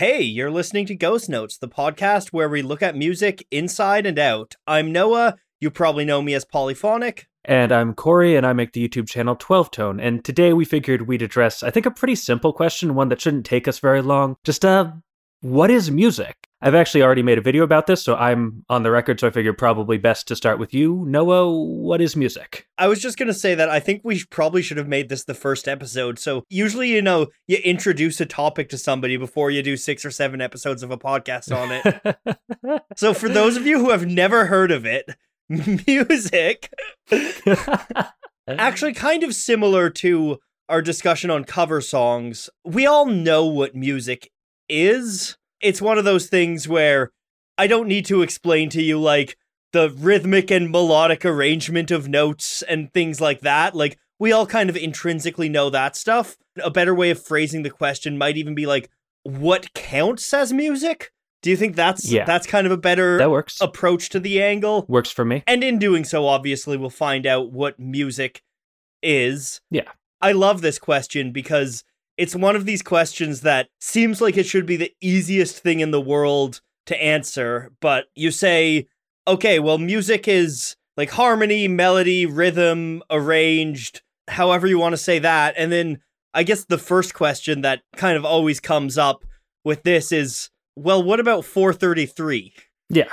Hey, 0.00 0.22
you're 0.22 0.50
listening 0.50 0.86
to 0.86 0.94
Ghost 0.94 1.28
Notes, 1.28 1.58
the 1.58 1.68
podcast 1.68 2.28
where 2.28 2.48
we 2.48 2.62
look 2.62 2.82
at 2.82 2.96
music 2.96 3.46
inside 3.50 4.06
and 4.06 4.18
out. 4.18 4.54
I'm 4.66 4.92
Noah. 4.92 5.36
You 5.60 5.70
probably 5.70 6.06
know 6.06 6.22
me 6.22 6.32
as 6.32 6.46
Polyphonic. 6.46 7.28
And 7.44 7.70
I'm 7.70 7.92
Cory, 7.92 8.34
and 8.34 8.46
I 8.46 8.54
make 8.54 8.72
the 8.72 8.88
YouTube 8.88 9.10
channel 9.10 9.36
12tone. 9.36 10.00
And 10.00 10.24
today 10.24 10.54
we 10.54 10.64
figured 10.64 11.06
we'd 11.06 11.20
address, 11.20 11.62
I 11.62 11.70
think, 11.70 11.84
a 11.84 11.90
pretty 11.90 12.14
simple 12.14 12.54
question, 12.54 12.94
one 12.94 13.10
that 13.10 13.20
shouldn't 13.20 13.44
take 13.44 13.68
us 13.68 13.78
very 13.78 14.00
long. 14.00 14.36
Just, 14.42 14.64
uh, 14.64 14.90
what 15.42 15.70
is 15.70 15.90
music? 15.90 16.48
I've 16.62 16.74
actually 16.74 17.02
already 17.02 17.22
made 17.22 17.38
a 17.38 17.42
video 17.42 17.62
about 17.62 17.86
this, 17.86 18.02
so 18.02 18.14
I'm 18.16 18.64
on 18.68 18.82
the 18.82 18.90
record, 18.90 19.18
so 19.18 19.28
I 19.28 19.30
figured 19.30 19.56
probably 19.56 19.96
best 19.96 20.28
to 20.28 20.36
start 20.36 20.58
with 20.58 20.74
you. 20.74 21.04
Noah, 21.06 21.50
what 21.50 22.02
is 22.02 22.16
music? 22.16 22.68
I 22.76 22.86
was 22.86 23.00
just 23.00 23.16
going 23.16 23.28
to 23.28 23.34
say 23.34 23.54
that 23.54 23.70
I 23.70 23.80
think 23.80 24.02
we 24.04 24.22
probably 24.24 24.60
should 24.60 24.76
have 24.76 24.88
made 24.88 25.08
this 25.08 25.24
the 25.24 25.32
first 25.32 25.66
episode. 25.66 26.18
So 26.18 26.44
usually, 26.50 26.90
you 26.90 27.00
know, 27.00 27.28
you 27.46 27.56
introduce 27.58 28.20
a 28.20 28.26
topic 28.26 28.68
to 28.70 28.78
somebody 28.78 29.16
before 29.16 29.50
you 29.50 29.62
do 29.62 29.78
six 29.78 30.04
or 30.04 30.10
seven 30.10 30.42
episodes 30.42 30.82
of 30.82 30.90
a 30.90 30.98
podcast 30.98 31.50
on 31.56 31.80
it. 31.82 32.82
so 32.96 33.14
for 33.14 33.30
those 33.30 33.56
of 33.56 33.66
you 33.66 33.78
who 33.78 33.90
have 33.90 34.04
never 34.04 34.46
heard 34.46 34.70
of 34.70 34.84
it, 34.84 35.10
music 35.48 36.70
actually 38.46 38.92
kind 38.92 39.22
of 39.22 39.34
similar 39.34 39.90
to 39.90 40.38
our 40.68 40.82
discussion 40.82 41.30
on 41.30 41.44
cover 41.44 41.80
songs. 41.80 42.50
We 42.64 42.86
all 42.86 43.06
know 43.06 43.46
what 43.46 43.74
music 43.74 44.30
is 44.68 45.36
it's 45.60 45.82
one 45.82 45.98
of 45.98 46.04
those 46.04 46.28
things 46.28 46.66
where 46.66 47.12
I 47.58 47.66
don't 47.66 47.88
need 47.88 48.06
to 48.06 48.22
explain 48.22 48.70
to 48.70 48.82
you 48.82 48.98
like 48.98 49.36
the 49.72 49.90
rhythmic 49.90 50.50
and 50.50 50.70
melodic 50.70 51.24
arrangement 51.24 51.90
of 51.90 52.08
notes 52.08 52.62
and 52.62 52.92
things 52.92 53.20
like 53.20 53.40
that. 53.40 53.74
Like 53.74 53.98
we 54.18 54.32
all 54.32 54.46
kind 54.46 54.70
of 54.70 54.76
intrinsically 54.76 55.48
know 55.48 55.70
that 55.70 55.96
stuff. 55.96 56.36
A 56.62 56.70
better 56.70 56.94
way 56.94 57.10
of 57.10 57.22
phrasing 57.22 57.62
the 57.62 57.70
question 57.70 58.18
might 58.18 58.36
even 58.36 58.54
be 58.54 58.66
like 58.66 58.90
what 59.22 59.72
counts 59.74 60.32
as 60.32 60.52
music? 60.52 61.12
Do 61.42 61.50
you 61.50 61.56
think 61.56 61.74
that's 61.74 62.10
yeah. 62.10 62.24
that's 62.24 62.46
kind 62.46 62.66
of 62.66 62.72
a 62.72 62.76
better 62.76 63.18
that 63.18 63.30
works. 63.30 63.58
approach 63.60 64.10
to 64.10 64.20
the 64.20 64.42
angle? 64.42 64.84
Works 64.88 65.10
for 65.10 65.24
me. 65.24 65.42
And 65.46 65.64
in 65.64 65.78
doing 65.78 66.04
so, 66.04 66.26
obviously, 66.26 66.76
we'll 66.76 66.90
find 66.90 67.26
out 67.26 67.50
what 67.50 67.78
music 67.78 68.42
is. 69.02 69.60
Yeah. 69.70 69.90
I 70.20 70.32
love 70.32 70.60
this 70.60 70.78
question 70.78 71.32
because 71.32 71.82
it's 72.20 72.36
one 72.36 72.54
of 72.54 72.66
these 72.66 72.82
questions 72.82 73.40
that 73.40 73.68
seems 73.80 74.20
like 74.20 74.36
it 74.36 74.44
should 74.44 74.66
be 74.66 74.76
the 74.76 74.92
easiest 75.00 75.58
thing 75.58 75.80
in 75.80 75.90
the 75.90 76.00
world 76.02 76.60
to 76.84 77.02
answer, 77.02 77.72
but 77.80 78.08
you 78.14 78.30
say, 78.30 78.86
okay, 79.26 79.58
well, 79.58 79.78
music 79.78 80.28
is 80.28 80.76
like 80.98 81.08
harmony, 81.08 81.66
melody, 81.66 82.26
rhythm, 82.26 83.02
arranged, 83.08 84.02
however 84.28 84.66
you 84.66 84.78
want 84.78 84.92
to 84.92 84.98
say 84.98 85.18
that. 85.18 85.54
And 85.56 85.72
then 85.72 86.02
I 86.34 86.42
guess 86.42 86.66
the 86.66 86.76
first 86.76 87.14
question 87.14 87.62
that 87.62 87.80
kind 87.96 88.18
of 88.18 88.26
always 88.26 88.60
comes 88.60 88.98
up 88.98 89.24
with 89.64 89.82
this 89.82 90.12
is, 90.12 90.50
well, 90.76 91.02
what 91.02 91.20
about 91.20 91.46
433? 91.46 92.52
Yeah. 92.90 93.08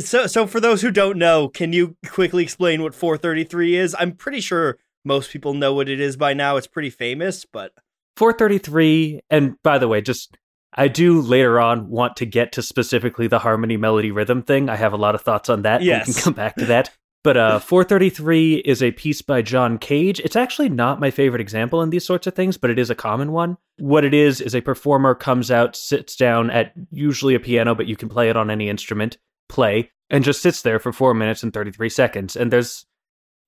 So 0.00 0.26
so 0.26 0.48
for 0.48 0.58
those 0.58 0.82
who 0.82 0.90
don't 0.90 1.16
know, 1.16 1.48
can 1.48 1.72
you 1.72 1.96
quickly 2.08 2.42
explain 2.42 2.82
what 2.82 2.92
433 2.92 3.76
is? 3.76 3.94
I'm 3.96 4.16
pretty 4.16 4.40
sure 4.40 4.78
most 5.04 5.30
people 5.30 5.54
know 5.54 5.74
what 5.74 5.88
it 5.88 6.00
is 6.00 6.16
by 6.16 6.34
now. 6.34 6.56
It's 6.56 6.66
pretty 6.66 6.90
famous, 6.90 7.44
but 7.44 7.72
433, 8.18 9.20
and 9.30 9.54
by 9.62 9.78
the 9.78 9.88
way, 9.88 10.00
just 10.00 10.36
I 10.74 10.88
do 10.88 11.20
later 11.20 11.60
on 11.60 11.88
want 11.88 12.16
to 12.16 12.26
get 12.26 12.52
to 12.52 12.62
specifically 12.62 13.26
the 13.26 13.38
harmony, 13.38 13.76
melody, 13.76 14.10
rhythm 14.10 14.42
thing. 14.42 14.68
I 14.68 14.76
have 14.76 14.92
a 14.92 14.96
lot 14.98 15.14
of 15.14 15.22
thoughts 15.22 15.48
on 15.48 15.62
that. 15.62 15.82
Yes. 15.82 16.06
We 16.06 16.14
can 16.14 16.22
come 16.22 16.32
back 16.34 16.56
to 16.56 16.66
that. 16.66 16.90
But 17.24 17.36
uh, 17.36 17.58
433 17.60 18.56
is 18.56 18.82
a 18.82 18.92
piece 18.92 19.22
by 19.22 19.42
John 19.42 19.78
Cage. 19.78 20.20
It's 20.20 20.36
actually 20.36 20.68
not 20.68 21.00
my 21.00 21.10
favorite 21.10 21.40
example 21.40 21.80
in 21.82 21.90
these 21.90 22.04
sorts 22.04 22.26
of 22.26 22.34
things, 22.34 22.56
but 22.56 22.70
it 22.70 22.78
is 22.78 22.90
a 22.90 22.94
common 22.94 23.32
one. 23.32 23.56
What 23.78 24.04
it 24.04 24.14
is 24.14 24.40
is 24.40 24.54
a 24.54 24.60
performer 24.60 25.14
comes 25.14 25.50
out, 25.50 25.76
sits 25.76 26.16
down 26.16 26.50
at 26.50 26.72
usually 26.90 27.34
a 27.34 27.40
piano, 27.40 27.74
but 27.74 27.86
you 27.86 27.96
can 27.96 28.08
play 28.08 28.28
it 28.28 28.36
on 28.36 28.50
any 28.50 28.68
instrument, 28.68 29.16
play, 29.48 29.90
and 30.10 30.24
just 30.24 30.42
sits 30.42 30.62
there 30.62 30.78
for 30.78 30.92
four 30.92 31.14
minutes 31.14 31.42
and 31.42 31.52
33 31.52 31.88
seconds. 31.88 32.36
And 32.36 32.52
there's 32.52 32.84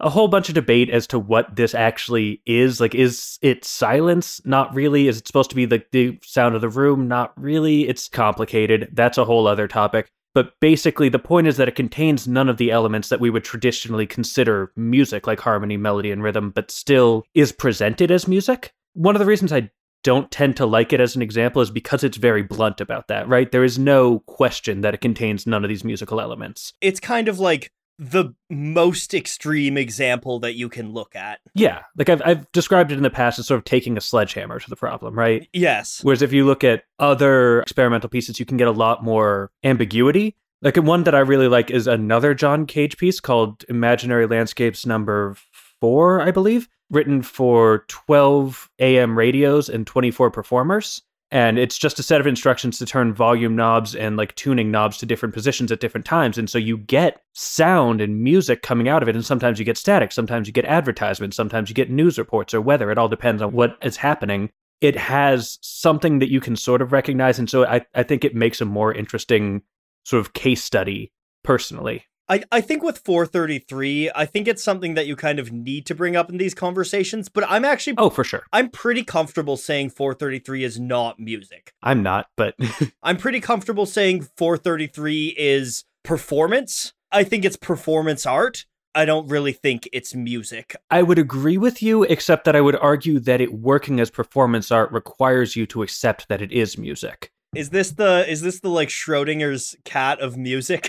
a 0.00 0.10
whole 0.10 0.28
bunch 0.28 0.48
of 0.48 0.54
debate 0.54 0.90
as 0.90 1.06
to 1.08 1.18
what 1.18 1.56
this 1.56 1.74
actually 1.74 2.42
is. 2.46 2.80
Like, 2.80 2.94
is 2.94 3.38
it 3.42 3.64
silence? 3.64 4.40
Not 4.44 4.74
really. 4.74 5.08
Is 5.08 5.18
it 5.18 5.26
supposed 5.26 5.50
to 5.50 5.56
be 5.56 5.66
the, 5.66 5.84
the 5.92 6.18
sound 6.24 6.54
of 6.54 6.60
the 6.60 6.68
room? 6.68 7.08
Not 7.08 7.32
really. 7.40 7.88
It's 7.88 8.08
complicated. 8.08 8.88
That's 8.92 9.18
a 9.18 9.24
whole 9.24 9.46
other 9.46 9.68
topic. 9.68 10.10
But 10.32 10.52
basically, 10.60 11.08
the 11.08 11.18
point 11.18 11.48
is 11.48 11.56
that 11.56 11.68
it 11.68 11.74
contains 11.74 12.28
none 12.28 12.48
of 12.48 12.56
the 12.56 12.70
elements 12.70 13.08
that 13.08 13.20
we 13.20 13.30
would 13.30 13.42
traditionally 13.44 14.06
consider 14.06 14.72
music, 14.76 15.26
like 15.26 15.40
harmony, 15.40 15.76
melody, 15.76 16.12
and 16.12 16.22
rhythm, 16.22 16.50
but 16.50 16.70
still 16.70 17.24
is 17.34 17.50
presented 17.50 18.10
as 18.10 18.28
music. 18.28 18.72
One 18.94 19.16
of 19.16 19.20
the 19.20 19.26
reasons 19.26 19.52
I 19.52 19.70
don't 20.02 20.30
tend 20.30 20.56
to 20.56 20.66
like 20.66 20.92
it 20.92 21.00
as 21.00 21.16
an 21.16 21.22
example 21.22 21.60
is 21.60 21.70
because 21.70 22.04
it's 22.04 22.16
very 22.16 22.42
blunt 22.42 22.80
about 22.80 23.08
that, 23.08 23.28
right? 23.28 23.50
There 23.50 23.64
is 23.64 23.78
no 23.78 24.20
question 24.20 24.80
that 24.80 24.94
it 24.94 25.00
contains 25.00 25.46
none 25.46 25.64
of 25.64 25.68
these 25.68 25.84
musical 25.84 26.20
elements. 26.20 26.72
It's 26.80 27.00
kind 27.00 27.28
of 27.28 27.38
like 27.38 27.72
the 28.00 28.34
most 28.48 29.12
extreme 29.12 29.76
example 29.76 30.40
that 30.40 30.54
you 30.54 30.70
can 30.70 30.90
look 30.90 31.14
at. 31.14 31.38
Yeah, 31.54 31.82
like 31.98 32.08
I've 32.08 32.22
I've 32.24 32.50
described 32.52 32.90
it 32.90 32.96
in 32.96 33.02
the 33.02 33.10
past 33.10 33.38
as 33.38 33.46
sort 33.46 33.58
of 33.58 33.64
taking 33.64 33.98
a 33.98 34.00
sledgehammer 34.00 34.58
to 34.58 34.70
the 34.70 34.76
problem, 34.76 35.16
right? 35.16 35.46
Yes. 35.52 36.00
Whereas 36.02 36.22
if 36.22 36.32
you 36.32 36.46
look 36.46 36.64
at 36.64 36.84
other 36.98 37.60
experimental 37.60 38.08
pieces, 38.08 38.40
you 38.40 38.46
can 38.46 38.56
get 38.56 38.68
a 38.68 38.72
lot 38.72 39.04
more 39.04 39.50
ambiguity. 39.62 40.34
Like 40.62 40.76
one 40.76 41.04
that 41.04 41.14
I 41.14 41.20
really 41.20 41.48
like 41.48 41.70
is 41.70 41.86
another 41.86 42.32
John 42.32 42.64
Cage 42.64 42.96
piece 42.96 43.20
called 43.20 43.64
Imaginary 43.68 44.26
Landscapes 44.26 44.86
number 44.86 45.36
4, 45.80 46.22
I 46.22 46.30
believe, 46.30 46.68
written 46.90 47.22
for 47.22 47.84
12 47.88 48.70
AM 48.78 49.16
radios 49.16 49.68
and 49.68 49.86
24 49.86 50.30
performers 50.30 51.02
and 51.32 51.58
it's 51.58 51.78
just 51.78 51.98
a 51.98 52.02
set 52.02 52.20
of 52.20 52.26
instructions 52.26 52.78
to 52.78 52.86
turn 52.86 53.14
volume 53.14 53.54
knobs 53.54 53.94
and 53.94 54.16
like 54.16 54.34
tuning 54.34 54.70
knobs 54.70 54.96
to 54.98 55.06
different 55.06 55.34
positions 55.34 55.70
at 55.70 55.78
different 55.78 56.04
times. 56.04 56.36
And 56.36 56.50
so 56.50 56.58
you 56.58 56.76
get 56.76 57.22
sound 57.34 58.00
and 58.00 58.20
music 58.20 58.62
coming 58.62 58.88
out 58.88 59.02
of 59.02 59.08
it 59.08 59.14
and 59.14 59.24
sometimes 59.24 59.58
you 59.58 59.64
get 59.64 59.76
static 59.76 60.10
sometimes 60.10 60.48
you 60.48 60.52
get 60.52 60.64
advertisements 60.64 61.36
sometimes 61.36 61.68
you 61.68 61.74
get 61.74 61.90
news 61.90 62.18
reports 62.18 62.52
or 62.52 62.60
weather. 62.60 62.90
It 62.90 62.98
all 62.98 63.08
depends 63.08 63.42
on 63.42 63.52
what 63.52 63.78
is 63.82 63.96
happening. 63.96 64.50
It 64.80 64.96
has 64.96 65.58
something 65.62 66.18
that 66.18 66.30
you 66.30 66.40
can 66.40 66.56
sort 66.56 66.82
of 66.82 66.90
recognize 66.90 67.38
and 67.38 67.48
so 67.48 67.64
i, 67.66 67.84
I 67.94 68.02
think 68.02 68.24
it 68.24 68.34
makes 68.34 68.60
a 68.60 68.64
more 68.64 68.92
interesting 68.92 69.62
sort 70.04 70.20
of 70.20 70.32
case 70.32 70.64
study 70.64 71.12
personally 71.44 72.04
I, 72.30 72.44
I 72.52 72.60
think 72.60 72.84
with 72.84 72.98
433, 72.98 74.12
I 74.14 74.24
think 74.24 74.46
it's 74.46 74.62
something 74.62 74.94
that 74.94 75.08
you 75.08 75.16
kind 75.16 75.40
of 75.40 75.50
need 75.50 75.84
to 75.86 75.96
bring 75.96 76.14
up 76.14 76.30
in 76.30 76.38
these 76.38 76.54
conversations, 76.54 77.28
but 77.28 77.42
I'm 77.48 77.64
actually 77.64 77.94
Oh, 77.98 78.08
for 78.08 78.22
sure. 78.22 78.44
I'm 78.52 78.68
pretty 78.68 79.02
comfortable 79.02 79.56
saying 79.56 79.90
433 79.90 80.62
is 80.62 80.78
not 80.78 81.18
music. 81.18 81.72
I'm 81.82 82.04
not, 82.04 82.28
but 82.36 82.54
I'm 83.02 83.16
pretty 83.16 83.40
comfortable 83.40 83.84
saying 83.84 84.28
433 84.36 85.34
is 85.36 85.84
performance. 86.04 86.92
I 87.10 87.24
think 87.24 87.44
it's 87.44 87.56
performance 87.56 88.24
art. 88.24 88.64
I 88.94 89.04
don't 89.04 89.26
really 89.26 89.52
think 89.52 89.88
it's 89.92 90.14
music. 90.14 90.76
I 90.88 91.02
would 91.02 91.18
agree 91.18 91.58
with 91.58 91.82
you, 91.82 92.04
except 92.04 92.44
that 92.44 92.54
I 92.54 92.60
would 92.60 92.76
argue 92.76 93.18
that 93.20 93.40
it 93.40 93.54
working 93.54 93.98
as 93.98 94.08
performance 94.08 94.70
art 94.70 94.92
requires 94.92 95.56
you 95.56 95.66
to 95.66 95.82
accept 95.82 96.28
that 96.28 96.40
it 96.40 96.52
is 96.52 96.78
music. 96.78 97.32
Is 97.54 97.70
this 97.70 97.90
the 97.90 98.30
is 98.30 98.42
this 98.42 98.60
the 98.60 98.68
like 98.68 98.90
Schrodinger's 98.90 99.74
cat 99.84 100.20
of 100.20 100.36
music? 100.36 100.82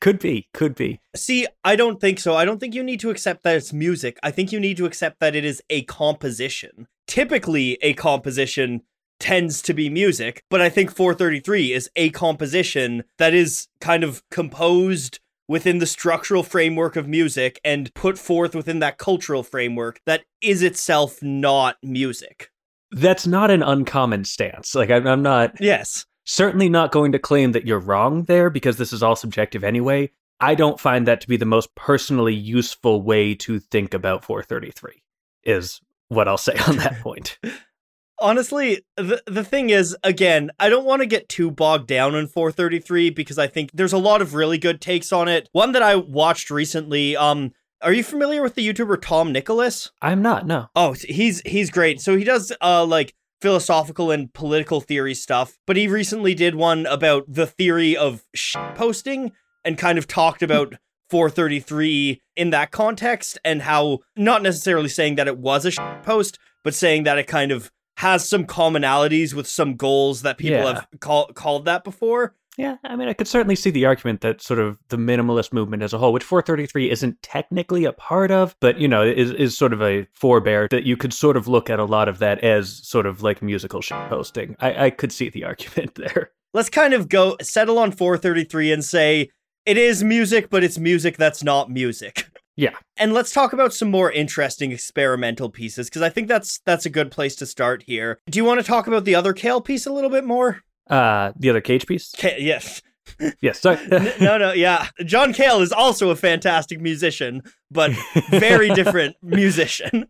could 0.00 0.20
be, 0.20 0.48
could 0.54 0.76
be. 0.76 1.00
See, 1.16 1.48
I 1.64 1.74
don't 1.74 2.00
think 2.00 2.20
so. 2.20 2.36
I 2.36 2.44
don't 2.44 2.60
think 2.60 2.74
you 2.74 2.84
need 2.84 3.00
to 3.00 3.10
accept 3.10 3.42
that 3.42 3.56
it's 3.56 3.72
music. 3.72 4.16
I 4.22 4.30
think 4.30 4.52
you 4.52 4.60
need 4.60 4.76
to 4.76 4.86
accept 4.86 5.18
that 5.18 5.34
it 5.34 5.44
is 5.44 5.60
a 5.70 5.82
composition. 5.82 6.86
Typically, 7.08 7.78
a 7.82 7.94
composition 7.94 8.82
tends 9.18 9.60
to 9.62 9.74
be 9.74 9.88
music, 9.88 10.44
but 10.48 10.60
I 10.60 10.68
think 10.68 10.94
433 10.94 11.72
is 11.72 11.90
a 11.96 12.10
composition 12.10 13.02
that 13.18 13.34
is 13.34 13.66
kind 13.80 14.04
of 14.04 14.22
composed 14.30 15.18
within 15.48 15.78
the 15.78 15.86
structural 15.86 16.44
framework 16.44 16.94
of 16.94 17.08
music 17.08 17.60
and 17.64 17.92
put 17.94 18.18
forth 18.18 18.54
within 18.54 18.78
that 18.78 18.98
cultural 18.98 19.42
framework 19.42 20.00
that 20.06 20.22
is 20.40 20.62
itself 20.62 21.20
not 21.22 21.76
music 21.82 22.51
that's 22.92 23.26
not 23.26 23.50
an 23.50 23.62
uncommon 23.62 24.24
stance. 24.24 24.74
Like 24.74 24.90
I'm, 24.90 25.06
I'm 25.06 25.22
not. 25.22 25.60
Yes. 25.60 26.06
Certainly 26.24 26.68
not 26.68 26.92
going 26.92 27.12
to 27.12 27.18
claim 27.18 27.52
that 27.52 27.66
you're 27.66 27.80
wrong 27.80 28.24
there 28.24 28.48
because 28.48 28.76
this 28.76 28.92
is 28.92 29.02
all 29.02 29.16
subjective 29.16 29.64
anyway. 29.64 30.10
I 30.38 30.54
don't 30.54 30.78
find 30.78 31.06
that 31.06 31.20
to 31.22 31.28
be 31.28 31.36
the 31.36 31.44
most 31.44 31.74
personally 31.74 32.34
useful 32.34 33.02
way 33.02 33.34
to 33.36 33.58
think 33.58 33.94
about 33.94 34.24
433. 34.24 35.02
Is 35.44 35.80
what 36.08 36.28
I'll 36.28 36.38
say 36.38 36.54
on 36.68 36.76
that 36.76 36.98
point. 37.00 37.38
Honestly, 38.20 38.84
the 38.96 39.20
the 39.26 39.42
thing 39.42 39.70
is, 39.70 39.96
again, 40.04 40.50
I 40.60 40.68
don't 40.68 40.84
want 40.84 41.00
to 41.00 41.06
get 41.06 41.28
too 41.28 41.50
bogged 41.50 41.88
down 41.88 42.14
in 42.14 42.28
433 42.28 43.10
because 43.10 43.38
I 43.38 43.48
think 43.48 43.70
there's 43.72 43.92
a 43.92 43.98
lot 43.98 44.22
of 44.22 44.34
really 44.34 44.58
good 44.58 44.80
takes 44.80 45.12
on 45.12 45.26
it. 45.26 45.48
One 45.50 45.72
that 45.72 45.82
I 45.82 45.96
watched 45.96 46.50
recently, 46.50 47.16
um, 47.16 47.52
are 47.82 47.92
you 47.92 48.02
familiar 48.04 48.42
with 48.42 48.54
the 48.54 48.66
YouTuber 48.66 49.00
Tom 49.02 49.32
Nicholas? 49.32 49.90
I'm 50.00 50.22
not. 50.22 50.46
No. 50.46 50.68
Oh, 50.76 50.92
he's 50.92 51.40
he's 51.46 51.70
great. 51.70 52.00
So 52.00 52.16
he 52.16 52.24
does 52.24 52.52
uh 52.60 52.84
like 52.84 53.14
philosophical 53.40 54.10
and 54.10 54.32
political 54.32 54.80
theory 54.80 55.14
stuff, 55.14 55.58
but 55.66 55.76
he 55.76 55.88
recently 55.88 56.34
did 56.34 56.54
one 56.54 56.86
about 56.86 57.24
the 57.28 57.46
theory 57.46 57.96
of 57.96 58.22
sh- 58.34 58.56
posting 58.76 59.32
and 59.64 59.76
kind 59.76 59.98
of 59.98 60.06
talked 60.06 60.42
about 60.42 60.74
433 61.10 62.20
in 62.36 62.50
that 62.50 62.70
context 62.70 63.38
and 63.44 63.62
how 63.62 63.98
not 64.16 64.42
necessarily 64.42 64.88
saying 64.88 65.16
that 65.16 65.28
it 65.28 65.38
was 65.38 65.64
a 65.64 65.70
sh- 65.70 65.78
post, 66.02 66.38
but 66.64 66.74
saying 66.74 67.02
that 67.04 67.18
it 67.18 67.26
kind 67.26 67.50
of 67.52 67.70
has 67.98 68.28
some 68.28 68.44
commonalities 68.46 69.34
with 69.34 69.46
some 69.46 69.74
goals 69.76 70.22
that 70.22 70.38
people 70.38 70.58
Yeah. 70.58 70.74
have 70.74 70.86
call, 71.00 71.26
called 71.34 71.64
that 71.66 71.84
before. 71.84 72.34
Yeah, 72.58 72.76
I 72.84 72.96
mean, 72.96 73.08
I 73.08 73.14
could 73.14 73.28
certainly 73.28 73.56
see 73.56 73.70
the 73.70 73.86
argument 73.86 74.20
that 74.20 74.42
sort 74.42 74.58
of 74.58 74.78
the 74.88 74.98
minimalist 74.98 75.52
movement 75.52 75.82
as 75.82 75.92
a 75.92 75.98
whole, 75.98 76.12
which 76.12 76.24
433 76.24 76.90
isn't 76.90 77.22
technically 77.22 77.84
a 77.84 77.92
part 77.92 78.30
of, 78.30 78.54
but 78.60 78.78
you 78.78 78.88
know, 78.88 79.02
is 79.02 79.30
is 79.32 79.56
sort 79.56 79.72
of 79.72 79.80
a 79.82 80.06
forebear 80.12 80.68
that 80.70 80.84
you 80.84 80.96
could 80.96 81.14
sort 81.14 81.36
of 81.36 81.48
look 81.48 81.70
at 81.70 81.78
a 81.78 81.84
lot 81.84 82.08
of 82.08 82.18
that 82.18 82.40
as 82.44 82.86
sort 82.86 83.06
of 83.06 83.22
like 83.22 83.42
musical 83.42 83.80
shit 83.80 83.98
posting. 84.08 84.54
I, 84.60 84.86
I 84.86 84.90
could 84.90 85.12
see 85.12 85.30
the 85.30 85.44
argument 85.52 85.94
there. 85.94 86.30
Let's 86.54 86.68
kind 86.68 86.92
of 86.92 87.08
go 87.08 87.36
settle 87.40 87.78
on 87.78 87.92
433 87.92 88.72
and 88.72 88.84
say 88.84 89.30
it 89.64 89.78
is 89.78 90.04
music, 90.04 90.50
but 90.50 90.62
it's 90.62 90.78
music 90.78 91.16
that's 91.16 91.42
not 91.42 91.70
music. 91.70 92.26
Yeah. 92.54 92.74
And 92.98 93.14
let's 93.14 93.32
talk 93.32 93.54
about 93.54 93.72
some 93.72 93.90
more 93.90 94.12
interesting 94.12 94.72
experimental 94.72 95.48
pieces 95.48 95.88
because 95.88 96.02
I 96.02 96.10
think 96.10 96.28
that's 96.28 96.60
that's 96.66 96.84
a 96.84 96.90
good 96.90 97.10
place 97.10 97.34
to 97.36 97.46
start 97.46 97.84
here. 97.84 98.18
Do 98.28 98.38
you 98.38 98.44
want 98.44 98.60
to 98.60 98.66
talk 98.66 98.86
about 98.86 99.06
the 99.06 99.14
other 99.14 99.32
Cale 99.32 99.62
piece 99.62 99.86
a 99.86 99.92
little 99.92 100.10
bit 100.10 100.24
more? 100.24 100.62
Uh, 100.92 101.32
the 101.36 101.50
other 101.50 101.60
cage 101.60 101.86
piece. 101.86 102.12
Ka- 102.16 102.30
yes. 102.38 102.82
Yes. 103.40 103.60
Sorry. 103.60 103.78
No, 104.20 104.38
no, 104.38 104.52
yeah. 104.52 104.86
John 105.04 105.32
Cale 105.32 105.60
is 105.60 105.72
also 105.72 106.10
a 106.10 106.16
fantastic 106.16 106.80
musician, 106.80 107.42
but 107.70 107.90
very 108.30 108.68
different 108.74 109.16
musician. 109.22 110.06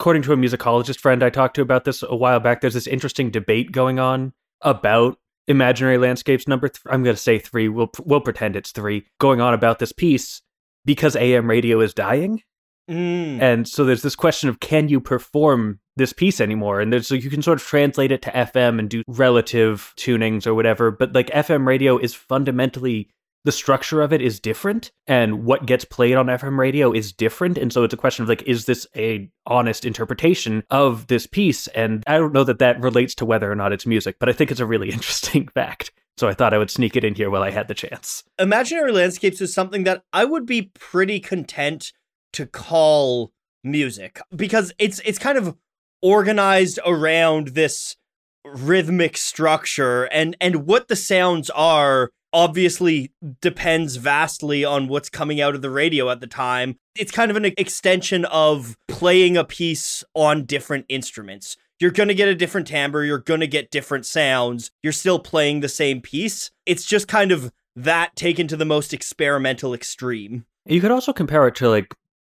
According 0.00 0.22
to 0.22 0.32
a 0.32 0.36
musicologist 0.36 1.00
friend 1.00 1.22
I 1.22 1.30
talked 1.30 1.56
to 1.56 1.62
about 1.62 1.84
this 1.84 2.02
a 2.02 2.14
while 2.14 2.38
back, 2.40 2.60
there's 2.60 2.74
this 2.74 2.86
interesting 2.86 3.30
debate 3.30 3.72
going 3.72 3.98
on 3.98 4.32
about 4.62 5.18
imaginary 5.48 5.98
landscapes 5.98 6.46
number 6.46 6.68
th- 6.68 6.80
I'm 6.86 7.02
going 7.02 7.16
to 7.16 7.20
say 7.22 7.38
3 7.38 7.68
we'll 7.70 7.90
we'll 8.04 8.20
pretend 8.20 8.54
it's 8.54 8.70
3 8.70 9.04
going 9.18 9.40
on 9.40 9.54
about 9.54 9.78
this 9.78 9.92
piece 9.92 10.42
because 10.84 11.16
AM 11.16 11.48
radio 11.48 11.80
is 11.80 11.92
dying 11.94 12.42
Mm. 12.90 13.42
and 13.42 13.68
so 13.68 13.84
there's 13.84 14.00
this 14.00 14.16
question 14.16 14.48
of 14.48 14.60
can 14.60 14.88
you 14.88 14.98
perform 15.00 15.78
this 15.98 16.12
piece 16.12 16.40
anymore. 16.40 16.80
And 16.80 16.92
there's 16.92 17.10
you 17.10 17.30
can 17.30 17.42
sort 17.42 17.60
of 17.60 17.66
translate 17.66 18.12
it 18.12 18.22
to 18.22 18.30
FM 18.30 18.78
and 18.78 18.88
do 18.88 19.02
relative 19.06 19.92
tunings 19.96 20.46
or 20.46 20.54
whatever 20.54 20.90
but 20.90 21.12
like 21.12 21.28
FM 21.28 21.66
radio 21.66 21.98
is 21.98 22.14
fundamentally 22.14 23.08
the 23.44 23.52
structure 23.52 24.02
of 24.02 24.12
it 24.12 24.20
is 24.20 24.40
different 24.40 24.90
and 25.06 25.44
what 25.44 25.64
gets 25.64 25.84
played 25.84 26.14
on 26.14 26.26
FM 26.26 26.58
radio 26.58 26.92
is 26.92 27.12
different. 27.12 27.56
And 27.56 27.72
so 27.72 27.84
it's 27.84 27.94
a 27.94 27.98
question 27.98 28.22
of 28.22 28.28
like 28.28 28.42
is 28.42 28.64
this 28.64 28.86
a 28.96 29.30
honest 29.46 29.84
interpretation 29.84 30.64
of 30.70 31.06
this 31.06 31.26
piece? 31.26 31.66
And 31.68 32.02
I 32.06 32.18
don't 32.18 32.32
know 32.32 32.44
that 32.44 32.58
that 32.58 32.80
relates 32.80 33.14
to 33.16 33.24
whether 33.24 33.50
or 33.50 33.56
not 33.56 33.72
it's 33.72 33.86
music 33.86 34.16
but 34.18 34.28
I 34.28 34.32
think 34.32 34.50
it's 34.50 34.60
a 34.60 34.66
really 34.66 34.90
interesting 34.92 35.48
fact. 35.48 35.92
So 36.16 36.26
I 36.26 36.34
thought 36.34 36.52
I 36.52 36.58
would 36.58 36.70
sneak 36.70 36.96
it 36.96 37.04
in 37.04 37.14
here 37.14 37.30
while 37.30 37.44
I 37.44 37.50
had 37.50 37.68
the 37.68 37.74
chance. 37.74 38.24
Imaginary 38.40 38.90
landscapes 38.90 39.40
is 39.40 39.54
something 39.54 39.84
that 39.84 40.02
I 40.12 40.24
would 40.24 40.46
be 40.46 40.72
pretty 40.74 41.20
content 41.20 41.92
to 42.32 42.44
call 42.44 43.32
music 43.64 44.20
because 44.34 44.72
it's 44.78 45.00
it's 45.04 45.18
kind 45.18 45.38
of 45.38 45.56
organized 46.02 46.78
around 46.86 47.48
this 47.48 47.96
rhythmic 48.44 49.16
structure 49.16 50.04
and 50.04 50.36
and 50.40 50.66
what 50.66 50.88
the 50.88 50.96
sounds 50.96 51.50
are 51.50 52.10
obviously 52.32 53.12
depends 53.40 53.96
vastly 53.96 54.64
on 54.64 54.86
what's 54.86 55.08
coming 55.08 55.40
out 55.40 55.54
of 55.54 55.62
the 55.62 55.70
radio 55.70 56.10
at 56.10 56.20
the 56.20 56.26
time. 56.26 56.76
It's 56.94 57.10
kind 57.10 57.30
of 57.30 57.36
an 57.36 57.46
extension 57.56 58.24
of 58.26 58.76
playing 58.86 59.36
a 59.36 59.44
piece 59.44 60.04
on 60.14 60.44
different 60.44 60.84
instruments. 60.88 61.56
You're 61.80 61.90
going 61.90 62.08
to 62.08 62.14
get 62.14 62.28
a 62.28 62.34
different 62.34 62.66
timbre 62.66 63.04
you're 63.04 63.18
going 63.18 63.40
to 63.40 63.46
get 63.46 63.70
different 63.70 64.04
sounds 64.04 64.70
you're 64.82 64.92
still 64.92 65.18
playing 65.18 65.60
the 65.60 65.68
same 65.68 66.00
piece. 66.00 66.50
It's 66.66 66.84
just 66.84 67.08
kind 67.08 67.32
of 67.32 67.52
that 67.76 68.16
taken 68.16 68.48
to 68.48 68.56
the 68.56 68.64
most 68.64 68.92
experimental 68.92 69.72
extreme. 69.74 70.44
You 70.66 70.80
could 70.80 70.90
also 70.90 71.12
compare 71.12 71.46
it 71.46 71.54
to 71.56 71.68
like 71.68 71.94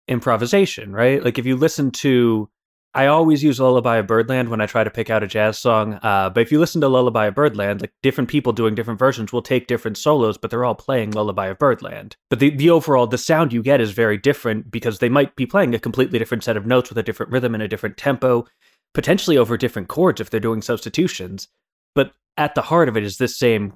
improvisation, 0.09 0.93
right? 0.93 1.23
Like 1.23 1.39
if 1.39 1.47
you 1.47 1.57
listen 1.57 1.91
to, 1.93 2.49
I 2.95 3.07
always 3.07 3.43
use 3.43 3.59
Lullaby 3.59 3.97
of 3.97 4.07
Birdland 4.07 4.51
when 4.51 4.61
I 4.61 4.67
try 4.67 4.85
to 4.85 4.91
pick 4.91 5.09
out 5.09 5.23
a 5.23 5.27
jazz 5.27 5.59
song. 5.59 5.95
Uh, 6.03 6.29
but 6.29 6.43
if 6.43 6.53
you 6.53 6.61
listen 6.61 6.83
to 6.83 6.89
Lullaby 6.89 7.27
of 7.27 7.35
Birdland, 7.35 7.81
like 7.81 7.93
different 8.03 8.29
people 8.29 8.53
doing 8.53 8.75
different 8.75 8.99
versions 8.99 9.33
will 9.33 9.41
take 9.41 9.67
different 9.67 9.97
solos, 9.97 10.37
but 10.37 10.51
they're 10.51 10.65
all 10.65 10.75
playing 10.75 11.13
Lullaby 11.13 11.47
of 11.47 11.59
Birdland. 11.59 12.17
But 12.29 12.39
the, 12.39 12.51
the 12.51 12.69
overall, 12.69 13.07
the 13.07 13.17
sound 13.17 13.53
you 13.53 13.63
get 13.63 13.81
is 13.81 13.93
very 13.93 14.19
different 14.19 14.71
because 14.71 14.99
they 14.99 15.09
might 15.09 15.37
be 15.37 15.47
playing 15.47 15.75
a 15.75 15.79
completely 15.79 16.19
different 16.19 16.45
set 16.45 16.57
of 16.57 16.67
notes 16.67 16.91
with 16.91 16.99
a 16.99 17.03
different 17.03 17.33
rhythm 17.33 17.55
and 17.55 17.63
a 17.63 17.69
different 17.69 17.97
tempo, 17.97 18.47
potentially 18.93 19.39
over 19.39 19.57
different 19.57 19.89
chords 19.89 20.21
if 20.21 20.29
they're 20.29 20.39
doing 20.39 20.61
substitutions. 20.61 21.49
But 21.95 22.13
at 22.37 22.55
the 22.55 22.63
heart 22.63 22.91
of 22.91 22.97
it 22.99 23.05
is 23.05 23.17
this 23.17 23.39
same 23.39 23.75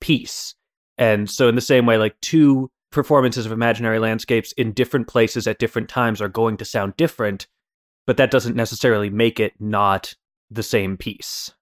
piece. 0.00 0.54
And 0.96 1.28
so, 1.28 1.48
in 1.48 1.56
the 1.56 1.60
same 1.60 1.86
way, 1.86 1.98
like 1.98 2.20
two 2.20 2.70
performances 2.92 3.46
of 3.46 3.50
imaginary 3.50 3.98
landscapes 3.98 4.52
in 4.52 4.70
different 4.70 5.08
places 5.08 5.48
at 5.48 5.58
different 5.58 5.88
times 5.88 6.20
are 6.22 6.28
going 6.28 6.56
to 6.58 6.64
sound 6.64 6.96
different, 6.96 7.48
but 8.06 8.16
that 8.16 8.30
doesn't 8.30 8.56
necessarily 8.56 9.10
make 9.10 9.40
it 9.40 9.52
not 9.58 10.14
the 10.50 10.62
same 10.62 10.96
piece. 10.96 11.52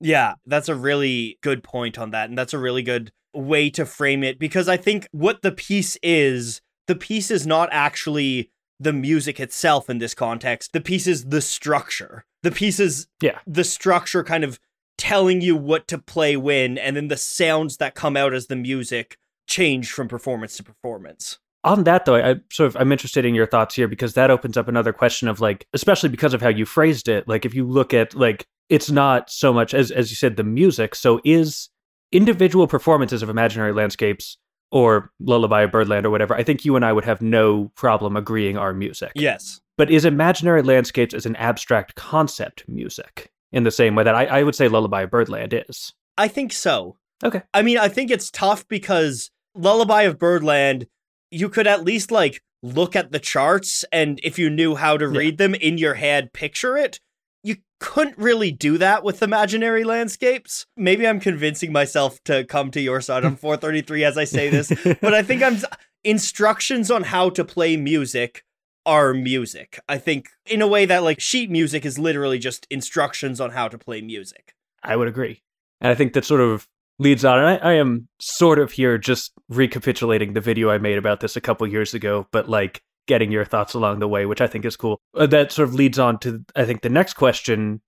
Yeah, 0.00 0.34
that's 0.46 0.68
a 0.68 0.74
really 0.74 1.38
good 1.42 1.62
point 1.62 1.98
on 1.98 2.10
that. 2.10 2.28
And 2.28 2.36
that's 2.36 2.52
a 2.54 2.58
really 2.58 2.82
good 2.82 3.12
way 3.34 3.70
to 3.70 3.86
frame 3.86 4.22
it 4.24 4.38
because 4.38 4.68
I 4.68 4.76
think 4.76 5.06
what 5.12 5.42
the 5.42 5.52
piece 5.52 5.96
is, 6.02 6.60
the 6.86 6.96
piece 6.96 7.30
is 7.30 7.46
not 7.46 7.68
actually 7.72 8.50
the 8.80 8.92
music 8.92 9.38
itself 9.38 9.88
in 9.88 9.98
this 9.98 10.12
context. 10.14 10.72
The 10.72 10.80
piece 10.80 11.06
is 11.06 11.26
the 11.26 11.40
structure. 11.40 12.24
The 12.42 12.50
piece 12.50 12.80
is 12.80 13.06
Yeah. 13.20 13.38
the 13.46 13.62
structure 13.64 14.24
kind 14.24 14.42
of 14.42 14.58
telling 14.98 15.40
you 15.40 15.56
what 15.56 15.86
to 15.88 15.98
play 15.98 16.36
when, 16.36 16.76
and 16.78 16.96
then 16.96 17.08
the 17.08 17.16
sounds 17.16 17.76
that 17.76 17.94
come 17.94 18.16
out 18.16 18.34
as 18.34 18.48
the 18.48 18.56
music 18.56 19.16
change 19.46 19.90
from 19.92 20.08
performance 20.08 20.56
to 20.56 20.64
performance. 20.64 21.38
On 21.64 21.84
that 21.84 22.04
though, 22.04 22.16
I 22.16 22.36
sort 22.50 22.68
of 22.68 22.76
I'm 22.76 22.90
interested 22.90 23.24
in 23.24 23.34
your 23.34 23.46
thoughts 23.46 23.74
here 23.74 23.88
because 23.88 24.14
that 24.14 24.30
opens 24.30 24.56
up 24.56 24.68
another 24.68 24.92
question 24.92 25.28
of 25.28 25.40
like, 25.40 25.66
especially 25.72 26.08
because 26.08 26.34
of 26.34 26.42
how 26.42 26.48
you 26.48 26.66
phrased 26.66 27.08
it. 27.08 27.28
Like, 27.28 27.44
if 27.44 27.54
you 27.54 27.66
look 27.66 27.94
at 27.94 28.14
like, 28.14 28.46
it's 28.68 28.90
not 28.90 29.30
so 29.30 29.52
much 29.52 29.74
as 29.74 29.90
as 29.90 30.10
you 30.10 30.16
said 30.16 30.36
the 30.36 30.44
music. 30.44 30.94
So 30.94 31.20
is 31.24 31.68
individual 32.10 32.66
performances 32.66 33.22
of 33.22 33.28
imaginary 33.28 33.72
landscapes 33.72 34.36
or 34.70 35.10
Lullaby 35.20 35.62
of 35.62 35.70
Birdland 35.70 36.04
or 36.04 36.10
whatever? 36.10 36.34
I 36.34 36.42
think 36.42 36.64
you 36.64 36.74
and 36.76 36.84
I 36.84 36.92
would 36.92 37.04
have 37.04 37.22
no 37.22 37.70
problem 37.76 38.16
agreeing 38.16 38.56
are 38.56 38.72
music. 38.72 39.12
Yes. 39.14 39.60
But 39.78 39.90
is 39.90 40.04
imaginary 40.04 40.62
landscapes 40.62 41.14
as 41.14 41.26
an 41.26 41.36
abstract 41.36 41.94
concept 41.94 42.64
music 42.68 43.30
in 43.52 43.64
the 43.64 43.70
same 43.70 43.94
way 43.94 44.04
that 44.04 44.14
I, 44.14 44.26
I 44.26 44.42
would 44.42 44.54
say 44.54 44.68
Lullaby 44.68 45.02
of 45.02 45.10
Birdland 45.10 45.54
is? 45.54 45.92
I 46.18 46.28
think 46.28 46.52
so. 46.52 46.96
Okay. 47.24 47.42
I 47.54 47.62
mean, 47.62 47.78
I 47.78 47.88
think 47.88 48.10
it's 48.10 48.30
tough 48.30 48.66
because 48.68 49.30
Lullaby 49.54 50.02
of 50.02 50.18
Birdland, 50.18 50.86
you 51.32 51.48
could 51.48 51.66
at 51.66 51.82
least 51.84 52.10
like 52.10 52.40
look 52.62 52.94
at 52.94 53.10
the 53.10 53.18
charts 53.18 53.84
and 53.90 54.20
if 54.22 54.38
you 54.38 54.48
knew 54.48 54.76
how 54.76 54.96
to 54.96 55.06
Yeah. 55.06 55.18
read 55.18 55.38
them 55.38 55.54
in 55.54 55.78
your 55.78 55.94
head, 55.94 56.32
picture 56.32 56.76
it. 56.76 57.00
You 57.42 57.56
couldn't 57.80 58.16
really 58.18 58.52
do 58.52 58.78
that 58.78 59.02
with 59.02 59.20
imaginary 59.22 59.82
landscapes. 59.82 60.66
Maybe 60.76 61.08
I'm 61.08 61.18
convincing 61.18 61.72
myself 61.72 62.22
to 62.26 62.44
come 62.44 62.70
to 62.70 62.80
your 62.80 63.00
side 63.00 63.24
on 63.24 63.34
433 63.42 64.04
as 64.04 64.16
I 64.16 64.24
say 64.24 64.48
this, 64.48 64.68
but 65.00 65.12
I 65.14 65.22
think 65.22 65.42
I'm 65.42 65.56
instructions 66.04 66.90
on 66.90 67.04
how 67.04 67.30
to 67.30 67.44
play 67.44 67.76
music 67.76 68.44
are 68.84 69.14
music. 69.14 69.78
I 69.88 69.98
think 69.98 70.28
in 70.46 70.60
a 70.60 70.66
way 70.66 70.84
that 70.86 71.02
like 71.04 71.20
sheet 71.20 71.50
music 71.50 71.84
is 71.86 71.98
literally 71.98 72.38
just 72.38 72.66
instructions 72.70 73.40
on 73.40 73.50
how 73.52 73.68
to 73.68 73.78
play 73.78 74.00
music. 74.00 74.54
I 74.82 74.96
would 74.96 75.08
agree. 75.08 75.42
And 75.80 75.90
I 75.90 75.94
think 75.94 76.12
that 76.12 76.24
sort 76.24 76.40
of 76.40 76.68
leads 76.98 77.24
on. 77.24 77.38
And 77.38 77.46
I, 77.48 77.56
I 77.56 77.72
am 77.74 78.08
sort 78.20 78.58
of 78.58 78.72
here 78.72 78.98
just 78.98 79.32
recapitulating 79.48 80.32
the 80.32 80.40
video 80.40 80.70
I 80.70 80.78
made 80.78 80.98
about 80.98 81.20
this 81.20 81.36
a 81.36 81.40
couple 81.40 81.66
years 81.66 81.94
ago, 81.94 82.26
but 82.32 82.48
like 82.48 82.82
getting 83.06 83.32
your 83.32 83.44
thoughts 83.44 83.74
along 83.74 83.98
the 83.98 84.08
way, 84.08 84.26
which 84.26 84.40
I 84.40 84.46
think 84.46 84.64
is 84.64 84.76
cool. 84.76 85.00
Uh, 85.14 85.26
that 85.26 85.52
sort 85.52 85.68
of 85.68 85.74
leads 85.74 85.98
on 85.98 86.18
to, 86.20 86.44
I 86.54 86.64
think, 86.64 86.82
the 86.82 86.88
next 86.88 87.14
question 87.14 87.80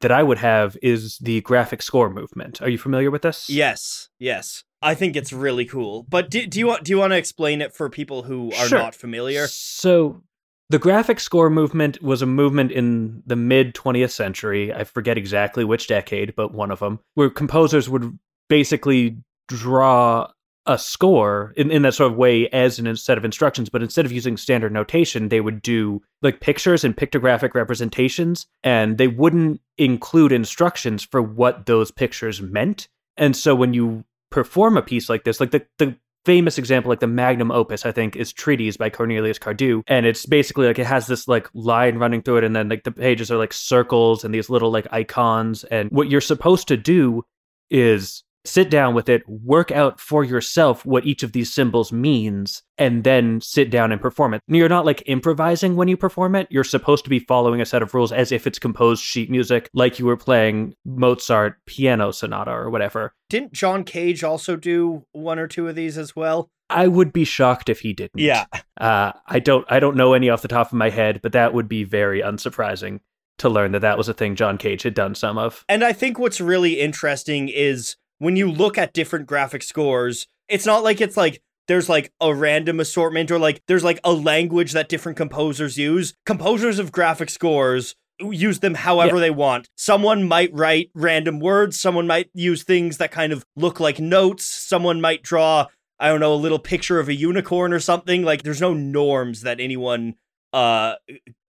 that 0.00 0.12
I 0.12 0.22
would 0.22 0.38
have 0.38 0.76
is 0.82 1.18
the 1.18 1.40
graphic 1.40 1.82
score 1.82 2.08
movement. 2.10 2.62
Are 2.62 2.68
you 2.68 2.78
familiar 2.78 3.10
with 3.10 3.22
this? 3.22 3.50
Yes, 3.50 4.08
yes. 4.18 4.62
I 4.82 4.94
think 4.94 5.16
it's 5.16 5.32
really 5.32 5.64
cool. 5.64 6.06
But 6.08 6.30
do, 6.30 6.46
do 6.46 6.58
you 6.58 6.66
want 6.66 6.84
do 6.84 6.92
you 6.92 6.98
want 6.98 7.12
to 7.12 7.16
explain 7.18 7.60
it 7.60 7.74
for 7.74 7.90
people 7.90 8.22
who 8.22 8.50
are 8.52 8.66
Sure. 8.68 8.78
not 8.78 8.94
familiar? 8.94 9.46
So 9.48 10.22
the 10.70 10.78
graphic 10.78 11.18
score 11.20 11.50
movement 11.50 12.00
was 12.00 12.22
a 12.22 12.26
movement 12.26 12.70
in 12.70 13.22
the 13.26 13.36
mid 13.36 13.74
20th 13.74 14.12
century. 14.12 14.72
I 14.72 14.84
forget 14.84 15.18
exactly 15.18 15.64
which 15.64 15.88
decade, 15.88 16.34
but 16.36 16.54
one 16.54 16.70
of 16.70 16.78
them, 16.78 17.00
where 17.14 17.28
composers 17.28 17.90
would 17.90 18.18
basically 18.50 19.16
draw 19.48 20.30
a 20.66 20.76
score 20.76 21.54
in, 21.56 21.70
in 21.70 21.82
that 21.82 21.94
sort 21.94 22.12
of 22.12 22.18
way 22.18 22.46
as 22.48 22.78
an 22.78 22.94
set 22.94 23.16
of 23.16 23.24
instructions, 23.24 23.70
but 23.70 23.82
instead 23.82 24.04
of 24.04 24.12
using 24.12 24.36
standard 24.36 24.72
notation, 24.72 25.30
they 25.30 25.40
would 25.40 25.62
do 25.62 26.02
like 26.20 26.40
pictures 26.40 26.84
and 26.84 26.94
pictographic 26.94 27.54
representations, 27.54 28.46
and 28.62 28.98
they 28.98 29.08
wouldn't 29.08 29.60
include 29.78 30.32
instructions 30.32 31.02
for 31.02 31.22
what 31.22 31.64
those 31.64 31.90
pictures 31.90 32.42
meant. 32.42 32.88
And 33.16 33.34
so 33.34 33.54
when 33.54 33.72
you 33.72 34.04
perform 34.30 34.76
a 34.76 34.82
piece 34.82 35.08
like 35.08 35.24
this, 35.24 35.40
like 35.40 35.50
the, 35.50 35.66
the 35.78 35.96
famous 36.26 36.58
example, 36.58 36.90
like 36.90 37.00
the 37.00 37.06
magnum 37.06 37.50
opus, 37.50 37.86
I 37.86 37.92
think, 37.92 38.14
is 38.14 38.32
Treatise 38.32 38.76
by 38.76 38.90
Cornelius 38.90 39.38
Cardew. 39.38 39.82
And 39.86 40.04
it's 40.04 40.26
basically 40.26 40.66
like 40.66 40.78
it 40.78 40.86
has 40.86 41.06
this 41.06 41.26
like 41.26 41.48
line 41.54 41.96
running 41.96 42.20
through 42.22 42.36
it, 42.36 42.44
and 42.44 42.54
then 42.54 42.68
like 42.68 42.84
the 42.84 42.92
pages 42.92 43.30
are 43.30 43.38
like 43.38 43.54
circles 43.54 44.24
and 44.24 44.34
these 44.34 44.50
little 44.50 44.70
like 44.70 44.86
icons. 44.92 45.64
And 45.64 45.90
what 45.90 46.10
you're 46.10 46.20
supposed 46.20 46.68
to 46.68 46.76
do 46.76 47.24
is 47.70 48.22
sit 48.44 48.70
down 48.70 48.94
with 48.94 49.08
it, 49.08 49.22
work 49.28 49.70
out 49.70 50.00
for 50.00 50.24
yourself 50.24 50.84
what 50.86 51.06
each 51.06 51.22
of 51.22 51.32
these 51.32 51.52
symbols 51.52 51.92
means, 51.92 52.62
and 52.78 53.04
then 53.04 53.40
sit 53.40 53.70
down 53.70 53.92
and 53.92 54.00
perform 54.00 54.34
it. 54.34 54.42
You're 54.46 54.68
not 54.68 54.86
like 54.86 55.02
improvising 55.06 55.76
when 55.76 55.88
you 55.88 55.96
perform 55.96 56.34
it. 56.34 56.48
You're 56.50 56.64
supposed 56.64 57.04
to 57.04 57.10
be 57.10 57.18
following 57.18 57.60
a 57.60 57.66
set 57.66 57.82
of 57.82 57.94
rules 57.94 58.12
as 58.12 58.32
if 58.32 58.46
it's 58.46 58.58
composed 58.58 59.02
sheet 59.02 59.30
music, 59.30 59.70
like 59.74 59.98
you 59.98 60.06
were 60.06 60.16
playing 60.16 60.74
Mozart 60.84 61.56
piano 61.66 62.12
sonata 62.12 62.50
or 62.50 62.70
whatever. 62.70 63.14
Didn't 63.28 63.52
John 63.52 63.84
Cage 63.84 64.24
also 64.24 64.56
do 64.56 65.04
one 65.12 65.38
or 65.38 65.46
two 65.46 65.68
of 65.68 65.74
these 65.74 65.98
as 65.98 66.16
well? 66.16 66.50
I 66.68 66.86
would 66.86 67.12
be 67.12 67.24
shocked 67.24 67.68
if 67.68 67.80
he 67.80 67.92
didn't. 67.92 68.20
Yeah. 68.20 68.44
Uh, 68.80 69.12
I 69.26 69.40
don't. 69.40 69.66
I 69.68 69.80
don't 69.80 69.96
know 69.96 70.14
any 70.14 70.30
off 70.30 70.42
the 70.42 70.48
top 70.48 70.68
of 70.68 70.72
my 70.72 70.88
head, 70.88 71.20
but 71.20 71.32
that 71.32 71.52
would 71.52 71.68
be 71.68 71.84
very 71.84 72.22
unsurprising 72.22 73.00
to 73.38 73.48
learn 73.48 73.72
that 73.72 73.80
that 73.80 73.98
was 73.98 74.08
a 74.08 74.14
thing 74.14 74.36
John 74.36 74.56
Cage 74.56 74.82
had 74.82 74.94
done 74.94 75.14
some 75.14 75.36
of. 75.36 75.64
And 75.68 75.82
I 75.82 75.92
think 75.92 76.18
what's 76.18 76.40
really 76.40 76.78
interesting 76.78 77.48
is 77.48 77.96
when 78.20 78.36
you 78.36 78.48
look 78.48 78.78
at 78.78 78.92
different 78.92 79.26
graphic 79.26 79.64
scores, 79.64 80.28
it's 80.48 80.66
not 80.66 80.84
like 80.84 81.00
it's 81.00 81.16
like 81.16 81.42
there's 81.66 81.88
like 81.88 82.12
a 82.20 82.32
random 82.32 82.78
assortment 82.78 83.30
or 83.30 83.38
like 83.38 83.62
there's 83.66 83.82
like 83.82 83.98
a 84.04 84.12
language 84.12 84.72
that 84.72 84.88
different 84.88 85.16
composers 85.16 85.76
use. 85.76 86.14
Composers 86.26 86.78
of 86.78 86.92
graphic 86.92 87.30
scores 87.30 87.96
use 88.20 88.60
them 88.60 88.74
however 88.74 89.16
yeah. 89.16 89.22
they 89.22 89.30
want. 89.30 89.68
Someone 89.74 90.28
might 90.28 90.52
write 90.52 90.90
random 90.94 91.40
words, 91.40 91.80
someone 91.80 92.06
might 92.06 92.28
use 92.34 92.62
things 92.62 92.98
that 92.98 93.10
kind 93.10 93.32
of 93.32 93.44
look 93.56 93.80
like 93.80 93.98
notes, 93.98 94.44
someone 94.44 95.00
might 95.00 95.22
draw 95.22 95.66
I 95.98 96.08
don't 96.08 96.20
know, 96.20 96.32
a 96.32 96.36
little 96.36 96.58
picture 96.58 96.98
of 96.98 97.08
a 97.08 97.14
unicorn 97.14 97.74
or 97.74 97.80
something. 97.80 98.22
Like 98.22 98.42
there's 98.42 98.60
no 98.60 98.74
norms 98.74 99.42
that 99.42 99.60
anyone 99.60 100.14
uh 100.52 100.96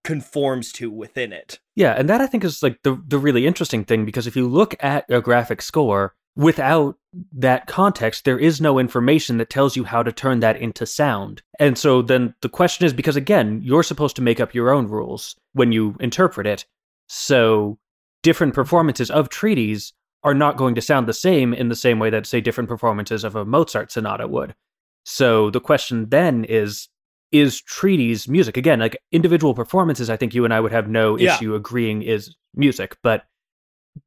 conforms 0.05 0.71
to 0.73 0.89
within 0.89 1.33
it. 1.33 1.59
Yeah, 1.75 1.93
and 1.97 2.09
that 2.09 2.21
I 2.21 2.27
think 2.27 2.45
is 2.45 2.63
like 2.63 2.79
the 2.83 3.01
the 3.05 3.17
really 3.17 3.45
interesting 3.45 3.83
thing 3.83 4.05
because 4.05 4.25
if 4.25 4.37
you 4.37 4.47
look 4.47 4.81
at 4.81 5.03
a 5.09 5.19
graphic 5.19 5.61
score 5.61 6.15
without 6.35 6.97
that 7.33 7.67
context, 7.67 8.23
there 8.23 8.39
is 8.39 8.61
no 8.61 8.79
information 8.79 9.37
that 9.37 9.49
tells 9.49 9.75
you 9.75 9.83
how 9.83 10.01
to 10.01 10.11
turn 10.11 10.39
that 10.39 10.57
into 10.57 10.85
sound. 10.85 11.41
And 11.59 11.77
so 11.77 12.01
then 12.01 12.33
the 12.41 12.49
question 12.49 12.85
is 12.85 12.93
because 12.93 13.15
again, 13.15 13.61
you're 13.63 13.83
supposed 13.83 14.15
to 14.15 14.21
make 14.21 14.39
up 14.39 14.53
your 14.53 14.71
own 14.71 14.87
rules 14.87 15.35
when 15.53 15.71
you 15.71 15.95
interpret 15.99 16.47
it. 16.47 16.65
So 17.07 17.77
different 18.23 18.53
performances 18.53 19.11
of 19.11 19.29
treatise 19.29 19.93
are 20.23 20.33
not 20.33 20.55
going 20.55 20.75
to 20.75 20.81
sound 20.81 21.07
the 21.07 21.13
same 21.13 21.53
in 21.53 21.69
the 21.69 21.75
same 21.75 21.99
way 21.99 22.09
that 22.09 22.25
say 22.25 22.39
different 22.39 22.69
performances 22.69 23.23
of 23.23 23.35
a 23.35 23.43
Mozart 23.43 23.91
sonata 23.91 24.27
would. 24.27 24.55
So 25.03 25.49
the 25.49 25.59
question 25.59 26.09
then 26.09 26.45
is 26.45 26.87
is 27.31 27.61
treatise 27.61 28.27
music 28.27 28.57
again 28.57 28.79
like 28.79 28.97
individual 29.11 29.53
performances 29.53 30.09
i 30.09 30.17
think 30.17 30.33
you 30.33 30.43
and 30.43 30.53
i 30.53 30.59
would 30.59 30.71
have 30.71 30.89
no 30.89 31.17
yeah. 31.17 31.33
issue 31.33 31.55
agreeing 31.55 32.01
is 32.01 32.35
music 32.55 32.97
but 33.03 33.23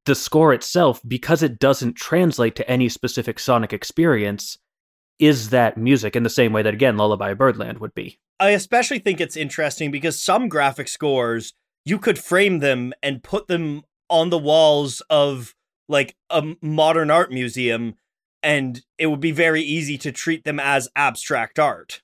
the 0.06 0.14
score 0.14 0.52
itself 0.52 1.00
because 1.06 1.42
it 1.42 1.58
doesn't 1.58 1.94
translate 1.94 2.56
to 2.56 2.68
any 2.70 2.88
specific 2.88 3.38
sonic 3.38 3.72
experience 3.72 4.58
is 5.18 5.50
that 5.50 5.76
music 5.76 6.16
in 6.16 6.22
the 6.22 6.30
same 6.30 6.52
way 6.52 6.62
that 6.62 6.74
again 6.74 6.96
lullaby 6.96 7.34
birdland 7.34 7.78
would 7.78 7.94
be. 7.94 8.18
I 8.40 8.50
especially 8.50 8.98
think 8.98 9.20
it's 9.20 9.36
interesting 9.36 9.90
because 9.90 10.20
some 10.20 10.48
graphic 10.48 10.88
scores 10.88 11.52
you 11.84 11.98
could 11.98 12.18
frame 12.18 12.60
them 12.60 12.92
and 13.02 13.22
put 13.22 13.46
them 13.46 13.82
on 14.08 14.30
the 14.30 14.38
walls 14.38 15.02
of 15.10 15.54
like 15.88 16.16
a 16.30 16.54
modern 16.62 17.10
art 17.10 17.30
museum 17.30 17.94
and 18.42 18.82
it 18.98 19.06
would 19.06 19.20
be 19.20 19.32
very 19.32 19.62
easy 19.62 19.96
to 19.98 20.12
treat 20.12 20.44
them 20.44 20.60
as 20.60 20.88
abstract 20.96 21.58
art 21.58 22.02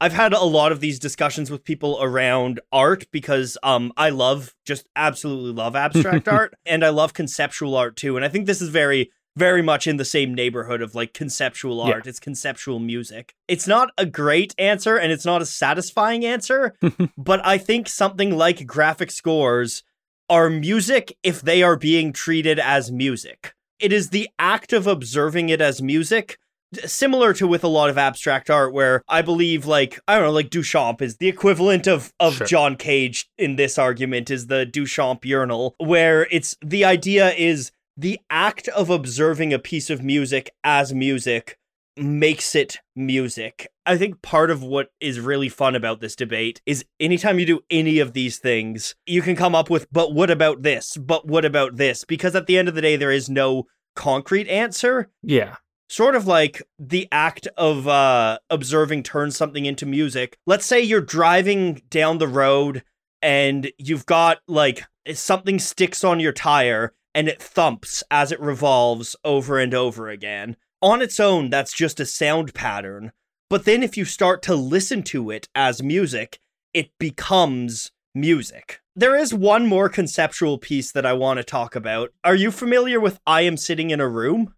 I've 0.00 0.12
had 0.12 0.32
a 0.32 0.44
lot 0.44 0.72
of 0.72 0.80
these 0.80 0.98
discussions 0.98 1.50
with 1.50 1.64
people 1.64 1.98
around 2.00 2.60
art 2.72 3.06
because 3.10 3.58
um 3.62 3.92
I 3.96 4.10
love 4.10 4.54
just 4.64 4.88
absolutely 4.96 5.52
love 5.52 5.74
abstract 5.76 6.28
art 6.28 6.54
and 6.64 6.84
I 6.84 6.90
love 6.90 7.14
conceptual 7.14 7.76
art 7.76 7.96
too 7.96 8.16
and 8.16 8.24
I 8.24 8.28
think 8.28 8.46
this 8.46 8.62
is 8.62 8.68
very 8.68 9.10
very 9.36 9.62
much 9.62 9.86
in 9.86 9.98
the 9.98 10.04
same 10.04 10.34
neighborhood 10.34 10.82
of 10.82 10.94
like 10.94 11.14
conceptual 11.14 11.80
art 11.80 12.04
yeah. 12.04 12.10
it's 12.10 12.20
conceptual 12.20 12.78
music 12.78 13.34
it's 13.46 13.66
not 13.66 13.90
a 13.96 14.06
great 14.06 14.54
answer 14.58 14.96
and 14.96 15.12
it's 15.12 15.24
not 15.24 15.42
a 15.42 15.46
satisfying 15.46 16.24
answer 16.24 16.74
but 17.18 17.44
I 17.46 17.58
think 17.58 17.88
something 17.88 18.36
like 18.36 18.66
graphic 18.66 19.10
scores 19.10 19.82
are 20.28 20.50
music 20.50 21.16
if 21.22 21.40
they 21.40 21.62
are 21.62 21.76
being 21.76 22.12
treated 22.12 22.58
as 22.58 22.90
music 22.92 23.54
it 23.78 23.92
is 23.92 24.10
the 24.10 24.28
act 24.38 24.72
of 24.72 24.86
observing 24.86 25.48
it 25.48 25.60
as 25.60 25.80
music 25.80 26.38
similar 26.84 27.32
to 27.34 27.46
with 27.46 27.64
a 27.64 27.68
lot 27.68 27.90
of 27.90 27.98
abstract 27.98 28.50
art 28.50 28.72
where 28.72 29.02
I 29.08 29.22
believe 29.22 29.66
like 29.66 29.98
I 30.06 30.14
don't 30.14 30.24
know 30.24 30.32
like 30.32 30.50
Duchamp 30.50 31.00
is 31.00 31.16
the 31.16 31.28
equivalent 31.28 31.86
of 31.86 32.12
of 32.20 32.34
sure. 32.34 32.46
John 32.46 32.76
Cage 32.76 33.28
in 33.38 33.56
this 33.56 33.78
argument 33.78 34.30
is 34.30 34.46
the 34.46 34.66
Duchamp 34.66 35.24
urinal 35.24 35.74
where 35.78 36.26
it's 36.30 36.56
the 36.64 36.84
idea 36.84 37.32
is 37.32 37.72
the 37.96 38.20
act 38.30 38.68
of 38.68 38.90
observing 38.90 39.52
a 39.52 39.58
piece 39.58 39.90
of 39.90 40.02
music 40.02 40.50
as 40.62 40.94
music 40.94 41.58
makes 41.96 42.54
it 42.54 42.78
music. 42.94 43.68
I 43.84 43.96
think 43.96 44.22
part 44.22 44.50
of 44.50 44.62
what 44.62 44.90
is 45.00 45.18
really 45.18 45.48
fun 45.48 45.74
about 45.74 46.00
this 46.00 46.14
debate 46.14 46.60
is 46.64 46.84
anytime 47.00 47.40
you 47.40 47.46
do 47.46 47.60
any 47.70 47.98
of 47.98 48.12
these 48.12 48.38
things, 48.38 48.94
you 49.04 49.20
can 49.20 49.34
come 49.34 49.54
up 49.54 49.68
with, 49.68 49.90
but 49.90 50.14
what 50.14 50.30
about 50.30 50.62
this? 50.62 50.96
But 50.96 51.26
what 51.26 51.44
about 51.44 51.76
this? 51.76 52.04
Because 52.04 52.36
at 52.36 52.46
the 52.46 52.56
end 52.56 52.68
of 52.68 52.76
the 52.76 52.82
day, 52.82 52.94
there 52.94 53.10
is 53.10 53.28
no 53.28 53.66
concrete 53.96 54.46
answer. 54.46 55.10
Yeah 55.24 55.56
sort 55.88 56.14
of 56.14 56.26
like 56.26 56.62
the 56.78 57.08
act 57.10 57.48
of 57.56 57.88
uh, 57.88 58.38
observing 58.50 59.02
turns 59.02 59.36
something 59.36 59.66
into 59.66 59.86
music. 59.86 60.38
Let's 60.46 60.66
say 60.66 60.80
you're 60.80 61.00
driving 61.00 61.82
down 61.90 62.18
the 62.18 62.28
road 62.28 62.82
and 63.22 63.70
you've 63.78 64.06
got 64.06 64.38
like 64.46 64.84
something 65.12 65.58
sticks 65.58 66.04
on 66.04 66.20
your 66.20 66.32
tire 66.32 66.92
and 67.14 67.28
it 67.28 67.42
thumps 67.42 68.04
as 68.10 68.30
it 68.30 68.40
revolves 68.40 69.16
over 69.24 69.58
and 69.58 69.74
over 69.74 70.08
again. 70.08 70.56
On 70.80 71.02
its 71.02 71.18
own, 71.18 71.50
that's 71.50 71.72
just 71.72 71.98
a 71.98 72.06
sound 72.06 72.54
pattern. 72.54 73.12
But 73.50 73.64
then 73.64 73.82
if 73.82 73.96
you 73.96 74.04
start 74.04 74.42
to 74.42 74.54
listen 74.54 75.02
to 75.04 75.30
it 75.30 75.48
as 75.54 75.82
music, 75.82 76.38
it 76.74 76.90
becomes 76.98 77.90
music. 78.14 78.80
There 78.94 79.16
is 79.16 79.32
one 79.32 79.66
more 79.66 79.88
conceptual 79.88 80.58
piece 80.58 80.92
that 80.92 81.06
I 81.06 81.14
want 81.14 81.38
to 81.38 81.44
talk 81.44 81.74
about. 81.74 82.12
Are 82.22 82.34
you 82.34 82.50
familiar 82.50 83.00
with 83.00 83.20
I 83.26 83.42
Am 83.42 83.56
Sitting 83.56 83.90
in 83.90 84.00
a 84.00 84.08
Room? 84.08 84.54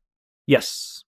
Yes. 0.47 1.00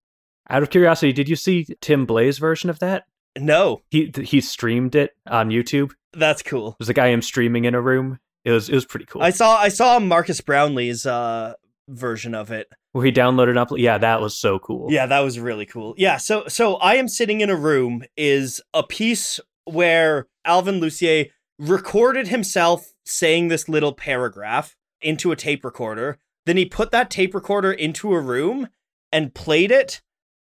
Out 0.52 0.62
of 0.62 0.70
curiosity, 0.70 1.12
did 1.12 1.28
you 1.28 1.36
see 1.36 1.66
Tim 1.80 2.04
Blaze 2.04 2.38
version 2.38 2.68
of 2.70 2.78
that? 2.80 3.04
No. 3.38 3.82
He 3.90 4.12
he 4.22 4.40
streamed 4.40 4.94
it 4.94 5.12
on 5.26 5.50
YouTube. 5.50 5.92
That's 6.12 6.42
cool. 6.42 6.76
There's 6.78 6.90
a 6.90 6.94
guy 6.94 7.08
him 7.08 7.22
streaming 7.22 7.64
in 7.64 7.74
a 7.74 7.80
room. 7.80 8.18
It 8.44 8.50
was 8.50 8.68
it 8.68 8.74
was 8.74 8.84
pretty 8.84 9.06
cool. 9.06 9.22
I 9.22 9.30
saw 9.30 9.56
I 9.56 9.68
saw 9.68 9.98
Marques 9.98 10.40
Brownlee's 10.42 11.06
uh 11.06 11.54
version 11.88 12.34
of 12.34 12.50
it. 12.50 12.68
Where 12.92 13.06
he 13.06 13.12
downloaded 13.12 13.56
up 13.56 13.70
yeah, 13.76 13.96
that 13.98 14.20
was 14.20 14.36
so 14.36 14.58
cool. 14.58 14.92
Yeah, 14.92 15.06
that 15.06 15.20
was 15.20 15.40
really 15.40 15.64
cool. 15.64 15.94
Yeah, 15.96 16.18
so 16.18 16.44
so 16.48 16.74
I 16.76 16.96
am 16.96 17.08
sitting 17.08 17.40
in 17.40 17.48
a 17.48 17.56
room 17.56 18.04
is 18.16 18.60
a 18.74 18.82
piece 18.82 19.40
where 19.64 20.26
Alvin 20.44 20.80
Lucier 20.80 21.26
recorded 21.58 22.28
himself 22.28 22.92
saying 23.06 23.48
this 23.48 23.68
little 23.68 23.92
paragraph 23.92 24.76
into 25.00 25.32
a 25.32 25.36
tape 25.36 25.64
recorder. 25.64 26.18
Then 26.44 26.56
he 26.56 26.66
put 26.66 26.90
that 26.90 27.10
tape 27.10 27.34
recorder 27.34 27.72
into 27.72 28.12
a 28.12 28.20
room 28.20 28.68
and 29.12 29.34
played 29.34 29.70
it 29.70 30.02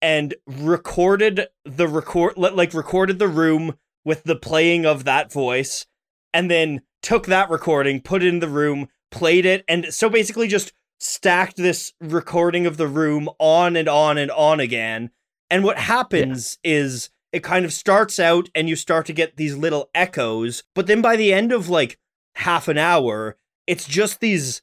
and 0.03 0.35
recorded 0.45 1.47
the 1.63 1.87
record 1.87 2.37
like 2.37 2.73
recorded 2.73 3.17
the 3.17 3.27
room 3.27 3.75
with 4.03 4.23
the 4.25 4.35
playing 4.35 4.85
of 4.85 5.05
that 5.05 5.31
voice 5.31 5.87
and 6.33 6.51
then 6.51 6.81
took 7.01 7.25
that 7.25 7.49
recording 7.49 8.01
put 8.01 8.21
it 8.21 8.27
in 8.27 8.39
the 8.39 8.49
room 8.49 8.89
played 9.09 9.45
it 9.45 9.63
and 9.67 9.85
so 9.93 10.09
basically 10.09 10.47
just 10.47 10.73
stacked 10.99 11.55
this 11.55 11.93
recording 12.01 12.65
of 12.65 12.75
the 12.75 12.87
room 12.87 13.29
on 13.39 13.77
and 13.77 13.87
on 13.87 14.17
and 14.17 14.29
on 14.31 14.59
again 14.59 15.09
and 15.49 15.63
what 15.63 15.77
happens 15.77 16.59
yeah. 16.63 16.73
is 16.73 17.09
it 17.31 17.43
kind 17.43 17.63
of 17.63 17.73
starts 17.73 18.19
out 18.19 18.49
and 18.53 18.67
you 18.67 18.75
start 18.75 19.05
to 19.05 19.13
get 19.13 19.37
these 19.37 19.55
little 19.55 19.89
echoes 19.95 20.63
but 20.75 20.85
then 20.85 21.01
by 21.01 21.15
the 21.15 21.31
end 21.31 21.53
of 21.53 21.69
like 21.69 21.97
half 22.35 22.67
an 22.67 22.77
hour 22.77 23.37
it's 23.67 23.85
just 23.85 24.19
these 24.19 24.61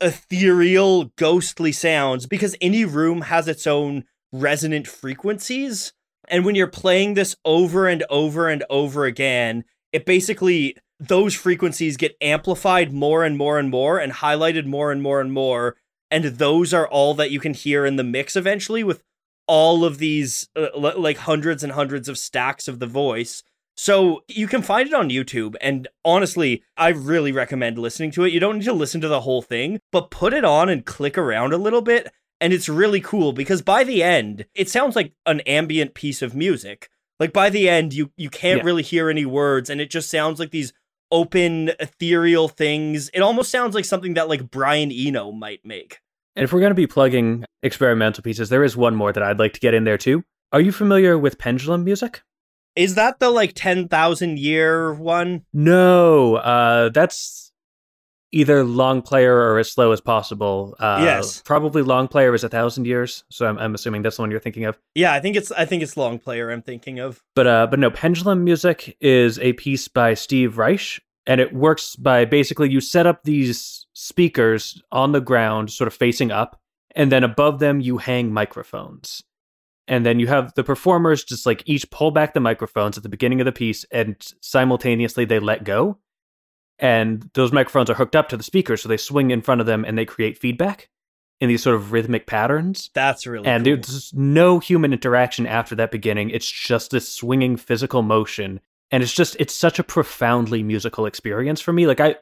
ethereal 0.00 1.04
ghostly 1.16 1.70
sounds 1.70 2.26
because 2.26 2.56
any 2.60 2.84
room 2.84 3.22
has 3.22 3.46
its 3.46 3.66
own 3.66 4.04
resonant 4.32 4.88
frequencies. 4.88 5.92
And 6.28 6.44
when 6.44 6.54
you're 6.54 6.66
playing 6.66 7.14
this 7.14 7.36
over 7.44 7.86
and 7.86 8.04
over 8.08 8.48
and 8.48 8.64
over 8.70 9.04
again, 9.04 9.64
it 9.92 10.06
basically, 10.06 10.76
those 10.98 11.34
frequencies 11.34 11.96
get 11.96 12.16
amplified 12.20 12.92
more 12.92 13.24
and 13.24 13.36
more 13.36 13.58
and 13.58 13.70
more 13.70 13.98
and 13.98 14.12
highlighted 14.12 14.66
more 14.66 14.90
and 14.90 15.02
more 15.02 15.20
and 15.20 15.32
more. 15.32 15.76
And 16.10 16.24
those 16.24 16.72
are 16.72 16.88
all 16.88 17.14
that 17.14 17.30
you 17.30 17.40
can 17.40 17.54
hear 17.54 17.84
in 17.84 17.96
the 17.96 18.04
mix 18.04 18.36
eventually 18.36 18.84
with 18.84 19.02
all 19.48 19.84
of 19.84 19.98
these, 19.98 20.48
uh, 20.56 20.68
like 20.76 21.18
hundreds 21.18 21.62
and 21.62 21.72
hundreds 21.72 22.08
of 22.08 22.18
stacks 22.18 22.68
of 22.68 22.78
the 22.78 22.86
voice. 22.86 23.42
So 23.76 24.22
you 24.28 24.46
can 24.46 24.62
find 24.62 24.86
it 24.86 24.94
on 24.94 25.08
YouTube. 25.08 25.56
And 25.60 25.88
honestly, 26.04 26.62
I 26.76 26.88
really 26.88 27.32
recommend 27.32 27.78
listening 27.78 28.10
to 28.12 28.24
it. 28.24 28.32
You 28.32 28.38
don't 28.38 28.58
need 28.58 28.66
to 28.66 28.72
listen 28.72 29.00
to 29.00 29.08
the 29.08 29.22
whole 29.22 29.42
thing, 29.42 29.80
but 29.90 30.10
put 30.10 30.34
it 30.34 30.44
on 30.44 30.68
and 30.68 30.86
click 30.86 31.18
around 31.18 31.52
a 31.52 31.58
little 31.58 31.82
bit 31.82 32.12
and 32.42 32.52
it's 32.52 32.68
really 32.68 33.00
cool 33.00 33.32
because 33.32 33.62
by 33.62 33.84
the 33.84 34.02
end 34.02 34.44
it 34.54 34.68
sounds 34.68 34.96
like 34.96 35.12
an 35.26 35.40
ambient 35.40 35.94
piece 35.94 36.20
of 36.20 36.34
music 36.34 36.90
like 37.18 37.32
by 37.32 37.48
the 37.48 37.68
end 37.68 37.94
you 37.94 38.10
you 38.16 38.28
can't 38.28 38.58
yeah. 38.58 38.64
really 38.64 38.82
hear 38.82 39.08
any 39.08 39.24
words 39.24 39.70
and 39.70 39.80
it 39.80 39.90
just 39.90 40.10
sounds 40.10 40.38
like 40.38 40.50
these 40.50 40.72
open 41.10 41.70
ethereal 41.80 42.48
things 42.48 43.08
it 43.14 43.20
almost 43.20 43.50
sounds 43.50 43.74
like 43.74 43.84
something 43.84 44.14
that 44.14 44.28
like 44.28 44.50
brian 44.50 44.90
eno 44.92 45.30
might 45.32 45.64
make 45.64 46.00
And 46.34 46.44
if 46.44 46.52
we're 46.52 46.60
going 46.60 46.70
to 46.70 46.74
be 46.74 46.86
plugging 46.86 47.44
experimental 47.62 48.22
pieces, 48.22 48.48
there 48.48 48.64
is 48.64 48.76
one 48.76 48.94
more 48.94 49.12
that 49.12 49.22
I'd 49.22 49.38
like 49.38 49.52
to 49.52 49.60
get 49.60 49.74
in 49.74 49.84
there 49.84 49.98
too. 49.98 50.24
Are 50.50 50.60
you 50.60 50.72
familiar 50.72 51.18
with 51.18 51.38
pendulum 51.38 51.84
music? 51.84 52.22
Is 52.74 52.94
that 52.94 53.20
the 53.20 53.30
like 53.30 53.52
10,000 53.54 54.38
year 54.38 54.94
one? 54.94 55.44
No, 55.52 56.36
uh, 56.36 56.88
that's 56.88 57.51
either 58.32 58.64
long 58.64 59.02
player 59.02 59.36
or 59.36 59.58
as 59.58 59.70
slow 59.70 59.92
as 59.92 60.00
possible. 60.00 60.74
Uh, 60.80 61.00
Yes. 61.02 61.42
Probably 61.44 61.82
long 61.82 62.08
player 62.08 62.34
is 62.34 62.42
a 62.42 62.48
thousand 62.48 62.86
years. 62.86 63.24
So 63.30 63.46
I'm, 63.46 63.58
I'm 63.58 63.74
assuming 63.74 64.02
that's 64.02 64.16
the 64.16 64.22
one 64.22 64.30
you're 64.30 64.40
thinking 64.40 64.64
of. 64.64 64.78
Yeah, 64.94 65.12
I 65.12 65.20
think 65.20 65.36
it's 65.36 65.52
I 65.52 65.64
think 65.66 65.82
it's 65.82 65.96
long 65.96 66.18
player 66.18 66.50
I'm 66.50 66.62
thinking 66.62 66.98
of. 66.98 67.22
But 67.34 67.46
uh, 67.46 67.66
but 67.70 67.78
no, 67.78 67.90
pendulum 67.90 68.42
music 68.44 68.96
is 69.00 69.38
a 69.38 69.52
piece 69.52 69.86
by 69.88 70.14
Steve 70.14 70.56
Reich, 70.58 71.00
and 71.26 71.40
it 71.40 71.52
works 71.52 71.94
by 71.96 72.24
basically 72.24 72.70
you 72.70 72.80
set 72.80 73.06
up 73.06 73.22
these 73.24 73.86
speakers 73.92 74.82
on 74.90 75.12
the 75.12 75.20
ground, 75.20 75.70
sort 75.70 75.88
of 75.88 75.94
facing 75.94 76.30
up, 76.32 76.58
and 76.96 77.12
then 77.12 77.22
above 77.24 77.58
them 77.58 77.80
you 77.80 77.98
hang 77.98 78.32
microphones, 78.32 79.22
and 79.86 80.06
then 80.06 80.18
you 80.18 80.26
have 80.28 80.54
the 80.54 80.64
performers 80.64 81.22
just 81.24 81.44
like 81.44 81.62
each 81.66 81.90
pull 81.90 82.10
back 82.10 82.32
the 82.32 82.40
microphones 82.40 82.96
at 82.96 83.02
the 83.02 83.08
beginning 83.10 83.40
of 83.40 83.44
the 83.44 83.52
piece, 83.52 83.84
and 83.92 84.16
simultaneously 84.40 85.24
they 85.26 85.38
let 85.38 85.64
go, 85.64 85.98
and 86.82 87.30
those 87.34 87.52
microphones 87.52 87.88
are 87.88 87.94
hooked 87.94 88.16
up 88.16 88.28
to 88.28 88.36
the 88.36 88.42
speakers, 88.42 88.82
so 88.82 88.88
they 88.88 88.96
swing 88.96 89.30
in 89.30 89.40
front 89.40 89.60
of 89.60 89.66
them 89.68 89.84
and 89.84 89.96
they 89.96 90.04
create 90.04 90.36
feedback 90.36 90.90
in 91.40 91.48
these 91.48 91.62
sort 91.62 91.76
of 91.76 91.92
rhythmic 91.92 92.26
patterns. 92.26 92.90
That's 92.92 93.26
really 93.26 93.46
and 93.46 93.64
cool. 93.64 93.76
there's 93.76 94.12
no 94.12 94.58
human 94.58 94.92
interaction 94.92 95.46
after 95.46 95.76
that 95.76 95.92
beginning. 95.92 96.30
It's 96.30 96.50
just 96.50 96.90
this 96.90 97.08
swinging 97.08 97.56
physical 97.56 98.02
motion. 98.02 98.60
And 98.90 99.02
it's 99.02 99.12
just 99.12 99.36
it's 99.38 99.54
such 99.54 99.78
a 99.78 99.84
profoundly 99.84 100.62
musical 100.62 101.06
experience 101.06 101.60
for 101.60 101.72
me. 101.72 101.86
Like 101.86 102.00
i 102.00 102.16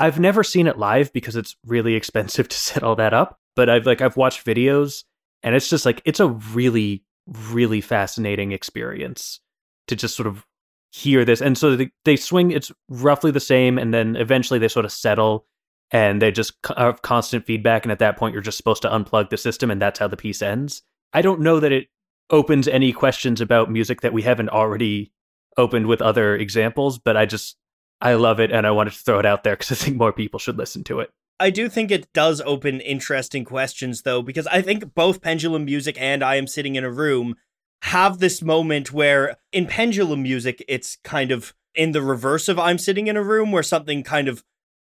i've 0.00 0.20
never 0.20 0.44
seen 0.44 0.66
it 0.66 0.78
live 0.78 1.12
because 1.12 1.36
it's 1.36 1.56
really 1.66 1.94
expensive 1.96 2.48
to 2.48 2.56
set 2.56 2.82
all 2.82 2.96
that 2.96 3.12
up 3.12 3.40
but 3.56 3.68
i've 3.68 3.84
like 3.84 4.00
i've 4.00 4.16
watched 4.16 4.46
videos 4.46 5.02
and 5.42 5.56
it's 5.56 5.68
just 5.68 5.84
like 5.84 6.00
it's 6.04 6.20
a 6.20 6.28
really 6.28 7.02
really 7.50 7.80
fascinating 7.80 8.52
experience 8.52 9.40
to 9.88 9.96
just 9.96 10.14
sort 10.14 10.28
of 10.28 10.46
hear 10.90 11.24
this 11.24 11.42
and 11.42 11.58
so 11.58 11.76
they, 11.76 11.90
they 12.04 12.16
swing 12.16 12.50
it's 12.50 12.72
roughly 12.88 13.30
the 13.30 13.40
same 13.40 13.78
and 13.78 13.92
then 13.92 14.16
eventually 14.16 14.58
they 14.58 14.68
sort 14.68 14.86
of 14.86 14.92
settle 14.92 15.46
and 15.90 16.20
they 16.20 16.30
just 16.30 16.54
have 16.66 16.94
uh, 16.94 16.98
constant 17.02 17.44
feedback 17.44 17.84
and 17.84 17.92
at 17.92 17.98
that 17.98 18.16
point 18.16 18.32
you're 18.32 18.42
just 18.42 18.56
supposed 18.56 18.82
to 18.82 18.88
unplug 18.88 19.30
the 19.30 19.36
system 19.36 19.70
and 19.70 19.80
that's 19.80 19.98
how 19.98 20.08
the 20.08 20.16
piece 20.16 20.42
ends. 20.42 20.82
I 21.12 21.22
don't 21.22 21.40
know 21.40 21.60
that 21.60 21.72
it 21.72 21.88
opens 22.30 22.68
any 22.68 22.92
questions 22.92 23.40
about 23.40 23.70
music 23.70 24.00
that 24.02 24.12
we 24.12 24.22
haven't 24.22 24.50
already 24.50 25.12
opened 25.56 25.86
with 25.86 26.02
other 26.02 26.36
examples 26.36 26.98
but 26.98 27.16
i 27.16 27.24
just 27.24 27.56
i 28.00 28.14
love 28.14 28.38
it 28.38 28.52
and 28.52 28.66
i 28.66 28.70
wanted 28.70 28.92
to 28.92 28.98
throw 28.98 29.18
it 29.18 29.26
out 29.26 29.44
there 29.44 29.54
because 29.54 29.72
i 29.72 29.74
think 29.74 29.96
more 29.96 30.12
people 30.12 30.38
should 30.38 30.58
listen 30.58 30.84
to 30.84 31.00
it. 31.00 31.10
I 31.40 31.50
do 31.50 31.68
think 31.68 31.90
it 31.90 32.12
does 32.12 32.40
open 32.40 32.80
interesting 32.80 33.44
questions 33.44 34.02
though 34.02 34.22
because 34.22 34.48
I 34.48 34.60
think 34.60 34.94
both 34.94 35.22
pendulum 35.22 35.64
music 35.64 35.96
and 36.00 36.22
I 36.22 36.34
am 36.34 36.48
sitting 36.48 36.74
in 36.74 36.82
a 36.82 36.90
room 36.90 37.36
have 37.82 38.18
this 38.18 38.42
moment 38.42 38.92
where 38.92 39.36
in 39.52 39.66
pendulum 39.66 40.22
music 40.22 40.64
it's 40.68 40.98
kind 41.04 41.30
of 41.30 41.54
in 41.74 41.92
the 41.92 42.02
reverse 42.02 42.48
of 42.48 42.58
I'm 42.58 42.78
sitting 42.78 43.06
in 43.06 43.16
a 43.16 43.22
room 43.22 43.52
where 43.52 43.62
something 43.62 44.02
kind 44.02 44.28
of 44.28 44.42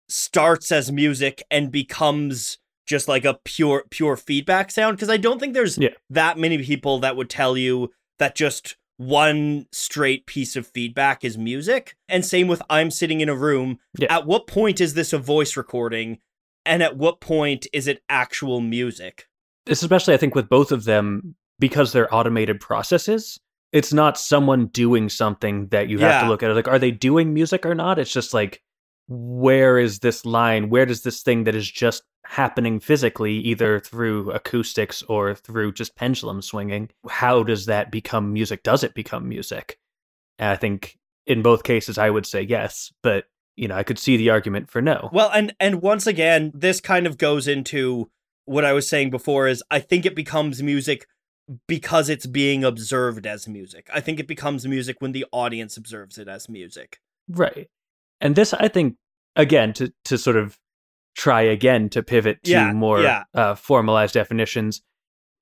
starts 0.07 0.71
as 0.71 0.91
music 0.91 1.41
and 1.49 1.71
becomes 1.71 2.57
just 2.87 3.07
like 3.07 3.25
a 3.25 3.39
pure 3.43 3.85
pure 3.89 4.15
feedback 4.15 4.69
sound. 4.71 4.97
Because 4.97 5.09
I 5.09 5.17
don't 5.17 5.39
think 5.39 5.53
there's 5.53 5.77
Yeah. 5.77 5.89
that 6.11 6.37
many 6.37 6.63
people 6.63 6.99
that 6.99 7.15
would 7.15 7.29
tell 7.29 7.57
you 7.57 7.91
that 8.19 8.35
just 8.35 8.77
one 8.97 9.65
straight 9.71 10.25
piece 10.27 10.55
of 10.55 10.67
feedback 10.67 11.25
is 11.25 11.37
music. 11.37 11.95
And 12.07 12.23
same 12.23 12.47
with 12.47 12.61
I'm 12.69 12.91
sitting 12.91 13.19
in 13.21 13.29
a 13.29 13.35
room. 13.35 13.79
Yeah. 13.97 14.13
at 14.15 14.25
what 14.27 14.45
point 14.47 14.79
is 14.79 14.93
this 14.93 15.11
a 15.11 15.17
voice 15.17 15.57
recording? 15.57 16.19
And 16.67 16.81
at 16.83 16.95
what 16.97 17.19
point 17.19 17.67
is 17.73 17.87
it 17.87 18.03
actual 18.09 18.61
music? 18.61 19.27
Especially 19.67 20.13
i 20.13 20.17
think 20.17 20.35
with 20.35 20.47
both 20.47 20.71
of 20.71 20.83
them 20.83 21.35
because 21.59 21.91
they're 21.91 22.13
automated 22.13 22.59
processes 22.59 23.39
it's 23.71 23.91
not 23.91 24.17
someone 24.17 24.67
doing 24.67 25.09
something 25.09 25.67
that 25.67 25.89
you 25.89 25.99
have 25.99 26.09
Yeah. 26.09 26.21
to 26.21 26.29
look 26.29 26.41
at 26.43 26.55
like 26.55 26.67
are 26.67 26.79
they 26.79 26.91
doing 26.91 27.33
music 27.33 27.65
or 27.65 27.75
not? 27.75 27.99
It's 27.99 28.13
just 28.13 28.33
like 28.33 28.61
where 29.07 29.77
is 29.77 29.99
this 29.99 30.25
line? 30.25 30.69
Where 30.69 30.85
does 30.85 31.03
this 31.03 31.21
thing 31.21 31.43
that 31.43 31.55
is 31.55 31.69
just 31.69 32.01
happening 32.25 32.79
physically 32.79 33.33
either 33.33 33.79
through 33.79 34.31
acoustics 34.31 35.03
or 35.03 35.35
through 35.35 35.73
just 35.73 35.95
pendulum 35.95 36.41
swinging 36.41 36.89
how 37.07 37.43
does 37.43 37.65
that 37.67 37.91
become 37.91 38.33
music? 38.33 38.63
Does 38.63 38.83
it 38.83 38.93
become 38.95 39.27
music? 39.27 39.77
And 40.39 40.49
i 40.49 40.55
think 40.55 40.97
in 41.27 41.41
both 41.41 41.63
cases 41.63 41.97
i 41.97 42.09
would 42.09 42.25
say 42.25 42.41
yes 42.41 42.91
but 43.03 43.25
you 43.55 43.67
know 43.67 43.75
i 43.75 43.83
could 43.83 43.99
see 43.99 44.15
the 44.17 44.29
argument 44.29 44.71
for 44.71 44.81
no. 44.81 45.09
Well, 45.11 45.31
and 45.33 45.53
and 45.59 45.81
once 45.81 46.07
again, 46.07 46.51
this 46.55 46.79
kind 46.81 47.05
of 47.05 47.17
goes 47.17 47.47
into 47.47 48.09
what 48.45 48.63
I 48.63 48.73
was 48.73 48.87
saying 48.87 49.09
before 49.09 49.47
is 49.47 49.63
I 49.69 49.79
think 49.79 50.05
it 50.05 50.15
becomes 50.15 50.63
music 50.63 51.07
because 51.67 52.09
it's 52.09 52.25
being 52.25 52.63
observed 52.63 53.27
as 53.27 53.47
music. 53.47 53.89
I 53.93 54.01
think 54.01 54.19
it 54.19 54.27
becomes 54.27 54.67
music 54.67 54.97
when 54.99 55.11
the 55.11 55.25
audience 55.31 55.77
observes 55.77 56.17
it 56.17 56.27
as 56.27 56.49
music. 56.49 56.99
Right. 57.29 57.69
And 58.21 58.35
this, 58.35 58.53
I 58.53 58.67
think, 58.67 58.95
again, 59.35 59.73
to, 59.73 59.93
to 60.05 60.17
sort 60.17 60.37
of 60.37 60.57
try 61.15 61.41
again 61.41 61.89
to 61.89 62.03
pivot 62.03 62.43
to 62.43 62.51
Yeah, 62.51 62.73
more 62.73 63.01
yeah. 63.01 63.23
uh, 63.33 63.55
formalized 63.55 64.13
definitions, 64.13 64.81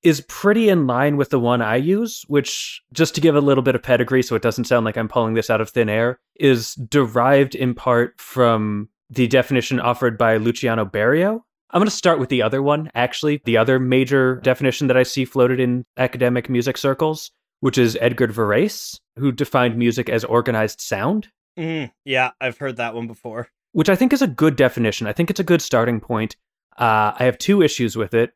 is 0.02 0.20
pretty 0.28 0.68
in 0.68 0.86
line 0.86 1.16
with 1.16 1.30
the 1.30 1.40
one 1.40 1.62
I 1.62 1.76
use, 1.76 2.24
which, 2.28 2.82
just 2.92 3.14
to 3.14 3.22
give 3.22 3.34
a 3.34 3.40
little 3.40 3.62
bit 3.62 3.74
of 3.74 3.82
pedigree 3.82 4.22
so 4.22 4.36
it 4.36 4.42
doesn't 4.42 4.64
sound 4.64 4.84
like 4.84 4.98
I'm 4.98 5.08
pulling 5.08 5.32
this 5.32 5.48
out 5.48 5.62
of 5.62 5.70
thin 5.70 5.88
air, 5.88 6.20
is 6.36 6.74
derived 6.74 7.54
in 7.54 7.74
part 7.74 8.20
from 8.20 8.90
the 9.08 9.26
definition 9.26 9.80
offered 9.80 10.18
by 10.18 10.36
Luciano 10.36 10.84
Berio. 10.84 11.40
I'm 11.74 11.80
going 11.80 11.88
to 11.88 11.94
start 11.94 12.20
with 12.20 12.28
the 12.28 12.40
other 12.40 12.62
one, 12.62 12.88
actually, 12.94 13.42
the 13.44 13.56
other 13.58 13.80
major 13.80 14.36
definition 14.36 14.86
that 14.86 14.96
I 14.96 15.02
see 15.02 15.24
floated 15.24 15.58
in 15.58 15.84
academic 15.96 16.48
music 16.48 16.78
circles, 16.78 17.32
which 17.60 17.76
is 17.76 17.98
Edgard 18.00 18.30
Varèse, 18.30 19.00
who 19.18 19.32
defined 19.32 19.76
music 19.76 20.08
as 20.08 20.24
organized 20.24 20.80
sound 20.80 21.28
Mm, 21.58 21.92
yeah, 22.04 22.30
I've 22.40 22.58
heard 22.58 22.76
that 22.76 22.94
one 22.94 23.06
before. 23.06 23.48
which 23.72 23.88
I 23.88 23.96
think 23.96 24.12
is 24.12 24.22
a 24.22 24.26
good 24.28 24.56
definition. 24.56 25.06
I 25.06 25.12
think 25.12 25.30
it's 25.30 25.40
a 25.40 25.44
good 25.44 25.62
starting 25.62 26.00
point. 26.00 26.36
Uh, 26.78 27.12
I 27.18 27.24
have 27.24 27.38
two 27.38 27.60
issues 27.60 27.96
with 27.96 28.14
it. 28.14 28.32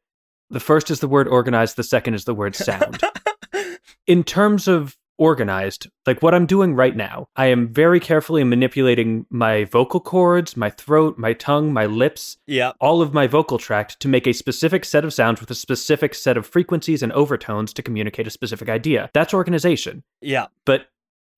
The 0.51 0.61
first 0.61 0.91
is 0.91 1.01
the 1.01 1.09
word 1.09 1.29
organized, 1.29 1.77
the 1.77 1.83
second 1.85 2.15
is 2.15 2.25
the 2.25 2.35
word 2.35 2.57
sound. 2.57 3.01
In 4.07 4.25
terms 4.25 4.67
of 4.67 4.97
organized, 5.19 5.89
like 6.07 6.23
what 6.23 6.35
I'm 6.35 6.47
doing 6.47 6.75
right 6.75 6.97
now, 6.97 7.27
I 7.37 7.47
am 7.47 7.73
very 7.73 8.01
carefully 8.01 8.45
manipulating 8.45 9.27
my 9.31 9.65
vocal 9.65 10.01
cords, 10.01 10.57
my 10.57 10.71
throat, 10.71 11.19
my 11.19 11.33
tongue, 11.33 11.73
my 11.73 11.87
lips, 11.87 12.39
yeah, 12.47 12.73
all 12.81 13.03
of 13.03 13.13
my 13.13 13.27
vocal 13.27 13.59
tract 13.59 14.01
to 14.01 14.09
make 14.09 14.27
a 14.27 14.33
specific 14.33 14.85
set 14.85 15.05
of 15.05 15.13
sounds 15.13 15.41
with 15.41 15.51
a 15.51 15.55
specific 15.55 16.15
set 16.15 16.37
of 16.37 16.47
frequencies 16.47 17.03
and 17.03 17.13
overtones 17.13 17.73
to 17.75 17.83
communicate 17.83 18.27
a 18.27 18.31
specific 18.31 18.69
idea. 18.69 19.11
That's 19.13 19.35
organization 19.35 20.03
yeah. 20.21 20.47
but 20.65 20.87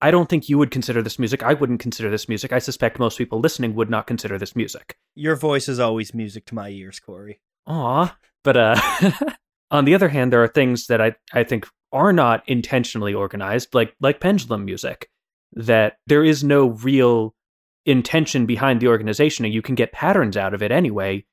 I 0.02 0.10
don't 0.10 0.28
think 0.28 0.48
you 0.48 0.56
would 0.58 0.70
consider 0.70 1.02
this 1.02 1.18
music. 1.18 1.42
I 1.42 1.52
wouldn't 1.52 1.80
consider 1.80 2.10
this 2.10 2.28
music. 2.28 2.52
I 2.52 2.58
suspect 2.58 2.98
most 2.98 3.18
people 3.18 3.38
listening 3.38 3.74
would 3.74 3.90
not 3.90 4.06
consider 4.06 4.38
this 4.38 4.56
music. 4.56 4.96
Your 5.14 5.36
voice 5.36 5.68
is 5.68 5.78
always 5.78 6.14
music 6.14 6.46
to 6.46 6.54
my 6.54 6.70
ears, 6.70 6.98
Cory. 6.98 7.40
Aw. 7.66 8.16
But 8.42 8.56
uh 8.56 8.80
on 9.70 9.84
the 9.84 9.94
other 9.94 10.08
hand, 10.08 10.32
there 10.32 10.42
are 10.42 10.48
things 10.48 10.86
that 10.86 11.00
I, 11.00 11.14
I 11.32 11.44
think 11.44 11.66
are 11.92 12.12
not 12.12 12.42
intentionally 12.48 13.14
organized, 13.14 13.74
like 13.74 13.94
like 14.00 14.20
pendulum 14.20 14.64
music, 14.64 15.10
that 15.52 15.98
there 16.06 16.24
is 16.24 16.44
no 16.44 16.68
real 16.68 17.34
intention 17.86 18.46
behind 18.46 18.80
the 18.80 18.88
organization, 18.88 19.44
and 19.44 19.54
you 19.54 19.62
can 19.62 19.74
get 19.74 19.92
patterns 19.92 20.36
out 20.36 20.54
of 20.54 20.62
it 20.62 20.70
anyway, 20.70 21.24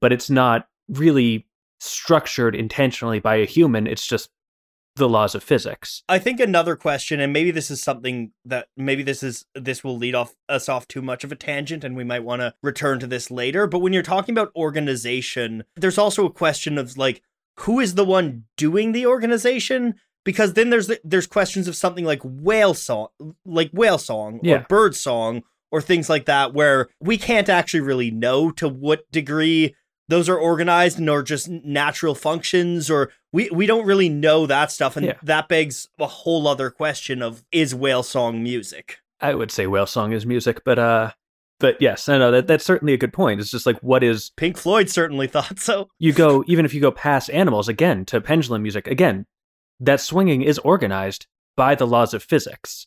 but 0.00 0.12
it's 0.12 0.30
not 0.30 0.68
really 0.88 1.46
structured 1.80 2.54
intentionally 2.54 3.20
by 3.20 3.36
a 3.36 3.46
human. 3.46 3.86
It's 3.86 4.06
just 4.06 4.30
the 4.96 5.08
laws 5.08 5.34
of 5.34 5.42
physics. 5.42 6.02
I 6.08 6.18
think 6.18 6.40
another 6.40 6.76
question, 6.76 7.20
and 7.20 7.32
maybe 7.32 7.50
this 7.50 7.70
is 7.70 7.82
something 7.82 8.32
that 8.44 8.68
maybe 8.76 9.02
this 9.02 9.22
is 9.22 9.44
this 9.54 9.82
will 9.82 9.96
lead 9.96 10.14
off 10.14 10.34
us 10.48 10.68
off 10.68 10.88
too 10.88 11.02
much 11.02 11.24
of 11.24 11.32
a 11.32 11.36
tangent, 11.36 11.84
and 11.84 11.96
we 11.96 12.04
might 12.04 12.24
want 12.24 12.40
to 12.40 12.54
return 12.62 13.00
to 13.00 13.06
this 13.06 13.30
later. 13.30 13.66
But 13.66 13.78
when 13.80 13.92
you're 13.92 14.02
talking 14.02 14.32
about 14.32 14.52
organization, 14.54 15.64
there's 15.76 15.98
also 15.98 16.26
a 16.26 16.32
question 16.32 16.76
of 16.76 16.96
like 16.96 17.22
who 17.60 17.80
is 17.80 17.94
the 17.94 18.04
one 18.04 18.44
doing 18.56 18.92
the 18.92 19.06
organization? 19.06 19.94
Because 20.24 20.52
then 20.54 20.70
there's 20.70 20.90
there's 21.04 21.26
questions 21.26 21.66
of 21.68 21.76
something 21.76 22.04
like 22.04 22.20
whale 22.22 22.74
song, 22.74 23.08
like 23.44 23.70
whale 23.72 23.98
song 23.98 24.40
Yeah. 24.42 24.56
or 24.56 24.66
bird 24.68 24.94
song 24.94 25.42
or 25.72 25.80
things 25.80 26.08
like 26.10 26.26
that, 26.26 26.52
where 26.52 26.88
we 27.00 27.16
can't 27.16 27.48
actually 27.48 27.80
really 27.80 28.10
know 28.10 28.50
to 28.52 28.68
what 28.68 29.10
degree 29.10 29.74
those 30.08 30.28
are 30.28 30.36
organized 30.36 30.98
and 30.98 31.08
are 31.08 31.22
just 31.22 31.48
natural 31.48 32.16
functions 32.16 32.90
or 32.90 33.12
we, 33.32 33.48
we 33.50 33.64
don't 33.64 33.86
really 33.86 34.08
know 34.08 34.44
that 34.46 34.72
stuff 34.72 34.96
and 34.96 35.06
Yeah. 35.06 35.12
that 35.22 35.48
begs 35.48 35.88
a 36.00 36.06
whole 36.08 36.48
other 36.48 36.68
question 36.68 37.22
of 37.22 37.44
is 37.52 37.74
whale 37.76 38.02
song 38.02 38.42
music 38.42 38.98
I 39.20 39.34
would 39.36 39.52
say 39.52 39.66
whale 39.68 39.86
song 39.86 40.12
is 40.12 40.26
music, 40.26 40.62
but 40.64 40.78
uh, 40.80 41.12
but 41.60 41.80
yes, 41.80 42.08
I 42.08 42.18
know 42.18 42.32
that 42.32 42.48
that's 42.48 42.64
certainly 42.64 42.92
a 42.94 42.98
good 42.98 43.12
point. 43.12 43.40
It's 43.40 43.50
just 43.50 43.66
like 43.66 43.78
what 43.80 44.02
is 44.02 44.30
pink 44.36 44.56
floyd 44.56 44.90
certainly 44.90 45.28
thought 45.28 45.60
so 45.60 45.88
you 45.98 46.12
go 46.12 46.42
even 46.48 46.64
if 46.64 46.74
you 46.74 46.80
go 46.80 46.90
past 46.90 47.30
animals 47.30 47.68
again 47.68 48.04
to 48.06 48.20
pendulum 48.20 48.62
music 48.62 48.88
again, 48.88 49.26
that 49.78 50.00
swinging 50.00 50.42
is 50.42 50.58
organized 50.58 51.26
by 51.56 51.74
the 51.74 51.86
laws 51.86 52.14
of 52.14 52.22
physics. 52.22 52.86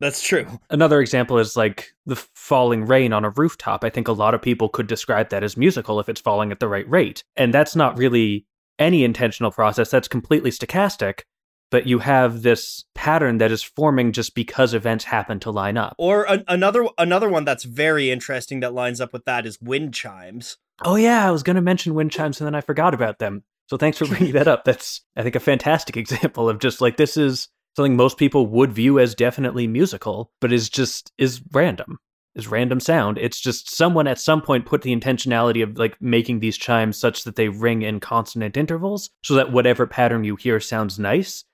That's 0.00 0.22
true. 0.22 0.46
Another 0.70 1.00
example 1.00 1.38
is 1.38 1.56
like 1.56 1.92
the 2.04 2.16
falling 2.34 2.84
rain 2.84 3.12
on 3.12 3.24
a 3.24 3.30
rooftop. 3.30 3.84
I 3.84 3.90
think 3.90 4.08
a 4.08 4.12
lot 4.12 4.34
of 4.34 4.42
people 4.42 4.68
could 4.68 4.86
describe 4.86 5.28
that 5.30 5.44
as 5.44 5.56
musical 5.56 6.00
if 6.00 6.08
it's 6.08 6.20
falling 6.20 6.50
at 6.50 6.58
the 6.58 6.68
right 6.68 6.88
rate. 6.90 7.22
And 7.36 7.54
that's 7.54 7.76
not 7.76 7.96
really 7.96 8.44
any 8.78 9.04
intentional 9.04 9.52
process, 9.52 9.90
that's 9.90 10.08
completely 10.08 10.50
stochastic. 10.50 11.20
But 11.70 11.86
you 11.86 11.98
have 12.00 12.42
this 12.42 12.84
pattern 12.94 13.38
that 13.38 13.50
is 13.50 13.62
forming 13.62 14.12
just 14.12 14.34
because 14.34 14.74
events 14.74 15.04
happen 15.04 15.40
to 15.40 15.50
line 15.50 15.76
up. 15.76 15.94
Or 15.98 16.24
an- 16.24 16.44
another 16.46 16.86
another 16.98 17.28
one 17.28 17.44
that's 17.44 17.64
very 17.64 18.10
interesting 18.10 18.60
that 18.60 18.74
lines 18.74 19.00
up 19.00 19.12
with 19.12 19.24
that 19.24 19.46
is 19.46 19.60
wind 19.60 19.92
chimes. 19.94 20.58
Oh 20.84 20.96
yeah, 20.96 21.26
I 21.26 21.30
was 21.30 21.42
going 21.42 21.56
to 21.56 21.62
mention 21.62 21.94
wind 21.94 22.12
chimes 22.12 22.40
and 22.40 22.46
then 22.46 22.54
I 22.54 22.60
forgot 22.60 22.94
about 22.94 23.18
them. 23.18 23.44
So 23.68 23.76
thanks 23.76 23.98
for 23.98 24.06
bringing 24.06 24.32
that 24.32 24.48
up. 24.48 24.64
That's 24.64 25.02
I 25.16 25.22
think 25.22 25.34
a 25.34 25.40
fantastic 25.40 25.96
example 25.96 26.48
of 26.48 26.58
just 26.58 26.80
like 26.80 26.96
this 26.96 27.16
is 27.16 27.48
something 27.76 27.96
most 27.96 28.18
people 28.18 28.46
would 28.46 28.72
view 28.72 28.98
as 28.98 29.14
definitely 29.14 29.66
musical, 29.66 30.30
but 30.40 30.52
is 30.52 30.68
just 30.68 31.12
is 31.18 31.40
random. 31.52 31.98
Is 32.34 32.48
random 32.48 32.80
sound. 32.80 33.16
It's 33.18 33.40
just 33.40 33.72
someone 33.76 34.08
at 34.08 34.18
some 34.18 34.42
point 34.42 34.66
put 34.66 34.82
the 34.82 34.94
intentionality 34.94 35.62
of 35.62 35.78
like 35.78 35.96
making 36.02 36.40
these 36.40 36.58
chimes 36.58 36.98
such 36.98 37.22
that 37.22 37.36
they 37.36 37.48
ring 37.48 37.82
in 37.82 38.00
consonant 38.00 38.56
intervals 38.56 39.08
so 39.22 39.34
that 39.34 39.52
whatever 39.52 39.86
pattern 39.86 40.24
you 40.24 40.34
hear 40.34 40.58
sounds 40.58 40.98
nice, 40.98 41.44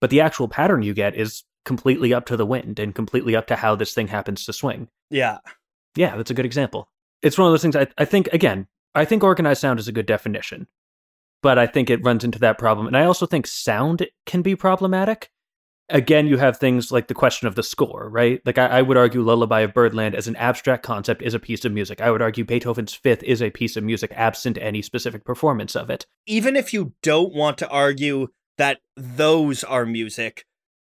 but 0.00 0.10
the 0.10 0.20
actual 0.20 0.48
pattern 0.48 0.82
you 0.82 0.94
get 0.94 1.14
is 1.14 1.44
completely 1.64 2.14
up 2.14 2.26
to 2.26 2.36
the 2.36 2.46
wind 2.46 2.78
and 2.78 2.94
completely 2.94 3.36
up 3.36 3.46
to 3.46 3.56
how 3.56 3.74
this 3.74 3.94
thing 3.94 4.08
happens 4.08 4.44
to 4.44 4.52
swing. 4.52 4.88
Yeah. 5.10 5.38
Yeah, 5.96 6.16
that's 6.16 6.30
a 6.30 6.34
good 6.34 6.46
example. 6.46 6.88
It's 7.22 7.36
one 7.36 7.46
of 7.46 7.52
those 7.52 7.62
things 7.62 7.76
I, 7.76 7.88
I 7.98 8.04
think 8.04 8.28
again, 8.32 8.68
I 8.94 9.04
think 9.04 9.22
organized 9.22 9.60
sound 9.60 9.78
is 9.78 9.88
a 9.88 9.92
good 9.92 10.06
definition. 10.06 10.66
But 11.42 11.58
I 11.58 11.66
think 11.66 11.88
it 11.88 12.04
runs 12.04 12.24
into 12.24 12.38
that 12.40 12.58
problem. 12.58 12.86
And 12.86 12.96
I 12.96 13.04
also 13.04 13.26
think 13.26 13.46
sound 13.46 14.06
can 14.26 14.42
be 14.42 14.56
problematic 14.56 15.30
again, 15.90 16.26
you 16.26 16.36
have 16.36 16.58
things 16.58 16.92
like 16.92 17.08
the 17.08 17.14
question 17.14 17.48
of 17.48 17.54
the 17.54 17.62
score, 17.62 18.08
right? 18.10 18.40
Like 18.44 18.58
I, 18.58 18.66
I, 18.66 18.82
would 18.82 18.96
argue 18.96 19.22
Lullaby 19.22 19.60
of 19.60 19.74
Birdland 19.74 20.14
as 20.14 20.28
an 20.28 20.36
abstract 20.36 20.82
concept 20.82 21.22
is 21.22 21.34
a 21.34 21.38
piece 21.38 21.64
of 21.64 21.72
music. 21.72 22.00
I 22.00 22.10
would 22.10 22.22
argue 22.22 22.44
Beethoven's 22.44 22.94
Fifth 22.94 23.22
is 23.22 23.42
a 23.42 23.50
piece 23.50 23.76
of 23.76 23.84
music 23.84 24.12
absent 24.14 24.58
any 24.60 24.82
specific 24.82 25.24
performance 25.24 25.74
of 25.74 25.90
it. 25.90 26.06
Even 26.26 26.56
if 26.56 26.72
you 26.72 26.92
don't 27.02 27.34
want 27.34 27.58
to 27.58 27.68
argue 27.68 28.28
that 28.58 28.80
those 28.96 29.64
are 29.64 29.86
music, 29.86 30.44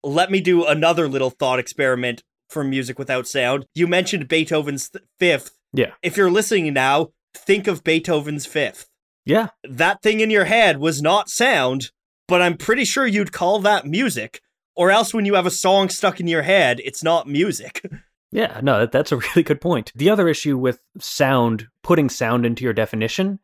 let 0.04 0.30
me 0.30 0.40
do 0.40 0.64
another 0.66 1.08
little 1.08 1.30
thought 1.30 1.58
experiment 1.58 2.22
for 2.50 2.62
music 2.62 2.98
without 2.98 3.26
sound. 3.26 3.66
You 3.74 3.86
mentioned 3.86 4.28
Beethoven's 4.28 4.90
th- 4.90 5.04
Fifth. 5.18 5.58
Yeah. 5.72 5.92
If 6.02 6.16
you're 6.16 6.30
listening 6.30 6.72
now, 6.74 7.08
think 7.34 7.66
of 7.66 7.84
Beethoven's 7.84 8.44
Fifth. 8.44 8.88
Yeah. 9.24 9.48
That 9.64 10.02
thing 10.02 10.20
in 10.20 10.30
your 10.30 10.44
head 10.44 10.78
was 10.78 11.00
not 11.00 11.30
sound, 11.30 11.90
but 12.28 12.42
I'm 12.42 12.56
pretty 12.56 12.84
sure 12.84 13.06
you'd 13.06 13.32
call 13.32 13.60
that 13.60 13.86
music 13.86 14.42
or 14.74 14.90
else 14.90 15.12
when 15.12 15.26
you 15.26 15.34
have 15.34 15.46
a 15.46 15.50
song 15.50 15.88
stuck 15.88 16.20
in 16.20 16.26
your 16.26 16.42
head, 16.42 16.80
it's 16.84 17.02
not 17.02 17.28
music. 17.28 17.84
Yeah, 18.34 18.60
no, 18.62 18.86
that's 18.86 19.12
a 19.12 19.16
really 19.18 19.42
good 19.42 19.60
point. 19.60 19.92
The 19.94 20.08
other 20.08 20.26
issue 20.26 20.56
with 20.56 20.80
sound, 20.98 21.68
putting 21.82 22.08
sound 22.08 22.46
into 22.46 22.64
your 22.64 22.72
definition, 22.72 23.40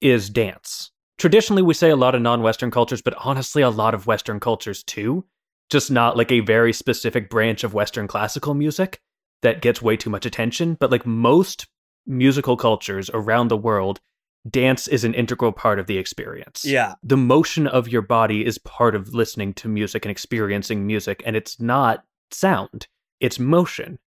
is 0.00 0.28
dance. 0.28 0.90
Traditionally, 1.18 1.62
we 1.62 1.74
say 1.74 1.90
a 1.90 1.96
lot 1.96 2.14
of 2.14 2.22
non 2.22 2.42
Western 2.42 2.70
cultures, 2.70 3.02
but 3.02 3.14
honestly, 3.18 3.62
a 3.62 3.70
lot 3.70 3.94
of 3.94 4.06
Western 4.06 4.40
cultures 4.40 4.82
too. 4.82 5.24
Just 5.70 5.90
not 5.90 6.16
like 6.16 6.30
a 6.30 6.40
very 6.40 6.72
specific 6.72 7.28
branch 7.28 7.64
of 7.64 7.74
Western 7.74 8.06
classical 8.06 8.54
music 8.54 9.00
that 9.42 9.62
gets 9.62 9.82
way 9.82 9.96
too 9.96 10.10
much 10.10 10.24
attention. 10.24 10.76
But 10.78 10.90
like 10.90 11.04
most 11.06 11.66
musical 12.06 12.56
cultures 12.56 13.10
around 13.12 13.48
the 13.48 13.56
world, 13.56 14.00
dance 14.48 14.86
is 14.86 15.04
an 15.04 15.14
integral 15.14 15.52
part 15.52 15.78
of 15.78 15.86
the 15.86 15.98
experience. 15.98 16.64
Yeah. 16.64 16.94
The 17.02 17.16
motion 17.16 17.66
of 17.66 17.88
your 17.88 18.02
body 18.02 18.44
is 18.44 18.58
part 18.58 18.94
of 18.94 19.14
listening 19.14 19.54
to 19.54 19.68
music 19.68 20.04
and 20.04 20.10
experiencing 20.10 20.86
music, 20.86 21.22
and 21.26 21.34
it's 21.34 21.60
not 21.60 22.04
sound, 22.30 22.86
it's 23.20 23.38
motion, 23.38 23.98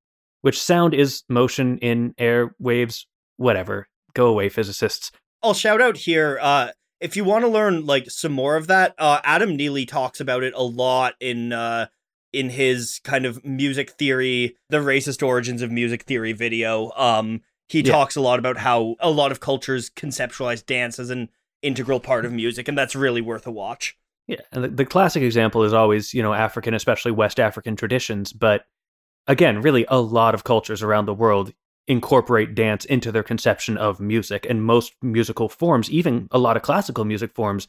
which 0.42 0.61
sound 0.61 0.94
is 0.94 1.25
motion 1.29 1.79
in 1.79 2.14
air, 2.18 2.55
waves, 2.59 3.07
whatever. 3.37 3.88
Go 4.14 4.27
away, 4.29 4.49
physicists. 4.49 5.11
I'll 5.42 5.55
shout 5.55 5.81
out 5.81 5.97
here. 5.97 6.38
Uh, 6.40 6.71
if 7.01 7.17
you 7.17 7.25
want 7.25 7.45
to 7.45 7.49
learn 7.49 7.87
like 7.87 8.11
some 8.11 8.33
more 8.33 8.57
of 8.57 8.67
that, 8.67 8.95
uh, 8.99 9.21
Adam 9.25 9.57
Neely 9.57 9.87
talks 9.87 10.21
about 10.21 10.43
it 10.43 10.55
a 10.55 10.63
lot 10.63 11.15
in 11.21 11.53
uh, 11.53 11.87
in 12.33 12.51
his 12.51 13.01
kind 13.05 13.25
of 13.25 13.45
music 13.45 13.93
theory, 13.93 14.57
the 14.69 14.79
racist 14.79 15.27
origins 15.27 15.63
of 15.63 15.71
music 15.71 16.03
theory 16.05 16.33
video. 16.33 16.93
Um, 16.97 17.43
he 17.69 17.81
yeah. 17.81 17.93
talks 17.93 18.17
a 18.17 18.21
lot 18.21 18.39
about 18.39 18.57
how 18.57 18.97
a 19.01 19.11
lot 19.11 19.33
of 19.33 19.41
cultures 19.41 19.91
conceptualize 19.91 20.65
dance 20.65 20.99
as 20.99 21.11
an 21.11 21.29
integral 21.63 22.01
part 22.01 22.25
of 22.25 22.33
music, 22.33 22.69
and 22.69 22.77
that's 22.77 22.97
really 22.97 23.21
worth 23.21 23.47
a 23.47 23.51
watch. 23.51 23.97
Yeah, 24.27 24.41
and 24.53 24.65
the, 24.65 24.69
the 24.69 24.85
classic 24.85 25.23
example 25.23 25.65
is 25.65 25.73
always, 25.73 26.13
you 26.13 26.23
know, 26.23 26.35
African, 26.35 26.75
especially 26.75 27.13
West 27.13 27.41
African 27.41 27.77
traditions. 27.77 28.33
But 28.33 28.67
again, 29.27 29.63
really, 29.63 29.87
a 29.89 30.01
lot 30.01 30.35
of 30.35 30.45
cultures 30.45 30.83
around 30.83 31.07
the 31.07 31.15
world 31.15 31.53
incorporate 31.88 32.55
dance 32.55 32.85
into 32.85 33.11
their 33.11 33.22
conception 33.22 33.77
of 33.77 33.98
music, 33.98 34.46
and 34.48 34.62
most 34.62 34.94
musical 35.03 35.48
forms, 35.48 35.90
even 35.90 36.29
a 36.31 36.38
lot 36.38 36.57
of 36.57 36.62
classical 36.62 37.05
music 37.05 37.35
forms, 37.35 37.66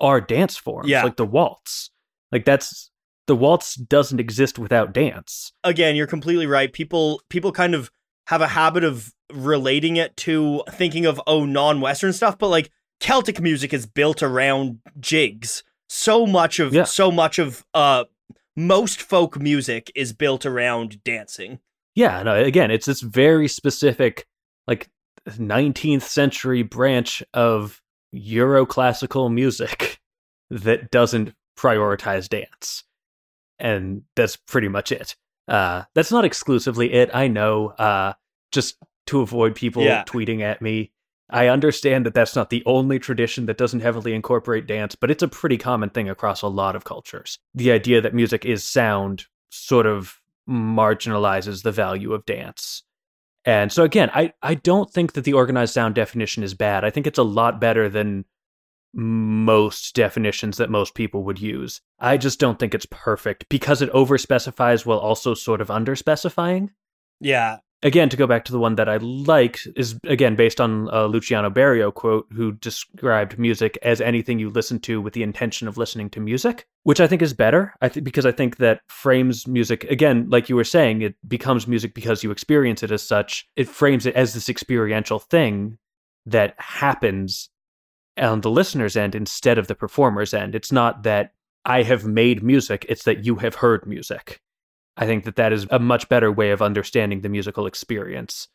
are 0.00 0.20
dance 0.20 0.56
forms, 0.56 0.88
yeah. 0.88 1.04
like 1.04 1.16
the 1.16 1.26
waltz. 1.26 1.90
Like 2.32 2.44
that's 2.44 2.90
the 3.26 3.36
waltz 3.36 3.74
doesn't 3.74 4.20
exist 4.20 4.58
without 4.58 4.92
dance. 4.92 5.52
Again, 5.64 5.96
you're 5.96 6.06
completely 6.06 6.46
right. 6.46 6.72
People 6.72 7.20
people 7.28 7.52
kind 7.52 7.74
of 7.74 7.90
have 8.26 8.40
a 8.40 8.48
habit 8.48 8.84
of 8.84 9.12
relating 9.32 9.96
it 9.96 10.16
to 10.16 10.62
thinking 10.70 11.06
of 11.06 11.20
oh 11.26 11.44
non-western 11.44 12.12
stuff 12.12 12.38
but 12.38 12.48
like 12.48 12.70
celtic 13.00 13.40
music 13.40 13.74
is 13.74 13.86
built 13.86 14.22
around 14.22 14.78
jigs 15.00 15.64
so 15.88 16.26
much 16.26 16.60
of 16.60 16.72
yeah. 16.72 16.84
so 16.84 17.10
much 17.10 17.38
of 17.38 17.64
uh 17.74 18.04
most 18.56 19.02
folk 19.02 19.38
music 19.40 19.90
is 19.94 20.12
built 20.12 20.46
around 20.46 21.02
dancing 21.02 21.58
yeah 21.96 22.22
no 22.22 22.36
again 22.36 22.70
it's 22.70 22.86
this 22.86 23.00
very 23.00 23.48
specific 23.48 24.26
like 24.68 24.88
19th 25.28 26.02
century 26.02 26.62
branch 26.62 27.24
of 27.34 27.82
euroclassical 28.14 29.32
music 29.32 29.98
that 30.50 30.92
doesn't 30.92 31.34
prioritize 31.58 32.28
dance 32.28 32.84
and 33.58 34.02
that's 34.14 34.36
pretty 34.36 34.68
much 34.68 34.92
it 34.92 35.16
uh 35.48 35.82
that's 35.94 36.12
not 36.12 36.24
exclusively 36.24 36.92
it 36.92 37.10
i 37.12 37.26
know 37.26 37.70
uh 37.70 38.12
just 38.52 38.76
to 39.06 39.20
avoid 39.20 39.54
people 39.54 39.82
yeah. 39.82 40.04
tweeting 40.04 40.40
at 40.40 40.60
me. 40.60 40.92
I 41.28 41.48
understand 41.48 42.06
that 42.06 42.14
that's 42.14 42.36
not 42.36 42.50
the 42.50 42.62
only 42.66 42.98
tradition 42.98 43.46
that 43.46 43.58
doesn't 43.58 43.80
heavily 43.80 44.14
incorporate 44.14 44.66
dance, 44.66 44.94
but 44.94 45.10
it's 45.10 45.22
a 45.22 45.28
pretty 45.28 45.58
common 45.58 45.90
thing 45.90 46.08
across 46.08 46.42
a 46.42 46.48
lot 46.48 46.76
of 46.76 46.84
cultures. 46.84 47.38
The 47.54 47.72
idea 47.72 48.00
that 48.00 48.14
music 48.14 48.44
is 48.44 48.62
sound 48.62 49.26
sort 49.50 49.86
of 49.86 50.20
marginalizes 50.48 51.62
the 51.62 51.72
value 51.72 52.12
of 52.12 52.26
dance. 52.26 52.82
And 53.44 53.70
so 53.70 53.84
again, 53.84 54.10
I, 54.12 54.32
I 54.42 54.54
don't 54.54 54.92
think 54.92 55.12
that 55.12 55.24
the 55.24 55.34
organized 55.34 55.74
sound 55.74 55.94
definition 55.94 56.42
is 56.42 56.54
bad. 56.54 56.84
I 56.84 56.90
think 56.90 57.06
it's 57.06 57.18
a 57.18 57.22
lot 57.22 57.60
better 57.60 57.88
than 57.88 58.24
most 58.92 59.94
definitions 59.94 60.56
that 60.56 60.70
most 60.70 60.94
people 60.94 61.22
would 61.24 61.40
use. 61.40 61.80
I 62.00 62.16
just 62.16 62.40
don't 62.40 62.58
think 62.58 62.74
it's 62.74 62.86
perfect 62.90 63.48
because 63.48 63.82
it 63.82 63.92
overspecifies 63.92 64.86
while 64.86 64.98
also 64.98 65.34
sort 65.34 65.60
of 65.60 65.68
underspecifying. 65.68 66.70
Yeah 67.20 67.58
again, 67.82 68.08
to 68.08 68.16
go 68.16 68.26
back 68.26 68.44
to 68.44 68.52
the 68.52 68.58
one 68.58 68.76
that 68.76 68.88
I 68.88 68.96
like, 68.96 69.60
is 69.76 69.98
again 70.04 70.36
based 70.36 70.60
on 70.60 70.88
a 70.92 71.06
Luciano 71.06 71.50
Berio 71.50 71.92
quote, 71.92 72.26
who 72.32 72.52
described 72.52 73.38
music 73.38 73.78
as 73.82 74.00
anything 74.00 74.38
you 74.38 74.50
listen 74.50 74.78
to 74.80 75.00
with 75.00 75.14
the 75.14 75.22
intention 75.22 75.68
of 75.68 75.76
listening 75.76 76.10
to 76.10 76.20
music, 76.20 76.66
which 76.82 77.00
I 77.00 77.06
think 77.06 77.22
is 77.22 77.34
better. 77.34 77.74
I 77.80 77.88
think 77.88 78.04
because 78.04 78.26
I 78.26 78.32
think 78.32 78.56
that 78.56 78.80
frames 78.88 79.46
music 79.46 79.84
again, 79.84 80.28
like 80.28 80.48
you 80.48 80.56
were 80.56 80.64
saying, 80.64 81.02
it 81.02 81.14
becomes 81.28 81.66
music 81.66 81.94
because 81.94 82.24
you 82.24 82.30
experience 82.30 82.82
it 82.82 82.90
as 82.90 83.02
such. 83.02 83.46
It 83.56 83.68
frames 83.68 84.06
it 84.06 84.14
as 84.14 84.34
this 84.34 84.48
experiential 84.48 85.18
thing 85.18 85.78
that 86.24 86.54
happens 86.58 87.50
on 88.18 88.40
the 88.40 88.50
listener's 88.50 88.96
end 88.96 89.14
instead 89.14 89.58
of 89.58 89.68
the 89.68 89.74
performer's 89.74 90.34
end. 90.34 90.54
It's 90.54 90.72
not 90.72 91.02
that 91.02 91.32
I 91.64 91.82
have 91.82 92.04
made 92.04 92.42
music; 92.42 92.86
it's 92.88 93.04
that 93.04 93.24
you 93.24 93.36
have 93.36 93.56
heard 93.56 93.86
music. 93.86 94.40
I 94.96 95.06
think 95.06 95.24
that 95.24 95.36
that 95.36 95.52
is 95.52 95.66
a 95.70 95.78
much 95.78 96.08
better 96.08 96.32
way 96.32 96.50
of 96.50 96.62
understanding 96.62 97.20
the 97.20 97.28
musical 97.28 97.66
experience. 97.66 98.48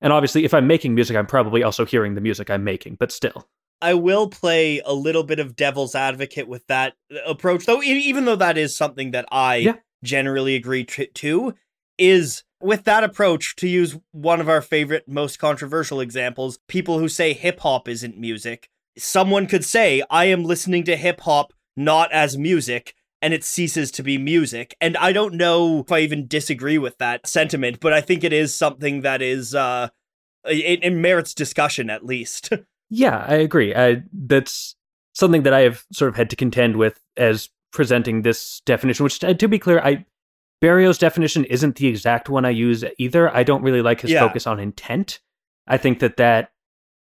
And 0.00 0.12
obviously, 0.12 0.44
if 0.44 0.52
I'm 0.52 0.66
making 0.66 0.94
music, 0.94 1.16
I'm 1.16 1.26
probably 1.26 1.62
also 1.62 1.86
hearing 1.86 2.14
the 2.14 2.20
music 2.20 2.50
I'm 2.50 2.64
making, 2.64 2.96
but 2.96 3.10
still. 3.10 3.48
I 3.80 3.94
will 3.94 4.28
play 4.28 4.80
a 4.84 4.92
little 4.92 5.22
bit 5.22 5.38
of 5.38 5.56
devil's 5.56 5.94
advocate 5.94 6.48
with 6.48 6.66
that 6.66 6.94
uh, 7.12 7.18
approach, 7.26 7.66
though, 7.66 7.82
even 7.82 8.24
though 8.24 8.36
that 8.36 8.58
is 8.58 8.76
something 8.76 9.10
that 9.10 9.26
I 9.30 9.56
yeah. 9.56 9.76
generally 10.02 10.54
agree 10.54 10.84
to, 10.84 11.54
is 11.98 12.44
with 12.60 12.84
that 12.84 13.04
approach, 13.04 13.54
to 13.56 13.68
use 13.68 13.98
one 14.12 14.40
of 14.40 14.48
our 14.48 14.62
favorite, 14.62 15.06
most 15.06 15.38
controversial 15.38 16.00
examples, 16.00 16.58
people 16.68 16.98
who 16.98 17.08
say 17.08 17.32
hip 17.32 17.60
hop 17.60 17.88
isn't 17.88 18.18
music. 18.18 18.70
Someone 18.96 19.46
could 19.46 19.64
say, 19.64 20.02
I 20.08 20.26
am 20.26 20.44
listening 20.44 20.84
to 20.84 20.96
hip 20.96 21.20
hop 21.20 21.52
not 21.76 22.10
as 22.12 22.38
music, 22.38 22.94
and 23.22 23.32
it 23.34 23.44
ceases 23.44 23.90
to 23.92 24.02
be 24.02 24.18
music. 24.18 24.76
And 24.80 24.96
I 24.96 25.12
don't 25.12 25.34
know 25.34 25.80
if 25.80 25.92
I 25.92 26.00
even 26.00 26.26
disagree 26.26 26.78
with 26.78 26.98
that 26.98 27.26
sentiment, 27.26 27.80
but 27.80 27.92
I 27.92 28.00
think 28.00 28.24
it 28.24 28.32
is 28.32 28.54
something 28.54 29.00
that 29.02 29.22
is 29.22 29.54
uh 29.54 29.88
it, 30.44 30.80
it 30.82 30.90
merits 30.92 31.34
discussion 31.34 31.90
at 31.90 32.04
least. 32.04 32.50
yeah, 32.90 33.24
I 33.26 33.34
agree. 33.34 33.74
I, 33.74 34.02
that's 34.12 34.76
something 35.12 35.42
that 35.42 35.52
I 35.54 35.60
have 35.60 35.84
sort 35.92 36.08
of 36.08 36.16
had 36.16 36.30
to 36.30 36.36
contend 36.36 36.76
with 36.76 37.00
as 37.16 37.50
presenting 37.72 38.22
this 38.22 38.60
definition. 38.64 39.04
Which, 39.04 39.22
uh, 39.24 39.34
to 39.34 39.48
be 39.48 39.58
clear, 39.58 39.80
I 39.80 40.04
Berio's 40.62 40.98
definition 40.98 41.44
isn't 41.46 41.76
the 41.76 41.86
exact 41.88 42.28
one 42.28 42.44
I 42.44 42.50
use 42.50 42.84
either. 42.98 43.34
I 43.34 43.42
don't 43.42 43.62
really 43.62 43.82
like 43.82 44.00
his 44.02 44.12
Yeah. 44.12 44.26
focus 44.26 44.46
on 44.46 44.58
intent. 44.60 45.20
I 45.66 45.76
think 45.78 45.98
that 45.98 46.16
that 46.16 46.50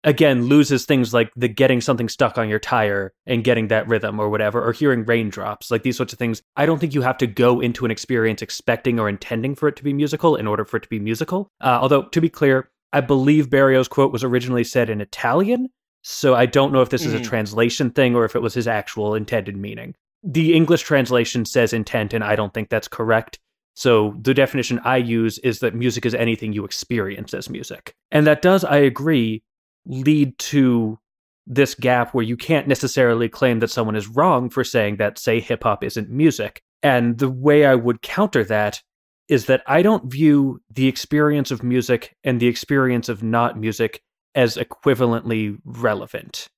again 0.05 0.47
loses 0.47 0.85
things 0.85 1.15
like 1.15 1.31
the 1.37 1.49
getting 1.49 1.81
something 1.81 2.09
stuck 2.09 2.39
on 2.39 2.49
your 2.49 2.59
tire 2.59 3.13
and 3.27 3.45
getting 3.45 3.69
that 3.69 3.87
rhythm 3.87 4.19
or 4.19 4.29
whatever 4.29 4.63
or 4.63 4.73
hearing 4.73 5.05
raindrops 5.05 5.71
like 5.71 5.83
these 5.83 5.97
sorts 5.97 6.13
of 6.13 6.19
things 6.19 6.43
i 6.57 6.67
don't 6.67 6.79
think 6.79 6.95
you 6.95 7.03
have 7.03 7.19
to 7.19 7.27
go 7.27 7.61
into 7.61 7.85
an 7.85 7.91
experience 7.91 8.43
expecting 8.43 8.99
or 8.99 9.09
intending 9.09 9.55
for 9.55 9.69
it 9.69 9.77
to 9.77 9.85
be 9.85 9.93
musical 9.93 10.37
in 10.37 10.47
order 10.47 10.65
for 10.65 10.77
it 10.77 10.83
to 10.83 10.89
be 10.89 10.99
musical 10.99 11.49
uh, 11.61 11.79
although 11.81 12.03
to 12.05 12.21
be 12.21 12.29
clear 12.29 12.69
i 12.93 13.01
believe 13.01 13.49
Berio's 13.49 13.89
quote 13.89 14.13
was 14.13 14.25
originally 14.25 14.65
said 14.65 14.91
in 14.91 15.01
italian 15.01 15.69
so 16.03 16.35
i 16.35 16.47
don't 16.47 16.73
know 16.73 16.83
if 16.83 16.91
this 16.91 17.05
is 17.05 17.15
a 17.15 17.21
Mhm. 17.21 17.25
translation 17.25 17.91
thing 17.91 18.15
or 18.17 18.25
if 18.25 18.35
it 18.35 18.43
was 18.43 18.55
his 18.55 18.67
actual 18.67 19.15
intended 19.15 19.57
meaning 19.57 19.95
the 20.25 20.55
english 20.55 20.83
translation 20.83 21.45
says 21.45 21.73
intent 21.73 22.13
and 22.13 22.25
i 22.25 22.35
don't 22.35 22.53
think 22.55 22.69
that's 22.71 22.89
correct 22.89 23.39
so 23.75 24.15
the 24.21 24.35
definition 24.35 24.81
I 24.85 24.99
use 24.99 25.39
is 25.39 25.61
that 25.61 25.75
music 25.75 26.05
is 26.05 26.15
anything 26.15 26.53
you 26.53 26.63
experience 26.67 27.33
as 27.33 27.49
music. 27.49 27.95
And 28.11 28.27
that 28.27 28.43
does, 28.43 28.65
I 28.65 28.77
agree, 28.77 29.43
lead 29.87 30.39
to 30.39 30.99
this 31.47 31.75
gap 31.75 32.15
where 32.15 32.25
you 32.25 32.37
can't 32.37 32.69
necessarily 32.69 33.29
claim 33.29 33.61
that 33.61 33.71
someone 33.71 33.97
is 33.97 34.09
wrong 34.09 34.49
for 34.49 34.63
saying 34.63 34.97
that, 34.97 35.19
say, 35.19 35.41
hip 35.41 35.65
hop 35.65 35.83
isn't 35.83 36.11
music. 36.11 36.63
And 36.83 37.19
the 37.19 37.31
way 37.31 37.67
I 37.67 37.75
would 37.75 38.03
counter 38.03 38.45
that 38.45 38.81
is 39.29 39.47
that 39.47 39.63
I 39.67 39.83
don't 39.83 40.11
view 40.11 40.61
the 40.71 40.89
experience 40.89 41.51
of 41.51 41.63
music 41.63 42.17
and 42.23 42.39
the 42.39 42.49
experience 42.49 43.09
of 43.09 43.23
not 43.23 43.59
music 43.59 44.03
as 44.35 44.57
equivalently 44.57 45.59
relevant. 45.65 46.49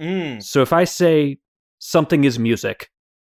Mm. 0.00 0.42
So 0.42 0.62
if 0.62 0.72
I 0.72 0.84
say 0.84 1.38
something 1.78 2.24
is 2.24 2.38
music, 2.38 2.90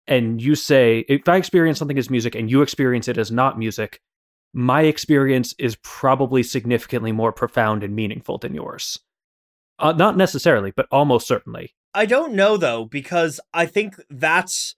and 0.07 0.41
you 0.41 0.55
say, 0.55 1.05
if 1.09 1.29
I 1.29 1.37
experience 1.37 1.79
something 1.79 1.99
as 1.99 2.11
music 2.11 2.35
and 2.35 2.51
you 2.51 2.63
experience 2.63 3.09
it 3.09 3.19
as 3.19 3.33
not 3.33 3.59
music, 3.59 4.01
my 4.53 4.83
experience 4.83 5.55
is 5.59 5.77
probably 5.83 6.43
significantly 6.43 7.13
more 7.13 7.33
profound 7.33 7.83
and 7.83 7.95
meaningful 7.95 8.39
than 8.39 8.55
yours. 8.55 9.01
Uh, 9.79 9.93
not 9.93 10.17
necessarily, 10.17 10.71
but 10.71 10.87
almost 10.91 11.27
certainly. 11.27 11.75
I 11.95 12.07
don't 12.07 12.35
know 12.35 12.57
though 12.57 12.85
because 12.85 13.41
I 13.55 13.67
think 13.67 13.97
that's 14.11 14.75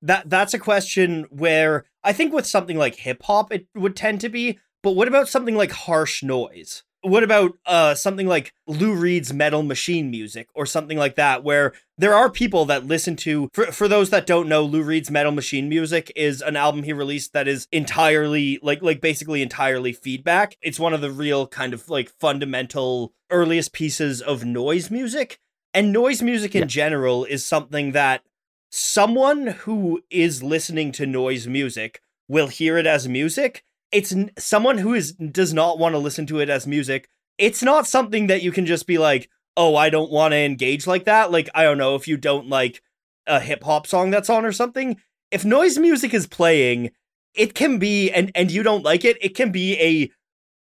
that 0.00 0.28
that's 0.28 0.54
a 0.54 0.58
question 0.58 1.26
where 1.30 1.84
I 2.02 2.12
think 2.12 2.32
with 2.32 2.46
something 2.46 2.76
like 2.76 2.96
hip 2.96 3.22
hop 3.22 3.52
it 3.52 3.66
would 3.74 3.94
tend 3.96 4.20
to 4.22 4.28
be, 4.28 4.58
but 4.82 4.92
what 4.92 5.08
about 5.08 5.28
something 5.28 5.54
like 5.54 5.72
harsh 5.72 6.22
noise? 6.22 6.82
What 7.02 7.24
about 7.24 7.58
uh 7.66 7.94
something 7.94 8.26
like 8.28 8.52
Lou 8.66 8.94
Reed's 8.94 9.32
metal 9.32 9.62
machine 9.62 10.10
music 10.10 10.48
or 10.54 10.66
something 10.66 10.96
like 10.96 11.16
that 11.16 11.42
where 11.42 11.72
there 11.98 12.14
are 12.14 12.30
people 12.30 12.64
that 12.66 12.86
listen 12.86 13.16
to 13.16 13.48
for 13.52 13.66
for 13.66 13.88
those 13.88 14.10
that 14.10 14.24
don't 14.26 14.48
know 14.48 14.62
Lou 14.62 14.82
Reed's 14.82 15.10
metal 15.10 15.32
machine 15.32 15.68
music 15.68 16.12
is 16.14 16.40
an 16.40 16.56
album 16.56 16.84
he 16.84 16.92
released 16.92 17.32
that 17.32 17.48
is 17.48 17.66
entirely 17.72 18.60
like 18.62 18.82
like 18.82 19.00
basically 19.00 19.42
entirely 19.42 19.92
feedback. 19.92 20.56
It's 20.62 20.78
one 20.78 20.94
of 20.94 21.00
the 21.00 21.10
real 21.10 21.46
kind 21.48 21.74
of 21.74 21.88
like 21.88 22.08
fundamental 22.08 23.12
earliest 23.30 23.72
pieces 23.72 24.20
of 24.22 24.44
noise 24.44 24.90
music. 24.90 25.38
And 25.74 25.92
noise 25.92 26.22
music 26.22 26.54
in 26.54 26.62
Yeah. 26.62 26.66
general 26.66 27.24
is 27.24 27.44
something 27.44 27.92
that 27.92 28.22
someone 28.70 29.46
who 29.48 30.02
is 30.10 30.42
listening 30.42 30.92
to 30.92 31.06
noise 31.06 31.46
music 31.46 32.00
will 32.28 32.48
hear 32.48 32.78
it 32.78 32.86
as 32.86 33.08
music. 33.08 33.64
It's 33.92 34.14
someone 34.38 34.78
who 34.78 34.94
is 34.94 35.12
does 35.12 35.52
not 35.52 35.78
want 35.78 35.94
to 35.94 35.98
listen 35.98 36.26
to 36.26 36.40
it 36.40 36.48
as 36.48 36.66
music. 36.66 37.08
It's 37.38 37.62
not 37.62 37.86
something 37.86 38.26
that 38.26 38.42
you 38.42 38.52
can 38.52 38.66
just 38.66 38.86
be 38.86 38.98
like, 38.98 39.28
"Oh, 39.56 39.76
I 39.76 39.90
don't 39.90 40.10
want 40.10 40.32
to 40.32 40.38
engage 40.38 40.86
like 40.86 41.04
that." 41.04 41.30
Like, 41.30 41.48
I 41.54 41.64
don't 41.64 41.78
know 41.78 41.94
if 41.94 42.08
you 42.08 42.16
don't 42.16 42.48
like 42.48 42.82
a 43.26 43.38
hip 43.40 43.62
hop 43.64 43.86
song 43.86 44.10
that's 44.10 44.30
on 44.30 44.44
or 44.44 44.52
something. 44.52 44.96
If 45.30 45.44
noise 45.44 45.78
music 45.78 46.12
is 46.14 46.26
playing, 46.26 46.90
it 47.34 47.54
can 47.54 47.78
be 47.78 48.10
and 48.10 48.32
and 48.34 48.50
you 48.50 48.62
don't 48.62 48.84
like 48.84 49.04
it, 49.04 49.18
it 49.20 49.34
can 49.34 49.52
be 49.52 49.78
a 49.80 50.10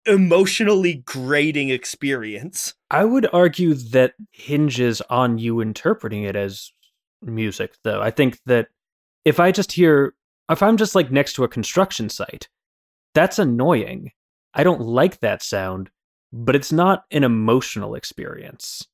emotionally 0.06 1.04
grating 1.06 1.70
experience. 1.70 2.74
I 2.92 3.06
would 3.06 3.28
argue 3.34 3.74
that 3.74 4.14
hinges 4.32 5.02
on 5.10 5.38
you 5.38 5.62
interpreting 5.62 6.24
it 6.24 6.36
as 6.36 6.72
music, 7.22 7.74
though. 7.84 8.02
I 8.02 8.12
think 8.12 8.40
that 8.46 8.68
if 9.24 9.40
I 9.40 9.52
just 9.52 9.72
hear, 9.72 10.14
if 10.50 10.62
I'm 10.62 10.78
just 10.78 10.96
like 10.96 11.12
next 11.12 11.34
to 11.34 11.44
a 11.44 11.50
construction 11.50 12.10
site, 12.10 12.48
that's 13.16 13.40
annoying. 13.40 14.12
I 14.54 14.64
don't 14.64 14.82
like 14.82 15.20
that 15.22 15.42
sound, 15.42 15.90
but 16.32 16.56
it's 16.56 16.72
not 16.72 17.04
an 17.12 17.24
emotional 17.24 17.96
experience. 17.96 18.88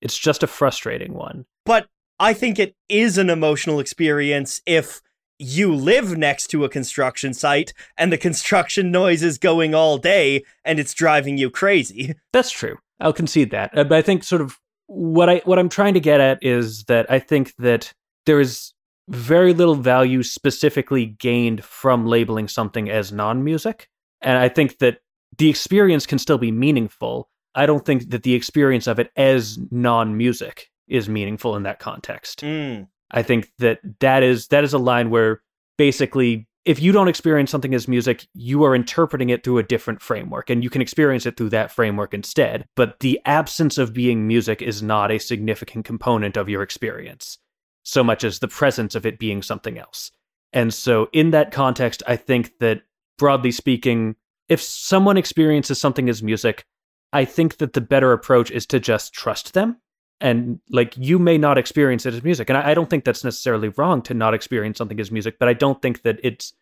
It's 0.00 0.18
just 0.18 0.42
a 0.42 0.46
frustrating 0.46 1.14
one. 1.14 1.46
but 1.66 1.86
I 2.20 2.34
think 2.34 2.58
it 2.60 2.76
is 2.88 3.18
an 3.18 3.28
emotional 3.30 3.80
experience 3.80 4.60
if 4.64 5.00
you 5.40 5.74
live 5.74 6.16
next 6.16 6.48
to 6.48 6.64
a 6.64 6.68
construction 6.68 7.34
site 7.34 7.72
and 7.96 8.12
the 8.12 8.18
construction 8.18 8.92
noise 8.92 9.24
is 9.24 9.38
going 9.38 9.74
all 9.74 9.98
day 9.98 10.44
and 10.64 10.78
it's 10.78 10.94
driving 10.94 11.36
you 11.36 11.50
crazy. 11.50 12.14
That's 12.32 12.52
true. 12.52 12.76
I'll 13.00 13.12
concede 13.12 13.50
that. 13.50 13.76
Uh, 13.76 13.82
But 13.82 13.98
I 13.98 14.02
think 14.02 14.22
sort 14.22 14.40
of 14.40 14.60
what 14.86 15.28
I 15.28 15.38
what 15.44 15.58
I'm 15.58 15.68
trying 15.70 15.94
to 15.94 16.00
get 16.00 16.20
at 16.20 16.38
is 16.42 16.84
that 16.84 17.10
I 17.10 17.18
think 17.18 17.54
that 17.58 17.92
there 18.26 18.38
is 18.38 18.72
very 19.12 19.52
little 19.52 19.74
value 19.74 20.22
specifically 20.22 21.06
gained 21.06 21.62
from 21.64 22.06
labeling 22.06 22.48
something 22.48 22.90
as 22.90 23.12
non-music. 23.12 23.88
And 24.22 24.38
I 24.38 24.48
think 24.48 24.78
that 24.78 24.98
the 25.38 25.50
experience 25.50 26.06
can 26.06 26.18
still 26.18 26.38
be 26.38 26.50
meaningful. 26.50 27.28
I 27.54 27.66
don't 27.66 27.84
think 27.84 28.10
that 28.10 28.22
the 28.22 28.34
experience 28.34 28.86
of 28.86 28.98
it 28.98 29.10
as 29.16 29.58
non-music 29.70 30.70
is 30.88 31.08
meaningful 31.08 31.56
in 31.56 31.64
that 31.64 31.78
context. 31.78 32.40
Mm. 32.40 32.88
I 33.10 33.22
think 33.22 33.50
that 33.58 33.80
that 34.00 34.22
is 34.22 34.48
that 34.48 34.64
is 34.64 34.72
a 34.72 34.78
line 34.78 35.10
where 35.10 35.42
basically 35.76 36.48
if 36.64 36.80
you 36.80 36.92
don't 36.92 37.08
experience 37.08 37.50
something 37.50 37.74
as 37.74 37.88
music, 37.88 38.26
you 38.34 38.62
are 38.62 38.74
interpreting 38.74 39.30
it 39.30 39.42
through 39.42 39.58
a 39.58 39.64
different 39.64 40.00
framework 40.00 40.48
and 40.48 40.62
you 40.62 40.70
can 40.70 40.80
experience 40.80 41.26
it 41.26 41.36
through 41.36 41.50
that 41.50 41.72
framework 41.72 42.14
instead. 42.14 42.66
But 42.76 43.00
the 43.00 43.20
absence 43.26 43.78
of 43.78 43.92
being 43.92 44.28
music 44.28 44.62
is 44.62 44.82
not 44.82 45.10
a 45.10 45.18
significant 45.18 45.84
component 45.84 46.36
of 46.36 46.48
your 46.48 46.62
experience 46.62 47.38
so 47.82 48.04
much 48.04 48.24
as 48.24 48.38
the 48.38 48.48
presence 48.48 48.94
of 48.94 49.06
it 49.06 49.18
being 49.18 49.42
something 49.42 49.78
else. 49.78 50.10
And 50.52 50.72
so 50.72 51.08
in 51.12 51.30
that 51.30 51.50
context, 51.50 52.02
I 52.06 52.16
think 52.16 52.58
that 52.60 52.82
broadly 53.18 53.50
speaking, 53.50 54.16
if 54.48 54.60
someone 54.60 55.16
experiences 55.16 55.80
something 55.80 56.08
as 56.08 56.22
music, 56.22 56.64
I 57.12 57.24
think 57.24 57.58
that 57.58 57.72
the 57.72 57.80
better 57.80 58.12
approach 58.12 58.50
is 58.50 58.66
to 58.66 58.80
just 58.80 59.12
trust 59.12 59.54
them. 59.54 59.78
And 60.20 60.60
like 60.70 60.94
you 60.96 61.18
may 61.18 61.36
not 61.36 61.58
experience 61.58 62.06
it 62.06 62.14
as 62.14 62.22
music. 62.22 62.48
And 62.48 62.56
I, 62.56 62.70
I 62.70 62.74
don't 62.74 62.88
think 62.88 63.04
that's 63.04 63.24
necessarily 63.24 63.68
wrong 63.70 64.02
to 64.02 64.14
not 64.14 64.34
experience 64.34 64.78
something 64.78 65.00
as 65.00 65.10
music 65.10 65.38
but 65.38 65.48
i 65.48 65.52
don't 65.52 65.82
think 65.82 66.02
that 66.02 66.20
it's 66.22 66.54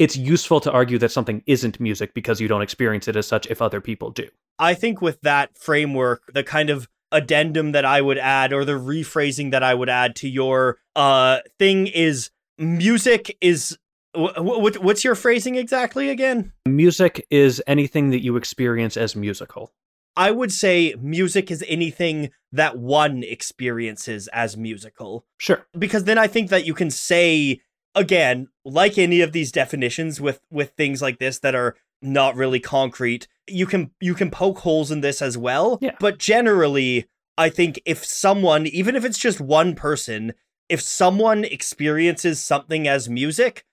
it's 0.00 0.16
useful 0.16 0.60
to 0.60 0.72
argue 0.72 0.96
that 0.96 1.12
something 1.12 1.42
isn't 1.44 1.78
music 1.78 2.14
because 2.14 2.40
you 2.40 2.48
don't 2.48 2.62
experience 2.62 3.06
it 3.06 3.16
as 3.16 3.26
such 3.26 3.46
if 3.48 3.60
other 3.60 3.82
people 3.82 4.10
do. 4.10 4.26
I 4.58 4.72
think 4.72 5.02
with 5.02 5.20
that 5.20 5.58
framework, 5.58 6.22
the 6.32 6.42
kind 6.42 6.70
of 6.70 6.88
addendum 7.12 7.72
that 7.72 7.84
I 7.84 8.00
would 8.00 8.18
add 8.18 8.52
or 8.52 8.64
the 8.64 8.72
rephrasing 8.72 9.50
that 9.50 9.62
I 9.62 9.74
would 9.74 9.88
add 9.88 10.16
to 10.16 10.28
your 10.28 10.78
uh 10.96 11.38
thing 11.58 11.86
is 11.86 12.30
music 12.58 13.36
is 13.40 13.78
wh- 14.16 14.36
wh- 14.36 14.82
what's 14.82 15.04
your 15.04 15.14
phrasing 15.14 15.56
exactly 15.56 16.10
again? 16.10 16.52
music 16.66 17.26
is 17.30 17.62
anything 17.66 18.10
that 18.10 18.22
you 18.22 18.36
experience 18.36 18.96
as 18.96 19.16
musical 19.16 19.72
I 20.16 20.32
would 20.32 20.52
say 20.52 20.94
music 21.00 21.50
is 21.50 21.64
anything 21.68 22.30
that 22.52 22.76
one 22.76 23.22
experiences 23.22 24.28
as 24.32 24.56
musical. 24.56 25.24
sure 25.38 25.66
Because 25.78 26.04
then 26.04 26.18
I 26.18 26.26
think 26.26 26.50
that 26.50 26.66
you 26.66 26.74
can 26.74 26.90
say 26.90 27.60
again, 27.94 28.48
like 28.64 28.98
any 28.98 29.20
of 29.20 29.32
these 29.32 29.52
definitions 29.52 30.20
with 30.20 30.40
with 30.50 30.70
things 30.76 31.00
like 31.00 31.18
this 31.18 31.38
that 31.40 31.54
are 31.54 31.76
not 32.02 32.34
really 32.34 32.60
concrete, 32.60 33.28
you 33.50 33.66
can 33.66 33.90
you 34.00 34.14
can 34.14 34.30
poke 34.30 34.58
holes 34.60 34.90
in 34.90 35.00
this 35.00 35.20
as 35.22 35.36
well. 35.36 35.78
Yeah. 35.80 35.96
But 36.00 36.18
generally, 36.18 37.06
I 37.36 37.48
think 37.48 37.80
if 37.84 38.04
someone, 38.04 38.66
even 38.66 38.96
if 38.96 39.04
it's 39.04 39.18
just 39.18 39.40
one 39.40 39.74
person, 39.74 40.34
if 40.68 40.80
someone 40.80 41.44
experiences 41.44 42.40
something 42.40 42.86
as 42.86 43.08
music, 43.08 43.64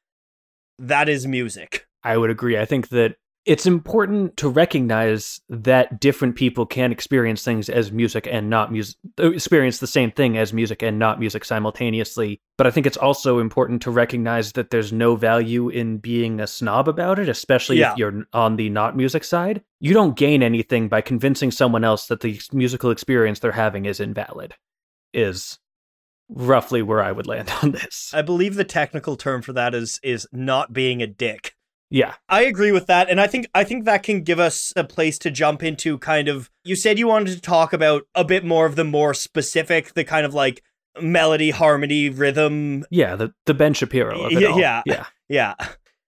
that 0.80 1.10
is 1.10 1.26
music. 1.28 1.88
i 2.04 2.16
would 2.16 2.30
agree 2.30 2.58
i 2.58 2.66
think 2.66 2.90
that 2.90 3.16
it's 3.48 3.66
important 3.66 4.36
to 4.36 4.50
recognize 4.50 5.40
that 5.48 6.02
different 6.02 6.36
people 6.36 6.66
can 6.66 6.92
experience 6.92 7.44
things 7.46 7.70
as 7.70 7.94
music 7.94 8.28
and 8.30 8.50
not 8.50 8.72
music 8.74 8.98
experience 9.18 9.80
the 9.80 9.88
same 9.88 10.12
thing 10.12 10.38
as 10.38 10.52
music 10.52 10.84
and 10.84 11.00
not 11.00 11.20
music 11.20 11.46
simultaneously 11.46 12.42
but 12.58 12.68
i 12.68 12.72
think 12.72 12.86
it's 12.86 12.98
also 12.98 13.40
important 13.40 13.82
to 13.82 13.90
recognize 13.90 14.52
that 14.52 14.70
there's 14.70 14.92
no 14.92 15.16
value 15.16 15.70
in 15.70 15.98
being 15.98 16.40
a 16.42 16.48
snob 16.48 16.88
about 16.88 17.18
it 17.20 17.30
especially 17.30 17.80
Yeah. 17.80 17.94
if 17.94 17.98
you're 17.98 18.26
on 18.34 18.58
the 18.58 18.70
not 18.70 18.98
music 18.98 19.24
side 19.24 19.64
you 19.80 19.94
don't 19.94 20.18
gain 20.18 20.44
anything 20.44 20.90
by 20.90 21.02
convincing 21.02 21.50
someone 21.52 21.84
else 21.86 22.08
that 22.08 22.20
the 22.20 22.40
musical 22.52 22.92
experience 22.92 23.40
they're 23.40 23.52
having 23.54 23.86
is 23.86 24.00
invalid 24.00 24.56
is 25.14 25.58
roughly 26.30 26.82
where 26.82 27.02
i 27.02 27.12
would 27.12 27.28
land 27.28 27.50
on 27.64 27.72
this 27.72 28.12
I 28.14 28.22
believe 28.22 28.56
the 28.56 28.66
technical 28.66 29.16
term 29.16 29.42
for 29.42 29.54
that 29.54 29.74
is 29.74 30.00
is 30.04 30.28
not 30.34 30.74
being 30.74 31.02
a 31.02 31.08
dick. 31.08 31.54
Yeah 31.90 32.16
I 32.30 32.44
agree 32.44 32.72
with 32.72 32.88
that, 32.88 33.10
and 33.10 33.20
I 33.20 33.28
think 33.28 33.48
I 33.54 33.64
think 33.64 33.86
that 33.86 34.04
can 34.04 34.22
give 34.24 34.40
us 34.40 34.74
a 34.76 34.84
place 34.84 35.18
to 35.20 35.32
jump 35.32 35.64
into 35.64 35.98
kind 35.98 36.28
of. 36.28 36.50
You 36.64 36.76
said 36.76 37.00
you 37.00 37.08
wanted 37.08 37.34
to 37.36 37.42
talk 37.42 37.74
about 37.74 38.04
a 38.16 38.24
bit 38.24 38.44
more 38.46 38.66
of 38.66 38.76
the 38.76 38.84
more 38.84 39.14
specific, 39.14 39.94
the 39.94 40.04
kind 40.04 40.26
of 40.26 40.34
like 40.34 40.64
melody, 41.02 41.52
harmony, 41.52 42.10
rhythm. 42.10 42.84
yeah 42.90 43.16
the, 43.16 43.34
the 43.46 43.54
ben 43.54 43.74
shapiro 43.74 44.22
of 44.24 44.32
it 44.32 44.44
all. 44.44 44.60
yeah. 44.60 44.82
yeah 44.86 45.06
Yeah, 45.30 45.56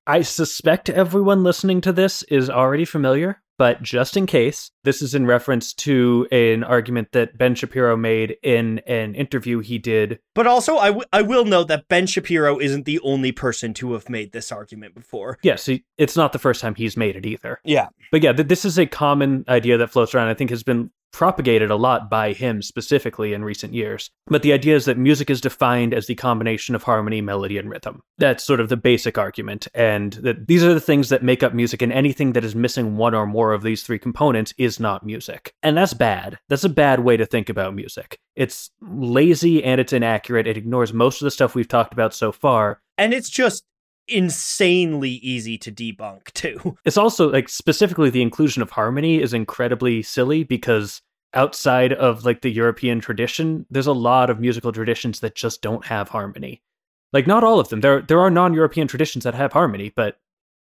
I 0.09 0.23
suspect 0.23 0.89
everyone 0.89 1.43
listening 1.43 1.81
to 1.81 1.93
this 1.93 2.23
is 2.23 2.49
already 2.49 2.83
familiar, 2.83 3.43
but 3.59 3.83
just 3.83 4.17
in 4.17 4.25
case, 4.25 4.71
this 4.83 5.03
is 5.03 5.13
in 5.13 5.27
reference 5.27 5.71
to 5.75 6.27
an 6.31 6.63
argument 6.63 7.09
that 7.11 7.37
Ben 7.37 7.53
Shapiro 7.53 7.95
made 7.95 8.35
in 8.41 8.79
an 8.87 9.13
interview 9.13 9.59
he 9.59 9.77
did. 9.77 10.17
But 10.33 10.47
also, 10.47 10.77
I, 10.77 10.87
w- 10.87 11.05
I 11.13 11.21
will 11.21 11.45
note 11.45 11.67
that 11.67 11.87
Ben 11.89 12.07
Shapiro 12.07 12.57
isn't 12.57 12.85
the 12.85 12.99
only 13.01 13.31
person 13.31 13.71
to 13.75 13.93
have 13.93 14.09
made 14.09 14.31
this 14.31 14.51
argument 14.51 14.95
before. 14.95 15.37
Yes, 15.43 15.67
he, 15.67 15.85
it's 15.99 16.17
not 16.17 16.33
the 16.33 16.39
first 16.39 16.61
time 16.61 16.73
he's 16.73 16.97
made 16.97 17.15
it 17.15 17.27
either. 17.27 17.59
Yeah. 17.63 17.89
But 18.11 18.23
yeah, 18.23 18.33
th- 18.33 18.47
this 18.47 18.65
is 18.65 18.79
a 18.79 18.87
common 18.87 19.45
idea 19.47 19.77
that 19.77 19.91
floats 19.91 20.15
around. 20.15 20.29
I 20.29 20.33
think 20.33 20.49
has 20.49 20.63
been 20.63 20.89
propagated 21.11 21.71
a 21.71 21.75
lot 21.75 22.09
by 22.09 22.33
him 22.33 22.61
specifically 22.61 23.33
in 23.33 23.43
recent 23.43 23.73
years. 23.73 24.09
But 24.27 24.43
the 24.43 24.53
idea 24.53 24.75
is 24.75 24.85
that 24.85 24.97
music 24.97 25.29
is 25.29 25.41
defined 25.41 25.93
as 25.93 26.07
the 26.07 26.15
combination 26.15 26.75
of 26.75 26.83
harmony, 26.83 27.21
melody, 27.21 27.57
and 27.57 27.69
rhythm. 27.69 28.01
That's 28.17 28.43
sort 28.43 28.59
of 28.59 28.69
the 28.69 28.77
basic 28.77 29.17
argument. 29.17 29.67
And 29.73 30.13
that 30.13 30.47
these 30.47 30.63
are 30.63 30.73
the 30.73 30.79
things 30.79 31.09
that 31.09 31.23
make 31.23 31.43
up 31.43 31.53
music, 31.53 31.81
and 31.81 31.91
anything 31.91 32.33
that 32.33 32.43
is 32.43 32.55
missing 32.55 32.97
one 32.97 33.15
or 33.15 33.25
more 33.25 33.53
of 33.53 33.63
these 33.63 33.83
three 33.83 33.99
components 33.99 34.53
is 34.57 34.79
not 34.79 35.05
music. 35.05 35.53
And 35.63 35.75
that's 35.75 35.93
bad. 35.93 36.37
That's 36.47 36.63
a 36.63 36.69
bad 36.69 37.01
way 37.01 37.17
to 37.17 37.25
think 37.25 37.49
about 37.49 37.75
music. 37.75 38.19
It's 38.35 38.71
lazy 38.81 39.63
and 39.63 39.81
it's 39.81 39.93
inaccurate. 39.93 40.47
It 40.47 40.57
ignores 40.57 40.93
most 40.93 41.21
of 41.21 41.25
the 41.25 41.31
stuff 41.31 41.55
we've 41.55 41.67
talked 41.67 41.93
about 41.93 42.13
so 42.13 42.31
far. 42.31 42.81
And 42.97 43.13
it's 43.13 43.29
just 43.29 43.63
insanely 44.11 45.11
easy 45.11 45.57
to 45.59 45.71
debunk 45.71 46.25
too. 46.33 46.77
It's 46.85 46.97
also 46.97 47.29
like 47.29 47.49
specifically 47.49 48.09
the 48.09 48.21
inclusion 48.21 48.61
of 48.61 48.71
harmony 48.71 49.21
is 49.21 49.33
incredibly 49.33 50.01
silly 50.01 50.43
because 50.43 51.01
outside 51.33 51.93
of 51.93 52.25
like 52.25 52.41
the 52.41 52.49
European 52.49 52.99
tradition, 52.99 53.65
there's 53.69 53.87
a 53.87 53.93
lot 53.93 54.29
of 54.29 54.39
musical 54.39 54.71
traditions 54.71 55.19
that 55.19 55.35
just 55.35 55.61
don't 55.61 55.85
have 55.85 56.09
harmony. 56.09 56.61
Like 57.13 57.27
not 57.27 57.43
all 57.43 57.59
of 57.59 57.69
them. 57.69 57.81
There 57.81 58.01
there 58.01 58.19
are 58.19 58.29
non-European 58.29 58.87
traditions 58.87 59.23
that 59.23 59.35
have 59.35 59.53
harmony, 59.53 59.91
but 59.95 60.19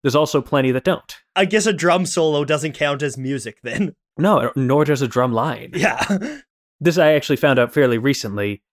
there's 0.04 0.16
also 0.16 0.42
plenty 0.42 0.72
that 0.72 0.84
don't. 0.84 1.18
I 1.36 1.46
guess 1.46 1.66
a 1.66 1.74
drum 1.74 2.06
solo 2.06 2.46
doesn't 2.46 2.74
count 2.74 3.04
as 3.04 3.18
music 3.18 3.60
then. 3.64 3.96
No, 4.18 4.52
nor 4.56 4.86
does 4.86 5.02
a 5.02 5.08
drum 5.08 5.32
line. 5.34 5.72
Yeah. 5.74 6.04
This 6.84 6.98
I 6.98 7.14
actually 7.14 7.36
found 7.36 7.60
out 7.60 7.72
fairly 7.72 8.00
recently 8.00 8.64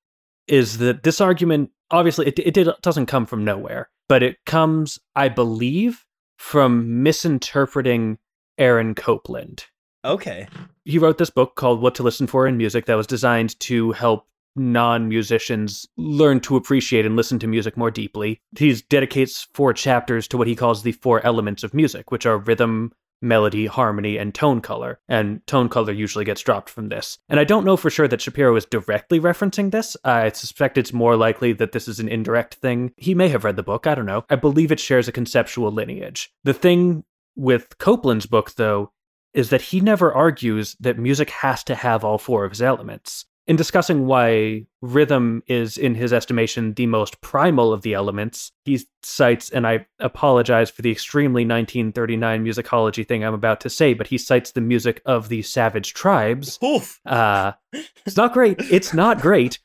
is 0.47 0.79
that 0.79 1.03
this 1.03 1.21
argument 1.21 1.71
obviously 1.91 2.27
it 2.29 2.39
it, 2.39 2.57
it 2.57 2.83
doesn't 2.83 3.07
come 3.07 3.27
from 3.27 3.45
nowhere, 3.45 3.91
but 4.09 4.23
it 4.23 4.45
comes 4.47 4.99
I 5.15 5.29
believe 5.29 6.05
from 6.37 7.03
misinterpreting 7.03 8.19
Aaron 8.59 8.95
Copland. 8.95 9.67
okay. 10.05 10.49
he 10.85 10.99
wrote 10.99 11.19
this 11.19 11.31
book 11.31 11.57
called 11.57 11.81
What 11.81 11.95
to 11.97 12.03
Listen 12.03 12.27
for 12.27 12.47
in 12.47 12.57
Music 12.57 12.87
that 12.87 12.95
was 12.95 13.07
designed 13.07 13.59
to 13.61 13.93
help 13.93 14.29
non 14.57 15.09
musicians 15.09 15.87
learn 15.97 16.41
to 16.41 16.57
appreciate 16.57 17.07
and 17.07 17.17
listen 17.17 17.39
to 17.39 17.47
music 17.47 17.77
more 17.77 17.91
deeply. 17.91 18.41
He 18.57 18.75
dedicates 18.89 19.47
four 19.55 19.73
chapters 19.73 20.27
to 20.29 20.37
what 20.37 20.49
he 20.49 20.57
calls 20.57 20.83
the 20.83 20.93
four 20.93 21.25
elements 21.25 21.63
of 21.63 21.75
music, 21.75 22.11
which 22.11 22.27
are 22.27 22.39
rhythm, 22.39 22.93
melody, 23.21 23.67
harmony, 23.67 24.17
and 24.17 24.35
tone 24.35 24.61
color. 24.61 25.01
And 25.09 25.47
tone 25.47 25.69
color 25.69 25.93
usually 25.93 26.25
gets 26.25 26.43
dropped 26.43 26.71
from 26.71 26.89
this. 26.89 27.19
And 27.29 27.41
I 27.41 27.45
don't 27.45 27.65
know 27.65 27.77
for 27.77 27.91
sure 27.91 28.09
that 28.09 28.21
Shapiro 28.21 28.55
is 28.57 28.65
directly 28.65 29.21
referencing 29.21 29.71
this. 29.71 29.97
I 30.05 30.31
suspect 30.31 30.79
it's 30.79 30.93
more 30.93 31.17
likely 31.17 31.53
that 31.55 31.73
this 31.73 31.89
is 31.89 32.01
an 32.01 32.09
indirect 32.09 32.55
thing. 32.55 32.93
He 32.97 33.15
may 33.15 33.29
have 33.29 33.45
read 33.45 33.57
the 33.57 33.63
book, 33.63 33.87
I 33.87 33.95
don't 33.95 34.07
know. 34.07 34.25
I 34.31 34.37
believe 34.37 34.73
it 34.73 34.81
shares 34.81 35.09
a 35.09 35.13
conceptual 35.13 35.71
lineage. 35.73 36.31
The 36.45 36.55
thing 36.55 37.05
with 37.37 37.79
Copland's 37.79 38.27
book, 38.27 38.55
though, 38.55 38.93
is 39.35 39.51
that 39.51 39.63
he 39.63 39.81
never 39.81 40.13
argues 40.13 40.77
that 40.81 40.99
music 40.99 41.31
has 41.31 41.63
to 41.65 41.75
have 41.75 42.03
all 42.03 42.19
four 42.19 42.45
of 42.45 42.51
his 42.51 42.63
elements. 42.63 43.27
In 43.49 43.57
discussing 43.57 44.05
why 44.05 44.67
rhythm 44.83 45.43
is, 45.47 45.79
in 45.79 45.95
his 45.95 46.13
estimation, 46.13 46.75
the 46.75 46.87
most 46.87 47.19
primal 47.23 47.73
of 47.73 47.81
the 47.81 47.95
elements, 47.95 48.53
he 48.67 48.79
cites, 49.03 49.49
and 49.49 49.67
I 49.67 49.87
apologize 50.01 50.69
for 50.69 50.83
the 50.83 50.91
extremely 50.93 51.47
1939 51.47 52.45
musicology 52.45 53.09
thing 53.09 53.25
I'm 53.25 53.33
about 53.33 53.63
to 53.63 53.71
say, 53.71 53.95
but 53.95 54.07
he 54.07 54.19
cites 54.19 54.53
the 54.53 54.61
music 54.61 55.01
of 55.07 55.31
the 55.31 55.41
savage 55.41 55.95
tribes. 55.95 56.59
Uh, 57.07 57.53
it's 58.05 58.19
not 58.19 58.35
great. 58.35 58.61
It's 58.71 58.93
not 58.93 59.23
great. 59.23 59.59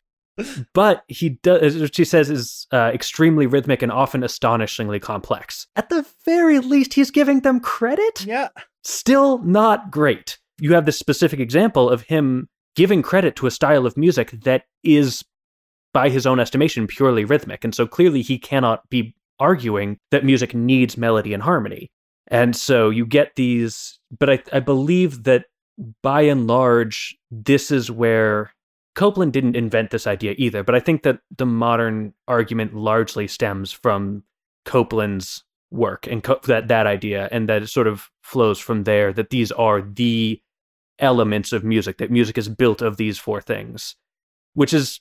But 0.74 1.04
he 1.10 1.30
does, 1.44 1.78
what 1.78 1.94
she 1.94 2.06
says 2.06 2.30
is 2.30 2.66
uh, 2.72 2.90
extremely 2.94 3.48
rhythmic 3.48 3.82
and 3.82 3.92
often 3.92 4.24
astonishingly 4.24 5.02
complex. 5.02 5.68
At 5.76 5.90
the 5.90 6.06
very 6.24 6.60
least, 6.60 6.94
he's 6.94 7.12
giving 7.12 7.42
them 7.42 7.60
credit 7.60 8.26
Yeah. 8.26 8.48
still 8.86 9.40
not 9.40 9.92
great. 9.92 10.40
You 10.58 10.74
have 10.74 10.86
this 10.86 10.98
specific 10.98 11.42
example 11.42 11.90
of 11.90 12.04
him 12.04 12.48
giving 12.76 13.02
credit 13.02 13.36
to 13.38 13.48
a 13.48 13.52
style 13.52 13.86
of 13.86 13.98
music 13.98 14.32
that 14.32 14.64
is, 14.84 15.24
by 15.94 16.10
his 16.10 16.26
own 16.26 16.40
estimation, 16.40 16.88
purely 16.88 17.26
rhythmic. 17.26 17.64
And 17.64 17.76
so 17.76 17.86
clearly 17.88 18.22
he 18.22 18.38
cannot 18.38 18.90
be 18.90 19.16
arguing 19.40 19.98
that 20.12 20.26
music 20.26 20.54
needs 20.54 20.98
melody 20.98 21.34
and 21.34 21.44
harmony. 21.44 21.92
And 22.28 22.56
so 22.56 22.90
you 22.90 23.06
get 23.06 23.36
these, 23.36 24.00
but 24.18 24.30
I, 24.30 24.44
I 24.52 24.60
believe 24.60 25.24
that 25.24 25.46
by 26.02 26.22
and 26.22 26.48
large, 26.48 27.16
this 27.30 27.72
is 27.72 27.92
where 27.92 28.54
Copland 28.96 29.34
didn't 29.34 29.56
invent 29.56 29.90
this 29.90 30.08
idea 30.08 30.36
either. 30.38 30.64
But 30.64 30.76
I 30.76 30.80
think 30.80 31.04
that 31.04 31.20
the 31.36 31.46
modern 31.46 32.14
argument 32.28 32.76
largely 32.76 33.28
stems 33.28 33.72
from 33.72 34.24
Copland's 34.66 35.44
work 35.72 36.08
and 36.08 36.24
co- 36.24 36.40
that 36.46 36.68
that 36.68 36.86
idea, 36.86 37.28
and 37.32 37.50
that 37.50 37.64
it 37.64 37.68
sort 37.68 37.88
of 37.88 38.10
flows 38.22 38.60
from 38.60 38.84
there. 38.84 39.12
That 39.12 39.32
these 39.32 39.52
are 39.52 39.82
the 39.82 40.40
elements 41.04 41.52
of 41.52 41.64
music. 41.64 41.98
That 41.98 42.10
music 42.10 42.38
is 42.38 42.50
built 42.50 42.82
of 42.82 42.98
these 42.98 43.20
four 43.20 43.42
things, 43.42 43.96
which 44.54 44.74
is 44.74 45.00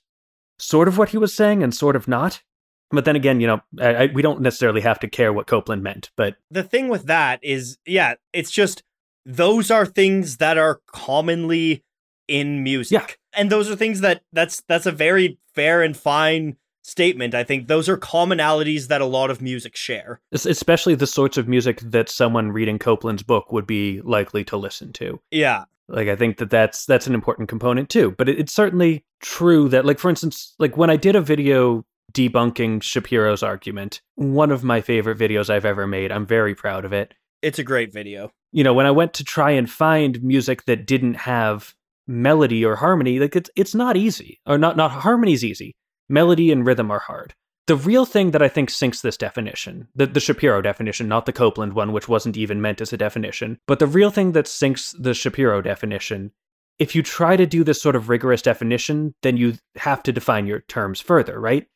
sort 0.58 0.88
of 0.88 0.98
what 0.98 1.10
he 1.10 1.18
was 1.18 1.34
saying 1.34 1.62
and 1.62 1.74
sort 1.74 1.96
of 1.96 2.06
not. 2.06 2.42
But 2.90 3.06
then 3.06 3.16
again, 3.16 3.40
you 3.40 3.46
know, 3.46 3.60
I, 3.80 3.94
I, 3.94 4.06
we 4.12 4.20
don't 4.20 4.42
necessarily 4.42 4.82
have 4.82 5.00
to 5.00 5.08
care 5.08 5.32
what 5.32 5.46
Copland 5.46 5.82
meant. 5.82 6.10
But 6.16 6.36
The 6.50 6.62
thing 6.62 6.88
with 6.90 7.06
that 7.06 7.40
is, 7.42 7.78
yeah, 7.86 8.14
it's 8.34 8.50
just 8.50 8.82
those 9.24 9.70
are 9.70 9.86
things 9.86 10.36
that 10.38 10.58
are 10.58 10.80
commonly 10.86 11.84
in 12.28 12.62
music. 12.62 13.00
Yeah. 13.00 13.40
And 13.40 13.50
those 13.50 13.70
are 13.70 13.76
things 13.76 14.00
that 14.00 14.22
that's 14.32 14.62
that's 14.68 14.86
a 14.86 14.92
very 14.92 15.38
fair 15.54 15.82
and 15.82 15.96
fine 15.96 16.56
statement. 16.82 17.34
I 17.34 17.44
think 17.44 17.68
those 17.68 17.88
are 17.88 17.96
commonalities 17.96 18.88
that 18.88 19.00
a 19.00 19.06
lot 19.06 19.30
of 19.30 19.40
music 19.40 19.76
share. 19.76 20.20
es- 20.32 20.46
especially 20.46 20.94
the 20.94 21.06
sorts 21.06 21.38
of 21.38 21.48
music 21.48 21.80
that 21.80 22.08
someone 22.08 22.52
reading 22.52 22.78
Copland's 22.78 23.22
book 23.22 23.52
would 23.52 23.66
be 23.66 24.00
likely 24.02 24.44
to 24.44 24.56
listen 24.56 24.92
to. 24.94 25.20
Yeah. 25.30 25.64
Like 25.88 26.08
I 26.08 26.16
think 26.16 26.38
that 26.38 26.50
that's 26.50 26.86
that's 26.86 27.06
an 27.06 27.14
important 27.14 27.48
component 27.48 27.88
too. 27.88 28.14
But 28.16 28.28
it, 28.28 28.38
it's 28.38 28.52
certainly 28.52 29.04
true 29.20 29.68
that, 29.68 29.84
like 29.84 29.98
for 29.98 30.10
instance, 30.10 30.54
like 30.58 30.76
when 30.76 30.90
I 30.90 30.96
did 30.96 31.16
a 31.16 31.20
video 31.20 31.84
debunking 32.12 32.82
Shapiro's 32.82 33.42
argument, 33.42 34.00
one 34.14 34.50
of 34.50 34.64
my 34.64 34.80
favorite 34.80 35.18
videos 35.18 35.50
I've 35.50 35.64
ever 35.64 35.86
made. 35.86 36.12
I'm 36.12 36.26
very 36.26 36.54
proud 36.54 36.84
of 36.84 36.92
it. 36.92 37.14
It's 37.40 37.58
a 37.58 37.64
great 37.64 37.92
video. 37.92 38.30
You 38.52 38.64
know, 38.64 38.74
when 38.74 38.86
I 38.86 38.90
went 38.90 39.14
to 39.14 39.24
try 39.24 39.50
and 39.50 39.68
find 39.70 40.22
music 40.22 40.64
that 40.66 40.86
didn't 40.86 41.14
have 41.14 41.74
melody 42.06 42.64
or 42.64 42.76
harmony, 42.76 43.18
like 43.18 43.36
it's 43.36 43.50
it's 43.56 43.74
not 43.74 43.96
easy. 43.96 44.40
Or 44.46 44.58
not 44.58 44.76
not 44.76 44.90
harmony's 44.90 45.44
easy. 45.44 45.74
Melody 46.08 46.52
and 46.52 46.66
rhythm 46.66 46.90
are 46.90 46.98
hard. 46.98 47.34
The 47.68 47.76
real 47.76 48.04
thing 48.04 48.32
that 48.32 48.42
I 48.42 48.48
think 48.48 48.70
sinks 48.70 49.00
this 49.00 49.16
definition, 49.16 49.88
the, 49.94 50.06
the 50.06 50.20
Shapiro 50.20 50.60
definition, 50.62 51.06
not 51.08 51.26
the 51.26 51.32
Copland 51.32 51.74
one, 51.74 51.92
which 51.92 52.08
wasn't 52.08 52.36
even 52.36 52.60
meant 52.60 52.80
as 52.80 52.92
a 52.92 52.96
definition, 52.96 53.58
but 53.68 53.78
the 53.78 53.86
real 53.86 54.10
thing 54.10 54.32
that 54.32 54.48
sinks 54.48 54.92
the 54.98 55.14
Shapiro 55.14 55.62
definition, 55.62 56.32
if 56.78 56.94
you 56.96 57.02
try 57.02 57.36
to 57.36 57.46
do 57.46 57.62
this 57.62 57.80
sort 57.80 57.94
of 57.94 58.08
rigorous 58.08 58.42
definition, 58.42 59.14
then 59.22 59.36
you 59.36 59.58
have 59.76 60.02
to 60.02 60.12
define 60.12 60.46
your 60.46 60.60
terms 60.60 61.00
further, 61.00 61.38
right? 61.38 61.68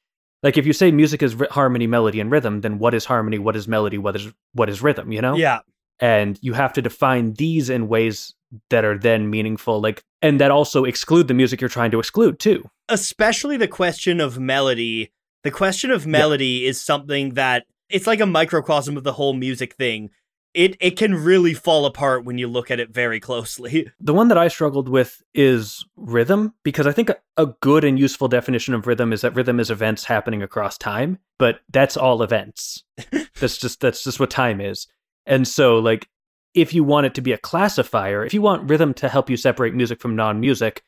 Like 0.42 0.58
if 0.58 0.66
you 0.66 0.72
say 0.72 0.90
music 0.90 1.22
is 1.22 1.34
ri- 1.36 1.46
harmony, 1.50 1.86
melody, 1.86 2.18
and 2.20 2.30
rhythm, 2.32 2.62
then 2.62 2.78
what 2.78 2.92
is 2.94 3.04
harmony? 3.04 3.38
What 3.38 3.54
is 3.56 3.68
melody? 3.68 3.98
What 3.98 4.16
is 4.16 4.32
what 4.54 4.68
is 4.68 4.82
rhythm? 4.82 5.12
You 5.12 5.22
know? 5.22 5.36
Yeah. 5.36 5.60
and 6.00 6.38
you 6.42 6.52
have 6.54 6.72
to 6.74 6.82
define 6.82 7.34
these 7.34 7.70
in 7.70 7.88
ways 7.88 8.34
that 8.70 8.84
are 8.84 8.98
then 8.98 9.30
meaningful 9.30 9.80
like 9.80 10.02
and 10.22 10.40
that 10.40 10.50
also 10.50 10.84
exclude 10.84 11.26
the 11.26 11.34
music 11.34 11.60
you're 11.60 11.68
trying 11.70 11.90
to 11.90 11.98
exclude 11.98 12.38
too 12.38 12.68
Especially 12.88 13.56
the 13.56 13.66
question 13.66 14.20
of 14.20 14.38
melody. 14.38 15.10
The 15.46 15.52
question 15.52 15.92
of 15.92 16.08
melody 16.08 16.66
is 16.66 16.80
something 16.80 17.34
that 17.34 17.66
it's 17.88 18.08
like 18.08 18.18
a 18.18 18.26
microcosm 18.26 18.96
of 18.96 19.04
the 19.04 19.12
whole 19.12 19.32
music 19.32 19.74
thing. 19.74 20.10
It 20.54 20.76
it 20.80 20.96
can 20.96 21.14
really 21.14 21.54
fall 21.54 21.86
apart 21.86 22.24
when 22.24 22.36
you 22.36 22.48
look 22.48 22.68
at 22.68 22.80
it 22.80 22.90
very 22.90 23.20
closely. 23.20 23.88
the 24.00 24.12
one 24.12 24.26
that 24.26 24.38
i 24.38 24.48
struggled 24.48 24.88
with 24.88 25.22
is 25.34 25.86
rhythm 25.94 26.52
because 26.64 26.84
i 26.88 26.90
think 26.90 27.10
a, 27.10 27.16
a 27.36 27.46
good 27.60 27.84
and 27.84 27.96
useful 27.96 28.26
definition 28.26 28.74
of 28.74 28.88
rhythm 28.88 29.12
is 29.12 29.20
that 29.20 29.36
rhythm 29.36 29.60
is 29.60 29.70
events 29.70 30.06
happening 30.06 30.42
across 30.42 30.76
time 30.76 31.20
but 31.38 31.60
that's 31.70 31.96
all 31.96 32.24
events 32.24 32.82
that's 33.38 33.56
just 33.56 33.80
that's 33.80 34.02
just 34.02 34.18
what 34.18 34.30
time 34.30 34.60
is 34.60 34.88
and 35.26 35.46
so 35.46 35.78
like 35.78 36.08
if 36.54 36.74
you 36.74 36.82
want 36.82 37.06
it 37.06 37.14
to 37.14 37.20
be 37.20 37.32
a 37.32 37.38
classifier 37.38 38.24
if 38.24 38.34
you 38.34 38.42
want 38.42 38.68
rhythm 38.68 38.92
to 38.94 39.08
help 39.08 39.30
you 39.30 39.36
separate 39.36 39.74
music 39.74 40.00
from 40.00 40.16
non-music 40.16 40.82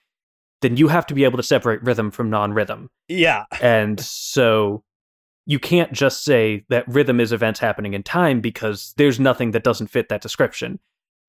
then 0.61 0.76
you 0.76 0.88
have 0.88 1.06
to 1.06 1.14
be 1.14 1.24
able 1.24 1.36
to 1.36 1.42
separate 1.42 1.82
rhythm 1.82 2.11
from 2.11 2.30
non-rhythm 2.30 2.90
Yeah. 3.09 3.44
And 3.61 4.00
so 4.00 4.82
you 5.46 5.59
can't 5.59 5.92
just 5.92 6.24
say 6.24 6.64
that 6.68 6.86
rhythm 6.86 7.20
is 7.20 7.32
events 7.32 7.59
happening 7.59 7.94
in 7.94 8.02
time 8.02 8.40
because 8.40 8.92
there's 8.98 9.18
nothing 9.18 9.52
that 9.52 9.64
doesn't 9.64 9.86
fit 9.86 10.11
that 10.11 10.20
description. 10.20 10.78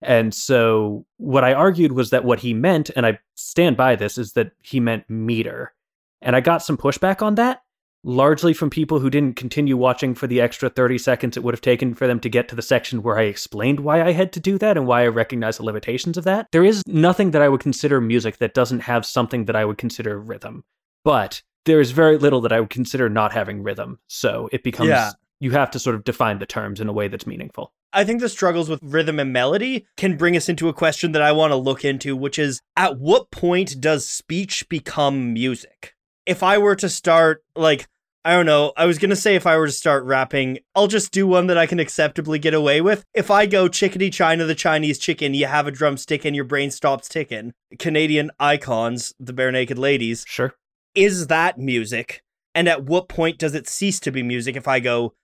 And 0.02 0.34
so 0.34 1.06
what 1.18 1.44
I 1.44 1.54
argued 1.54 1.94
was 1.94 2.10
that 2.10 2.26
what 2.26 2.40
he 2.40 2.54
meant, 2.54 2.90
and 2.96 3.06
I 3.06 3.20
stand 3.36 3.78
by 3.78 3.96
this, 3.96 4.18
is 4.18 4.34
that 4.34 4.52
he 4.62 4.80
meant 4.80 5.10
meter. 5.10 5.74
And 6.22 6.36
I 6.36 6.42
got 6.42 6.62
some 6.62 6.78
pushback 6.78 7.22
on 7.22 7.36
that 7.36 7.62
largely 8.04 8.54
from 8.54 8.70
people 8.70 9.00
who 9.00 9.10
didn't 9.10 9.36
continue 9.36 9.76
watching 9.76 10.16
for 10.16 10.28
the 10.28 10.40
extra 10.42 10.70
30 10.70 10.98
seconds 10.98 11.36
it 11.38 11.44
would 11.44 11.54
have 11.54 11.62
taken 11.62 11.94
for 11.94 12.08
them 12.08 12.20
to 12.20 12.30
get 12.30 12.48
to 12.48 12.56
the 12.56 12.62
section 12.62 13.04
where 13.04 13.18
I 13.18 13.24
explained 13.24 13.82
why 13.82 14.02
I 14.02 14.12
had 14.14 14.32
to 14.34 14.40
do 14.40 14.58
that 14.60 14.78
and 14.78 14.88
why 14.88 15.04
I 15.04 15.08
recognize 15.08 15.58
the 15.58 15.64
limitations 15.66 16.18
of 16.18 16.24
that. 16.24 16.48
There 16.52 16.64
is 16.64 16.82
nothing 16.88 17.32
that 17.32 17.42
I 17.42 17.50
would 17.50 17.62
consider 17.62 18.00
music 18.00 18.38
that 18.38 18.54
doesn't 18.54 18.82
have 18.82 19.06
something 19.06 19.46
that 19.46 19.56
I 19.56 19.66
would 19.66 19.78
consider 19.78 20.20
rhythm. 20.20 20.64
But 21.04 21.42
there 21.66 21.82
is 21.82 21.92
very 21.92 22.18
little 22.18 22.42
that 22.42 22.54
I 22.54 22.60
would 22.60 22.70
consider 22.70 23.10
not 23.10 23.34
having 23.34 23.64
rhythm. 23.64 24.00
So 24.08 24.50
it 24.52 24.64
becomes 24.64 24.90
Yeah. 24.90 25.12
you 25.40 25.52
have 25.52 25.72
to 25.72 25.80
sort 25.80 25.96
of 25.96 26.04
define 26.04 26.40
the 26.40 26.46
terms 26.46 26.80
in 26.80 26.88
a 26.88 26.94
way 26.94 27.08
that's 27.08 27.28
meaningful. 27.28 27.74
I 27.92 28.04
think 28.04 28.22
the 28.22 28.30
struggles 28.30 28.70
with 28.70 28.80
rhythm 28.84 29.20
and 29.20 29.34
melody 29.34 29.88
can 29.98 30.16
bring 30.16 30.38
us 30.38 30.48
into 30.48 30.70
a 30.70 30.74
question 30.74 31.12
that 31.14 31.22
I 31.24 31.32
want 31.32 31.52
to 31.52 31.56
look 31.56 31.84
into, 31.84 32.16
which 32.16 32.38
is 32.38 32.62
at 32.78 33.00
what 33.00 33.32
point 33.32 33.82
does 33.82 34.08
speech 34.08 34.70
become 34.70 35.34
music? 35.34 35.96
If 36.30 36.44
I 36.44 36.60
were 36.60 36.76
to 36.76 36.90
start, 36.90 37.44
like, 37.56 37.88
I 38.24 38.34
don't 38.36 38.46
know, 38.46 38.72
I 38.78 38.86
was 38.86 39.00
going 39.00 39.10
to 39.10 39.16
say 39.16 39.34
if 39.34 39.48
I 39.48 39.58
were 39.58 39.66
to 39.66 39.72
start 39.72 40.04
rapping, 40.04 40.60
I'll 40.76 40.86
just 40.86 41.12
do 41.12 41.26
one 41.26 41.48
that 41.48 41.58
I 41.58 41.66
can 41.66 41.80
acceptably 41.80 42.38
get 42.38 42.54
away 42.54 42.82
with. 42.82 43.04
If 43.16 43.32
I 43.32 43.48
go 43.48 43.68
chickadee 43.68 44.12
China, 44.12 44.46
the 44.46 44.54
Chinese 44.54 45.00
chicken, 45.00 45.34
you 45.34 45.48
have 45.48 45.66
a 45.66 45.72
drumstick 45.72 46.26
and 46.26 46.36
your 46.36 46.46
brain 46.46 46.70
stops 46.70 47.10
ticking, 47.10 47.54
Canadian 47.80 48.30
icons, 48.40 49.12
the 49.20 49.34
Barenaked 49.34 49.80
Ladies, 49.80 50.24
Sure. 50.28 50.54
is 50.94 51.26
that 51.28 51.58
music? 51.58 52.22
And 52.54 52.70
at 52.70 52.84
what 52.84 53.10
point 53.10 53.40
does 53.40 53.56
it 53.56 53.68
cease 53.68 54.00
to 54.02 54.12
be 54.12 54.22
music 54.22 54.56
if 54.56 54.68
I 54.68 54.80
go, 54.80 55.16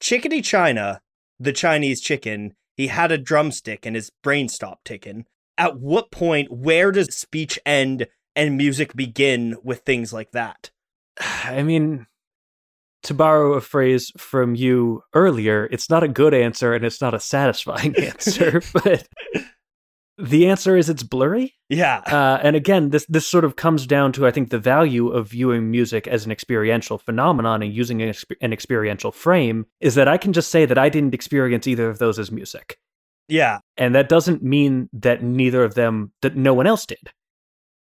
Chickadee 0.00 0.40
China, 0.40 1.02
the 1.38 1.52
Chinese 1.52 2.00
chicken, 2.00 2.54
he 2.74 2.86
had 2.86 3.12
a 3.12 3.18
drumstick 3.18 3.84
and 3.84 3.94
his 3.96 4.10
brain 4.22 4.48
stopped 4.48 4.86
ticking? 4.86 5.26
At 5.58 5.78
what 5.78 6.10
point, 6.10 6.50
where 6.50 6.90
does 6.90 7.14
speech 7.14 7.58
end 7.66 8.06
and 8.36 8.56
music 8.56 8.94
begin 8.94 9.56
with 9.62 9.80
things 9.80 10.12
like 10.12 10.32
that? 10.32 10.70
I 11.20 11.62
mean, 11.62 12.06
to 13.04 13.14
borrow 13.14 13.52
a 13.54 13.60
phrase 13.60 14.10
from 14.16 14.54
you 14.54 15.02
earlier, 15.14 15.68
it's 15.70 15.90
not 15.90 16.02
a 16.02 16.08
good 16.08 16.34
answer 16.34 16.74
and 16.74 16.84
it's 16.84 17.00
not 17.00 17.14
a 17.14 17.20
satisfying 17.20 17.94
answer, 17.98 18.62
but 18.72 19.06
the 20.16 20.46
answer 20.48 20.76
is 20.76 20.88
it's 20.88 21.02
blurry. 21.02 21.54
Yeah. 21.68 21.98
Uh, 22.06 22.38
and 22.42 22.54
again, 22.56 22.90
this 22.90 23.04
this 23.08 23.26
sort 23.26 23.44
of 23.44 23.56
comes 23.56 23.86
down 23.86 24.12
to 24.12 24.26
I 24.26 24.30
think 24.30 24.50
the 24.50 24.58
value 24.58 25.08
of 25.08 25.28
viewing 25.28 25.70
music 25.70 26.06
as 26.06 26.24
an 26.24 26.30
experiential 26.32 26.98
phenomenon 26.98 27.62
and 27.62 27.72
using 27.74 28.00
an, 28.00 28.10
exp- 28.10 28.36
an 28.40 28.52
experiential 28.52 29.10
frame 29.12 29.66
is 29.80 29.96
that 29.96 30.08
I 30.08 30.16
can 30.16 30.32
just 30.32 30.50
say 30.50 30.66
that 30.66 30.78
I 30.78 30.88
didn't 30.88 31.14
experience 31.14 31.66
either 31.66 31.88
of 31.88 31.98
those 31.98 32.18
as 32.18 32.30
music, 32.30 32.78
Yeah. 33.28 33.58
and 33.76 33.94
that 33.96 34.08
doesn't 34.08 34.42
mean 34.42 34.88
that 34.92 35.22
neither 35.22 35.64
of 35.64 35.74
them 35.74 36.12
that 36.22 36.36
no 36.36 36.54
one 36.54 36.66
else 36.68 36.86
did, 36.86 37.10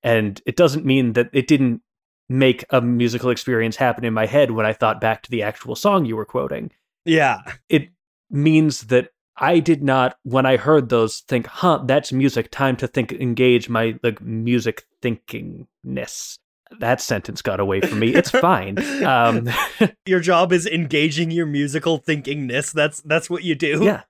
and 0.03 0.41
it 0.45 0.55
doesn't 0.55 0.85
mean 0.85 1.13
that 1.13 1.29
it 1.33 1.47
didn't 1.47 1.81
make 2.29 2.63
a 2.69 2.81
musical 2.81 3.29
experience 3.29 3.75
happen 3.75 4.03
in 4.05 4.13
my 4.13 4.25
head 4.25 4.51
when 4.51 4.65
I 4.65 4.73
thought 4.73 5.01
back 5.01 5.23
to 5.23 5.31
the 5.31 5.43
actual 5.43 5.75
song 5.75 6.05
you 6.05 6.15
were 6.15 6.25
quoting 6.25 6.71
Yeah. 7.05 7.39
it 7.69 7.89
means 8.29 8.83
that 8.87 9.09
I 9.35 9.59
did 9.59 9.81
not, 9.83 10.17
when 10.23 10.45
I 10.45 10.57
heard 10.57 10.89
those, 10.89 11.21
think, 11.21 11.47
"Huh, 11.47 11.79
that's 11.85 12.11
music." 12.11 12.51
Time 12.51 12.75
to 12.77 12.87
think, 12.87 13.11
engage 13.13 13.67
my 13.67 13.95
like 14.03 14.21
music 14.21 14.83
thinkingness. 15.01 16.37
That 16.79 17.01
sentence 17.01 17.41
got 17.41 17.59
away 17.59 17.81
from 17.81 17.99
me. 17.99 18.13
It's 18.13 18.29
fine. 18.29 18.77
Um, 19.03 19.49
Your 20.05 20.19
job 20.19 20.53
is 20.53 20.65
engaging 20.67 21.31
your 21.31 21.45
musical 21.47 21.99
thinkingness. 21.99 22.71
That's 22.73 23.01
that's 23.01 23.27
what 23.29 23.43
you 23.43 23.55
do. 23.55 23.83
yeah, 23.83 24.01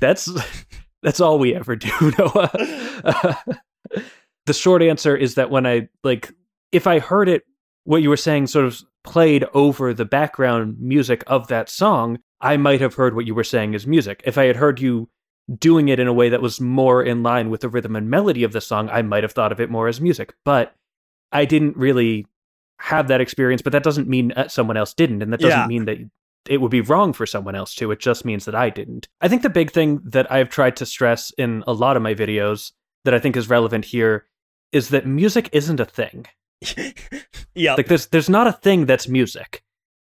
that's 0.00 0.30
that's 1.02 1.20
all 1.20 1.38
we 1.38 1.54
ever 1.54 1.76
do, 1.76 1.90
Noah. 2.18 2.50
Uh, 3.04 3.34
the 4.48 4.52
short 4.54 4.82
answer 4.82 5.16
is 5.16 5.36
that 5.36 5.50
when 5.50 5.66
I 5.66 5.88
like, 6.02 6.32
if 6.72 6.86
I 6.88 6.98
heard 6.98 7.28
it, 7.28 7.44
what 7.84 8.02
you 8.02 8.08
were 8.08 8.16
saying 8.16 8.48
sort 8.48 8.64
of 8.66 8.82
played 9.04 9.44
over 9.54 9.94
the 9.94 10.04
background 10.04 10.76
music 10.80 11.22
of 11.28 11.46
that 11.48 11.68
song, 11.70 12.18
I 12.40 12.56
might 12.56 12.80
have 12.80 12.94
heard 12.94 13.14
what 13.14 13.26
you 13.26 13.34
were 13.34 13.44
saying 13.44 13.74
as 13.74 13.86
music. 13.86 14.20
If 14.24 14.36
I 14.36 14.44
had 14.44 14.56
heard 14.56 14.80
you 14.80 15.08
doing 15.58 15.88
it 15.88 15.98
in 15.98 16.06
a 16.06 16.12
way 16.12 16.28
that 16.28 16.42
was 16.42 16.60
more 16.60 17.02
in 17.02 17.22
line 17.22 17.48
with 17.48 17.62
the 17.62 17.68
rhythm 17.70 17.96
and 17.96 18.10
melody 18.10 18.42
of 18.44 18.52
the 18.52 18.60
song, 18.60 18.90
I 18.90 19.00
might 19.02 19.22
have 19.22 19.32
thought 19.32 19.52
of 19.52 19.60
it 19.60 19.70
more 19.70 19.88
as 19.88 20.00
music. 20.00 20.34
But 20.44 20.74
I 21.32 21.44
didn't 21.46 21.76
really 21.76 22.26
have 22.80 23.08
that 23.08 23.20
experience, 23.22 23.62
but 23.62 23.72
that 23.72 23.82
doesn't 23.82 24.08
mean 24.08 24.32
uh, 24.32 24.48
someone 24.48 24.76
else 24.76 24.92
didn't. 24.92 25.22
And 25.22 25.32
that 25.32 25.40
doesn't 25.40 25.60
Yeah. 25.60 25.66
mean 25.66 25.84
that 25.86 25.98
it 26.48 26.60
would 26.60 26.70
be 26.70 26.80
wrong 26.82 27.12
for 27.12 27.26
someone 27.26 27.54
else 27.54 27.74
to. 27.76 27.90
It 27.90 27.98
just 27.98 28.24
means 28.24 28.44
that 28.44 28.54
I 28.54 28.70
didn't. 28.70 29.08
I 29.20 29.28
think 29.28 29.42
the 29.42 29.50
big 29.50 29.70
thing 29.70 30.00
that 30.04 30.30
I've 30.30 30.48
tried 30.50 30.76
to 30.76 30.86
stress 30.86 31.30
in 31.38 31.64
a 31.66 31.72
lot 31.72 31.96
of 31.96 32.02
my 32.02 32.14
videos 32.14 32.72
that 33.04 33.14
I 33.14 33.18
think 33.18 33.36
is 33.36 33.48
relevant 33.50 33.84
here 33.86 34.26
is 34.72 34.90
that 34.90 35.06
music 35.06 35.48
isn't 35.52 35.80
a 35.80 35.84
thing. 35.84 36.26
yeah. 37.54 37.74
Like 37.74 37.86
there's 37.86 38.06
there's 38.06 38.28
not 38.28 38.46
a 38.46 38.52
thing 38.52 38.86
that's 38.86 39.08
music. 39.08 39.62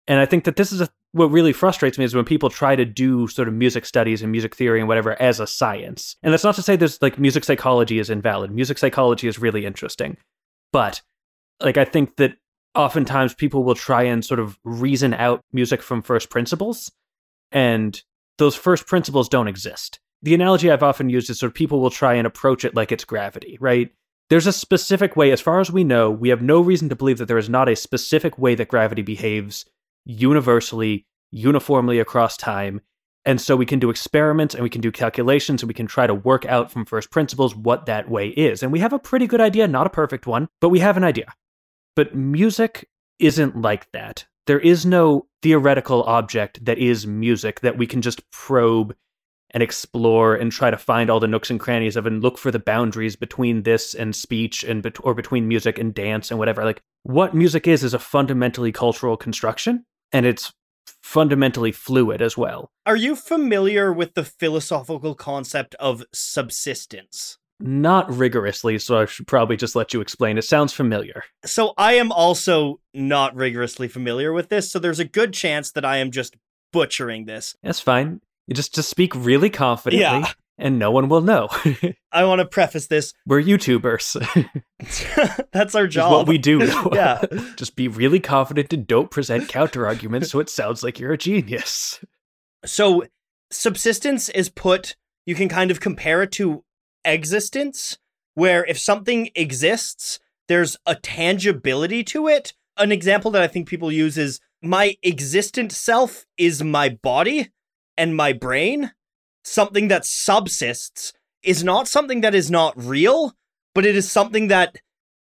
And 0.08 0.20
I 0.20 0.26
think 0.26 0.45
that 0.45 0.56
this 0.56 0.72
is 0.72 0.82
a, 0.82 0.89
what 1.12 1.32
really 1.32 1.54
frustrates 1.54 1.97
me 1.97 2.06
is 2.06 2.16
when 2.16 2.26
people 2.26 2.49
try 2.49 2.76
to 2.76 2.86
do 2.86 3.28
sort 3.28 3.47
of 3.47 3.54
music 3.54 3.86
studies 3.86 4.22
and 4.22 4.32
music 4.32 4.56
theory 4.56 4.80
and 4.80 4.88
whatever 4.88 5.20
as 5.22 5.39
a 5.39 5.47
science. 5.47 6.16
And 6.24 6.34
that's 6.34 6.43
not 6.43 6.56
to 6.56 6.62
say 6.62 6.76
there's 6.76 7.02
like 7.02 7.20
music 7.20 7.43
psychology 7.43 7.99
is 7.99 8.10
invalid. 8.10 8.52
Music 8.52 8.78
psychology 8.78 9.28
is 9.28 9.39
really 9.39 9.66
interesting. 9.66 10.18
But 10.72 11.02
like 11.60 11.78
I 11.78 11.86
think 11.86 12.18
that 12.18 12.36
oftentimes 12.76 13.34
people 13.34 13.64
will 13.64 13.76
try 13.76 14.04
and 14.04 14.24
sort 14.24 14.39
of 14.39 14.58
reason 14.64 15.14
out 15.14 15.41
music 15.52 15.82
from 15.82 16.02
first 16.02 16.30
principles 16.30 16.91
and 17.52 18.02
those 18.38 18.56
first 18.56 18.88
principles 18.88 19.30
don't 19.30 19.47
exist. 19.47 19.99
The 20.24 20.34
analogy 20.34 20.72
I've 20.72 20.84
often 20.84 21.10
used 21.10 21.30
is 21.30 21.39
sort 21.39 21.49
of 21.49 21.54
people 21.54 21.82
will 21.82 21.89
try 21.89 22.14
and 22.14 22.26
approach 22.26 22.64
it 22.64 22.76
like 22.76 22.91
it's 22.91 23.04
gravity, 23.04 23.58
right? 23.60 23.91
There's 24.32 24.47
a 24.47 24.53
specific 24.53 25.17
way, 25.17 25.32
as 25.32 25.41
far 25.41 25.59
as 25.59 25.73
we 25.73 25.84
know, 25.84 26.09
we 26.09 26.29
have 26.29 26.41
no 26.41 26.61
reason 26.61 26.88
to 26.88 26.95
believe 26.95 27.17
that 27.17 27.27
there 27.27 27.38
is 27.38 27.49
not 27.49 27.67
a 27.67 27.75
specific 27.75 28.38
way 28.38 28.55
that 28.55 28.69
gravity 28.69 29.01
behaves 29.01 29.65
universally, 30.05 31.05
uniformly 31.32 31.99
across 31.99 32.38
time. 32.38 32.79
And 33.25 33.41
so 33.41 33.57
we 33.57 33.65
can 33.65 33.79
do 33.79 33.89
experiments 33.89 34.55
and 34.55 34.63
we 34.63 34.69
can 34.69 34.79
do 34.79 34.89
calculations 34.89 35.61
and 35.61 35.67
we 35.67 35.73
can 35.73 35.86
try 35.86 36.07
to 36.07 36.13
work 36.15 36.45
out 36.45 36.71
from 36.71 36.86
first 36.86 37.11
principles 37.11 37.53
what 37.53 37.88
that 37.88 38.09
way 38.09 38.29
is. 38.29 38.63
And 38.63 38.71
we 38.71 38.79
have 38.79 38.93
a 38.93 38.99
pretty 38.99 39.27
good 39.27 39.41
idea, 39.41 39.67
not 39.67 39.86
a 39.86 39.89
perfect 39.89 40.25
one, 40.25 40.47
but 40.61 40.69
we 40.69 40.79
have 40.79 40.95
an 40.95 41.03
idea. 41.03 41.34
But 41.97 42.15
music 42.15 42.88
isn't 43.19 43.61
like 43.61 43.91
that. 43.91 44.27
There 44.47 44.61
is 44.61 44.86
no 44.86 45.27
theoretical 45.41 46.03
object 46.03 46.63
that 46.63 46.77
is 46.77 47.05
music 47.05 47.59
that 47.59 47.77
we 47.77 47.86
can 47.86 48.01
just 48.01 48.21
probe 48.32 48.95
and 49.52 49.62
explore 49.62 50.36
and 50.36 50.52
try 50.52 50.72
to 50.72 50.78
find 50.78 51.10
all 51.10 51.20
the 51.20 51.28
nooks 51.28 51.49
and 51.49 51.60
crannies 51.60 51.95
of 51.95 52.06
and 52.06 52.22
look 52.22 52.38
for 52.38 52.52
the 52.52 52.60
boundaries 52.60 53.16
between 53.16 53.64
this 53.64 53.93
and 53.93 54.16
speech 54.16 54.64
and 54.64 54.82
bet- 54.82 55.04
or 55.04 55.14
between 55.14 55.47
music 55.47 55.78
and 55.78 55.93
dance 55.93 56.32
and 56.32 56.39
whatever. 56.39 56.64
Like 56.64 56.82
what 57.04 57.36
music 57.36 57.68
is 57.68 57.84
is 57.84 57.93
a 57.93 57.99
fundamentally 57.99 58.72
cultural 58.72 59.18
construction 59.18 59.86
and 60.12 60.26
it's 60.26 60.54
fundamentally 61.02 61.72
fluid 61.72 62.22
as 62.22 62.38
well. 62.38 62.72
Are 62.86 62.95
you 62.95 63.16
familiar 63.16 63.91
with 63.91 64.14
the 64.14 64.24
philosophical 64.24 65.16
concept 65.16 65.76
of 65.76 66.04
subsistence? 66.14 67.38
Not 67.60 68.12
rigorously, 68.12 68.80
so 68.80 69.02
I 69.02 69.06
should 69.06 69.28
probably 69.28 69.56
just 69.56 69.76
let 69.76 69.93
you 69.93 70.02
explain. 70.02 70.38
It 70.38 70.43
sounds 70.43 70.74
familiar. 70.74 71.24
So 71.45 71.74
I 71.78 71.93
am 71.93 72.12
also 72.12 72.80
not 72.93 73.36
rigorously 73.36 73.88
familiar 73.88 74.34
with 74.34 74.49
this, 74.49 74.72
so 74.72 74.80
there's 74.80 74.99
a 74.99 75.06
good 75.06 75.34
chance 75.34 75.72
that 75.72 75.86
I 75.86 75.97
am 75.97 76.10
just 76.10 76.36
butchering 76.74 77.26
this. 77.26 77.56
That's 77.62 77.80
fine. 77.80 78.22
You 78.52 78.56
just 78.56 78.76
just 78.76 78.89
speak 78.89 79.16
really 79.16 79.49
confidently 79.49 80.02
Yeah. 80.02 80.30
and 80.58 80.78
no 80.78 80.91
one 80.91 81.08
will 81.08 81.22
know. 81.22 81.47
I 82.12 82.26
want 82.26 82.39
to 82.39 82.45
preface 82.45 82.88
this. 82.88 83.14
We're 83.26 83.41
YouTubers. 83.41 84.20
That's 85.54 85.74
our 85.74 85.88
job. 85.88 86.12
what 86.12 86.28
we 86.28 86.38
do. 86.38 86.60
Yeah. 86.91 87.24
just 87.56 87.78
be 87.78 87.88
really 87.88 88.20
confident 88.20 88.74
and 88.74 88.86
don't 88.86 89.10
present 89.10 89.47
counter 89.47 89.88
arguments 89.88 90.32
so 90.32 90.41
it 90.41 90.49
sounds 90.49 90.84
like 90.84 90.99
you're 90.99 91.14
a 91.14 91.18
genius. 91.18 92.04
So 92.66 93.06
subsistence 93.52 94.28
is 94.28 94.49
put, 94.49 94.97
you 95.26 95.34
can 95.34 95.47
kind 95.47 95.72
of 95.72 95.80
compare 95.80 96.22
it 96.24 96.34
to 96.34 96.66
existence, 97.06 97.99
where 98.34 98.66
if 98.66 98.78
something 98.78 99.30
exists, 99.34 100.20
there's 100.49 100.76
a 100.86 100.95
tangibility 100.95 102.04
to 102.04 102.28
it. 102.28 102.52
An 102.76 102.91
example 102.91 103.32
that 103.32 103.43
I 103.43 103.47
think 103.47 103.70
people 103.70 103.93
use 103.93 104.18
is 104.18 104.41
my 104.62 104.97
existent 105.04 105.72
self 105.72 106.26
is 106.38 106.62
my 106.62 106.89
body 106.89 107.49
and 107.98 108.16
my 108.16 108.34
brain. 108.34 108.92
Something 109.44 109.88
that 109.88 110.06
subsists 110.06 111.14
is 111.44 111.64
not 111.64 111.88
something 111.88 112.22
that 112.22 112.36
is 112.36 112.52
not 112.52 112.74
real, 112.78 113.34
but 113.74 113.86
it 113.86 113.96
is 113.96 114.12
something 114.12 114.48
that 114.50 114.78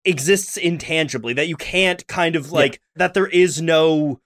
exists 0.05 0.57
intangibly, 0.57 1.35
that 1.35 1.49
you 1.49 1.57
can't 1.57 2.07
kind 2.07 2.37
of 2.37 2.53
like, 2.53 2.81
that 2.95 3.13
there 3.13 3.27
is 3.27 3.61
no 3.61 4.21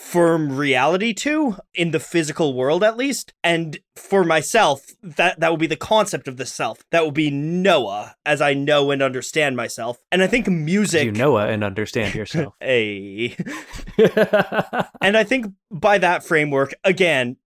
firm 0.00 0.56
reality 0.56 1.12
to 1.12 1.56
in 1.74 1.90
the 1.90 2.00
physical 2.00 2.54
world 2.54 2.82
at 2.82 2.96
least 2.96 3.34
and 3.44 3.78
for 3.94 4.24
myself 4.24 4.86
that 5.02 5.38
that 5.38 5.50
would 5.50 5.60
be 5.60 5.66
the 5.66 5.76
concept 5.76 6.26
of 6.26 6.38
the 6.38 6.46
self 6.46 6.82
that 6.90 7.04
would 7.04 7.12
be 7.12 7.30
noah 7.30 8.14
as 8.24 8.40
i 8.40 8.54
know 8.54 8.90
and 8.90 9.02
understand 9.02 9.54
myself 9.56 9.98
and 10.10 10.22
i 10.22 10.26
think 10.26 10.48
music 10.48 11.04
You 11.04 11.12
know 11.12 11.36
it 11.36 11.50
and 11.50 11.62
understand 11.62 12.14
yourself. 12.14 12.54
a 12.62 13.36
and 15.02 15.18
i 15.18 15.22
think 15.22 15.52
by 15.70 15.98
that 15.98 16.24
framework 16.24 16.72
again 16.82 17.36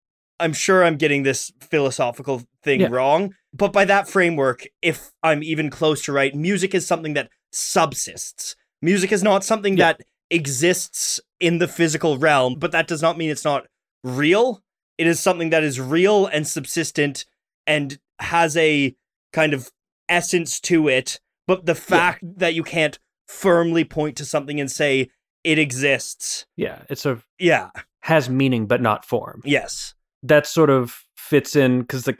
i'm 0.45 0.53
sure 0.53 0.85
i'm 0.85 0.97
getting 0.97 1.23
this 1.25 1.51
philosophical 1.61 2.43
thing 2.63 2.81
Yeah. 2.81 2.89
wrong 2.91 3.35
but 3.53 3.73
by 3.73 3.85
that 3.87 4.09
framework 4.09 4.67
if 4.83 5.11
i'm 5.23 5.43
even 5.43 5.71
close 5.71 6.05
to 6.05 6.13
right 6.13 6.35
music 6.35 6.75
is 6.75 6.87
something 6.87 7.15
that 7.15 7.29
subsists 7.53 8.55
music 8.83 9.11
is 9.13 9.23
not 9.23 9.45
something 9.45 9.77
Yeah. 9.77 9.93
that 9.95 10.01
exists 10.31 11.21
in 11.41 11.59
the 11.59 11.69
physical 11.69 12.19
realm, 12.19 12.57
but 12.59 12.73
that 12.73 12.87
does 12.89 13.03
not 13.03 13.17
mean 13.19 13.31
it's 13.31 13.45
not 13.45 13.67
real. 14.03 14.63
It 14.99 15.07
is 15.07 15.21
something 15.21 15.51
that 15.51 15.63
is 15.63 15.81
real 15.81 16.27
and 16.27 16.47
subsistent 16.47 17.25
and 17.67 17.99
has 18.19 18.57
a 18.57 18.95
kind 19.33 19.53
of 19.55 19.71
essence 20.09 20.61
to 20.63 20.89
it. 20.89 21.21
But 21.47 21.67
the 21.67 21.75
fact 21.75 22.23
yeah. 22.23 22.31
that 22.39 22.55
you 22.55 22.63
can't 22.63 22.99
firmly 23.29 23.85
point 23.85 24.17
to 24.17 24.25
something 24.25 24.59
and 24.61 24.71
say 24.71 25.11
it 25.45 25.59
exists. 25.59 26.47
Yeah, 26.57 26.83
it's 26.89 27.07
a 27.07 27.23
yeah 27.39 27.71
has 28.01 28.29
meaning 28.29 28.67
but 28.67 28.81
not 28.81 29.05
form. 29.05 29.41
Yes, 29.45 29.94
that 30.25 30.47
sort 30.47 30.71
of 30.71 31.05
fits 31.17 31.57
in 31.57 31.81
because 31.81 32.05
the 32.05 32.17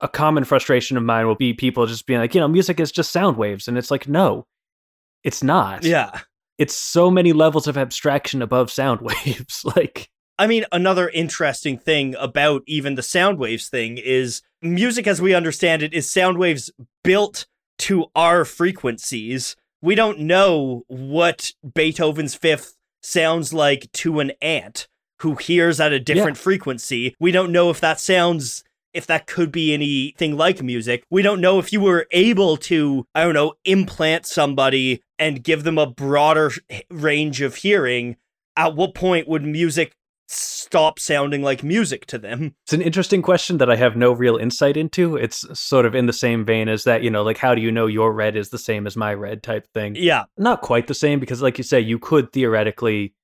a 0.00 0.08
common 0.08 0.44
frustration 0.44 0.96
of 0.96 1.02
mine 1.02 1.26
will 1.26 1.34
be 1.34 1.54
people 1.54 1.86
just 1.86 2.06
being 2.06 2.20
like, 2.20 2.34
you 2.34 2.40
know, 2.40 2.48
music 2.48 2.78
is 2.78 2.92
just 2.92 3.12
sound 3.12 3.36
waves, 3.36 3.68
and 3.68 3.78
it's 3.78 3.90
like, 3.90 4.06
no, 4.08 4.46
it's 5.22 5.42
not. 5.42 5.84
Yeah, 5.84 6.20
it's 6.58 6.74
so 6.74 7.10
many 7.10 7.32
levels 7.32 7.66
of 7.66 7.78
abstraction 7.78 8.42
above 8.42 8.70
sound 8.70 9.00
waves. 9.24 9.64
like, 9.76 10.10
I 10.38 10.46
mean, 10.46 10.64
another 10.72 11.08
interesting 11.08 11.78
thing 11.78 12.14
about 12.18 12.62
even 12.66 12.96
the 12.96 13.02
sound 13.02 13.38
waves 13.38 13.68
thing 13.68 13.98
is 13.98 14.42
music, 14.60 15.06
as 15.06 15.22
we 15.22 15.34
understand 15.34 15.82
it, 15.82 15.94
is 15.94 16.10
sound 16.10 16.38
waves 16.38 16.70
built 17.02 17.46
to 17.78 18.06
our 18.14 18.44
frequencies 18.44 19.56
we 19.84 19.94
don't 19.94 20.18
know 20.18 20.84
what 20.86 21.52
Beethoven's 21.74 22.34
fifth 22.34 22.74
sounds 23.02 23.52
like 23.52 23.92
to 23.92 24.18
an 24.20 24.32
ant 24.40 24.88
who 25.24 25.34
hears 25.36 25.80
at 25.80 25.92
a 25.92 25.98
different 25.98 26.36
yeah. 26.36 26.42
frequency. 26.42 27.16
We 27.18 27.32
don't 27.32 27.50
know 27.50 27.70
if 27.70 27.80
that 27.80 27.98
sounds 27.98 28.62
if 28.92 29.06
that 29.06 29.26
could 29.26 29.50
be 29.50 29.74
anything 29.74 30.36
like 30.36 30.62
music. 30.62 31.02
We 31.10 31.22
don't 31.22 31.40
know 31.40 31.58
if 31.58 31.72
you 31.72 31.80
were 31.80 32.06
able 32.12 32.56
to, 32.58 33.06
I 33.14 33.24
don't 33.24 33.34
know, 33.34 33.54
implant 33.64 34.26
somebody 34.26 35.02
and 35.18 35.42
give 35.42 35.64
them 35.64 35.78
a 35.78 35.86
broader 35.86 36.52
range 36.90 37.40
of 37.40 37.56
hearing. 37.56 38.16
At 38.56 38.76
what 38.76 38.94
point 38.94 39.26
would 39.26 39.42
music 39.42 39.96
stop 40.28 40.98
sounding 40.98 41.42
like 41.42 41.64
music 41.64 42.04
to 42.06 42.18
them? 42.18 42.54
It's 42.66 42.74
an 42.74 42.82
interesting 42.82 43.22
question 43.22 43.56
that 43.58 43.70
I 43.70 43.76
have 43.76 43.96
no 43.96 44.12
real 44.12 44.36
insight 44.36 44.76
into. 44.76 45.16
It's 45.16 45.46
sort 45.58 45.86
of 45.86 45.94
in 45.94 46.06
the 46.06 46.12
same 46.12 46.44
vein 46.44 46.68
as 46.68 46.84
that, 46.84 47.02
you 47.02 47.10
know, 47.10 47.22
like 47.22 47.38
how 47.38 47.54
do 47.54 47.62
you 47.62 47.72
know 47.72 47.86
your 47.86 48.12
red 48.12 48.36
is 48.36 48.50
the 48.50 48.58
same 48.58 48.86
as 48.86 48.94
my 48.94 49.14
red 49.14 49.42
type 49.42 49.66
thing? 49.72 49.96
Yeah. 49.96 50.24
Not 50.36 50.60
quite 50.60 50.86
the 50.86 50.94
same 50.94 51.18
because 51.18 51.42
like 51.42 51.58
you 51.58 51.64
say, 51.64 51.80
you 51.80 51.98
could 51.98 52.30
theoretically 52.32 53.14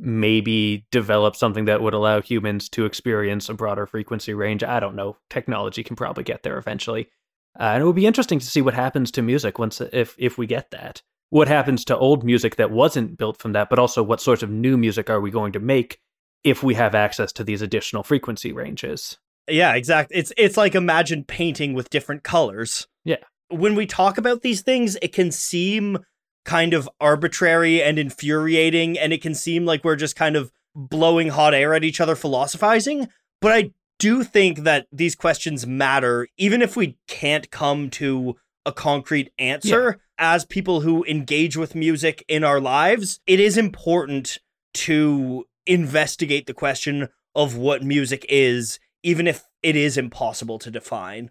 maybe 0.00 0.86
develop 0.90 1.36
something 1.36 1.66
that 1.66 1.82
would 1.82 1.94
allow 1.94 2.20
humans 2.20 2.68
to 2.70 2.86
experience 2.86 3.48
a 3.48 3.54
broader 3.54 3.86
frequency 3.86 4.32
range. 4.32 4.64
I 4.64 4.80
don't 4.80 4.96
know. 4.96 5.18
Technology 5.28 5.84
can 5.84 5.94
probably 5.94 6.24
get 6.24 6.42
there 6.42 6.58
eventually. 6.58 7.10
Uh, 7.58 7.64
and 7.64 7.82
it 7.82 7.86
would 7.86 7.96
be 7.96 8.06
interesting 8.06 8.38
to 8.38 8.46
see 8.46 8.62
what 8.62 8.74
happens 8.74 9.10
to 9.10 9.22
music 9.22 9.58
once 9.58 9.80
if 9.80 10.14
if 10.18 10.38
we 10.38 10.46
get 10.46 10.70
that. 10.70 11.02
What 11.28 11.48
happens 11.48 11.84
to 11.84 11.96
old 11.96 12.24
music 12.24 12.56
that 12.56 12.70
wasn't 12.70 13.18
built 13.18 13.38
from 13.38 13.52
that, 13.52 13.68
but 13.68 13.78
also 13.78 14.02
what 14.02 14.20
sorts 14.20 14.42
of 14.42 14.50
new 14.50 14.76
music 14.76 15.10
are 15.10 15.20
we 15.20 15.30
going 15.30 15.52
to 15.52 15.60
make 15.60 16.00
if 16.42 16.62
we 16.62 16.74
have 16.74 16.94
access 16.94 17.32
to 17.32 17.44
these 17.44 17.62
additional 17.62 18.02
frequency 18.02 18.52
ranges. 18.52 19.18
Yeah, 19.48 19.74
exactly. 19.74 20.16
It's 20.16 20.32
it's 20.36 20.56
like 20.56 20.74
imagine 20.74 21.24
painting 21.24 21.74
with 21.74 21.90
different 21.90 22.22
colors. 22.22 22.86
Yeah. 23.04 23.16
When 23.48 23.74
we 23.74 23.86
talk 23.86 24.16
about 24.16 24.42
these 24.42 24.62
things, 24.62 24.96
it 25.02 25.12
can 25.12 25.32
seem 25.32 25.98
kind 26.44 26.74
of 26.74 26.88
arbitrary 27.00 27.82
and 27.82 27.98
infuriating 27.98 28.98
and 28.98 29.12
it 29.12 29.22
can 29.22 29.34
seem 29.34 29.64
like 29.66 29.84
we're 29.84 29.96
just 29.96 30.16
kind 30.16 30.36
of 30.36 30.52
blowing 30.74 31.28
hot 31.28 31.54
air 31.54 31.74
at 31.74 31.84
each 31.84 32.00
other 32.00 32.16
philosophizing, 32.16 33.08
but 33.40 33.52
I 33.52 33.72
do 33.98 34.24
think 34.24 34.60
that 34.60 34.86
these 34.90 35.14
questions 35.14 35.66
matter 35.66 36.26
even 36.38 36.62
if 36.62 36.76
we 36.76 36.96
can't 37.06 37.50
come 37.50 37.90
to 37.90 38.36
a 38.66 38.72
concrete 38.72 39.32
answer 39.38 40.00
yeah. 40.18 40.34
as 40.34 40.44
people 40.44 40.82
who 40.82 41.04
engage 41.04 41.56
with 41.56 41.74
music 41.74 42.24
in 42.28 42.44
our 42.44 42.60
lives. 42.60 43.20
It 43.26 43.40
is 43.40 43.56
important 43.56 44.38
to 44.74 45.46
investigate 45.66 46.46
the 46.46 46.54
question 46.54 47.08
of 47.34 47.56
what 47.56 47.82
music 47.82 48.24
is, 48.28 48.78
even 49.02 49.26
if 49.26 49.44
it 49.62 49.76
is 49.76 49.96
impossible 49.96 50.58
to 50.60 50.70
define. 50.70 51.30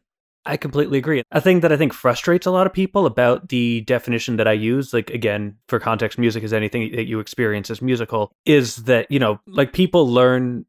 I 0.50 0.58
completely 0.58 0.97
agree. 0.97 1.22
A 1.32 1.39
thing 1.39 1.60
that 1.60 1.72
I 1.72 1.78
think 1.78 1.93
frustrates 1.93 2.47
a 2.47 2.52
lot 2.52 2.66
of 2.66 2.74
people 2.74 3.06
about 3.06 3.50
the 3.50 3.82
definition 3.82 4.38
that 4.38 4.47
I 4.47 4.54
use, 4.54 4.93
like 4.93 5.12
again, 5.12 5.58
for 5.68 5.80
context, 5.80 6.18
music 6.18 6.43
is 6.43 6.54
anything 6.54 6.91
that 6.95 7.06
you 7.06 7.20
experience 7.20 7.70
as 7.70 7.84
musical, 7.84 8.32
is 8.45 8.78
that, 8.78 9.12
you 9.12 9.20
know, 9.20 9.39
like 9.45 9.74
people 9.74 10.08
learn 10.10 10.66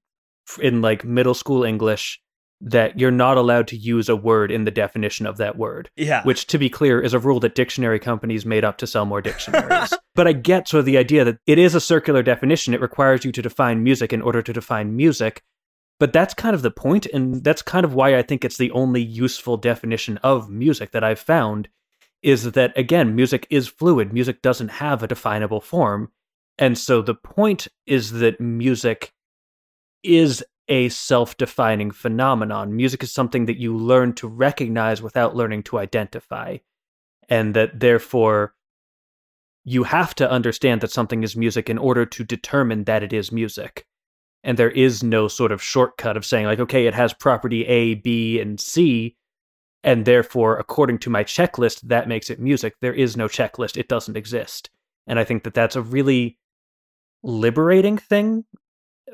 in 0.61 0.83
like 0.83 1.05
middle 1.05 1.33
school 1.33 1.64
English 1.64 2.20
that 2.61 2.99
you're 3.01 3.11
not 3.11 3.39
allowed 3.39 3.66
to 3.68 3.76
use 3.76 4.09
a 4.09 4.16
word 4.16 4.51
in 4.51 4.64
the 4.64 4.70
definition 4.70 5.26
of 5.26 5.39
that 5.39 5.57
word. 5.57 5.91
Yeah. 5.97 6.22
Which, 6.24 6.47
to 6.49 6.59
be 6.59 6.68
clear, 6.68 7.01
is 7.01 7.14
a 7.14 7.18
rule 7.18 7.41
that 7.41 7.55
dictionary 7.55 7.99
companies 7.99 8.45
made 8.45 8.64
up 8.64 8.76
to 8.78 8.87
sell 8.87 9.07
more 9.07 9.22
dictionaries. 9.22 9.95
but 10.14 10.26
I 10.26 10.33
get 10.33 10.68
sort 10.68 10.81
of 10.81 10.85
the 10.85 10.99
idea 10.99 11.24
that 11.24 11.39
it 11.47 11.59
is 11.59 11.74
a 11.74 11.81
circular 11.81 12.22
definition. 12.22 12.74
It 12.74 12.83
requires 12.83 13.24
you 13.24 13.33
to 13.33 13.41
define 13.41 13.83
music 13.83 14.12
in 14.12 14.20
order 14.20 14.43
to 14.43 14.53
define 14.53 14.95
music. 14.95 15.43
But 16.01 16.15
that's 16.15 16.33
kind 16.33 16.55
of 16.55 16.63
the 16.63 16.71
point, 16.71 17.05
and 17.07 17.45
that's 17.45 17.61
kind 17.61 17.85
of 17.85 17.95
why 17.95 18.17
I 18.17 18.23
think 18.23 18.43
it's 18.43 18.57
the 18.57 18.71
only 18.71 19.03
useful 19.03 19.59
definition 19.59 20.17
of 20.19 20.49
music 20.49 20.93
that 20.93 21.05
I've 21.05 21.21
found 21.21 21.69
is 22.23 22.53
that, 22.53 22.77
again, 22.77 23.15
music 23.15 23.47
is 23.51 23.69
fluid. 23.69 24.11
Music 24.11 24.41
doesn't 24.41 24.71
have 24.71 25.03
a 25.03 25.07
definable 25.07 25.61
form. 25.61 26.11
And 26.59 26.79
so 26.79 27.03
the 27.03 27.15
point 27.15 27.69
is 27.87 28.13
that 28.13 28.41
music 28.41 29.13
is 30.03 30.43
a 30.69 30.89
self 30.89 31.37
defining 31.37 31.91
phenomenon. 31.91 32.75
Music 32.75 33.03
is 33.03 33.13
something 33.13 33.45
that 33.45 33.59
you 33.59 33.77
learn 33.77 34.15
to 34.15 34.29
recognize 34.29 35.03
without 35.03 35.37
learning 35.37 35.65
to 35.65 35.79
identify. 35.79 36.57
And 37.29 37.55
that 37.55 37.79
therefore, 37.79 38.55
you 39.65 39.85
have 39.85 40.15
to 40.15 40.31
understand 40.31 40.81
that 40.81 40.91
something 40.91 41.23
is 41.23 41.37
music 41.37 41.69
in 41.69 41.77
order 41.77 42.07
to 42.07 42.25
determine 42.25 42.85
that 42.85 43.03
it 43.03 43.13
is 43.13 43.31
music. 43.31 43.87
And 44.43 44.59
there 44.59 44.70
is 44.70 45.03
no 45.03 45.28
sort 45.28 45.53
of 45.53 45.62
shortcut 45.62 46.16
of 46.16 46.24
saying, 46.24 46.47
like, 46.47 46.61
okay, 46.61 46.86
it 46.86 46.95
has 46.95 47.12
property 47.12 47.66
A, 47.66 47.95
B, 47.95 48.41
and 48.41 48.59
C. 48.59 49.16
And 49.82 50.05
therefore, 50.05 50.59
according 50.59 50.99
to 51.01 51.11
my 51.11 51.24
checklist, 51.24 51.82
that 51.82 52.09
makes 52.09 52.30
it 52.30 52.41
music. 52.41 52.74
There 52.80 52.95
is 52.95 53.16
no 53.16 53.28
checklist, 53.28 53.76
it 53.76 53.88
doesn't 53.88 54.16
exist. 54.16 54.70
And 55.07 55.18
I 55.18 55.24
think 55.24 55.45
that 55.45 55.55
that's 55.55 55.76
a 55.76 55.82
really 55.82 56.38
liberating 57.22 57.99
thing 57.99 58.45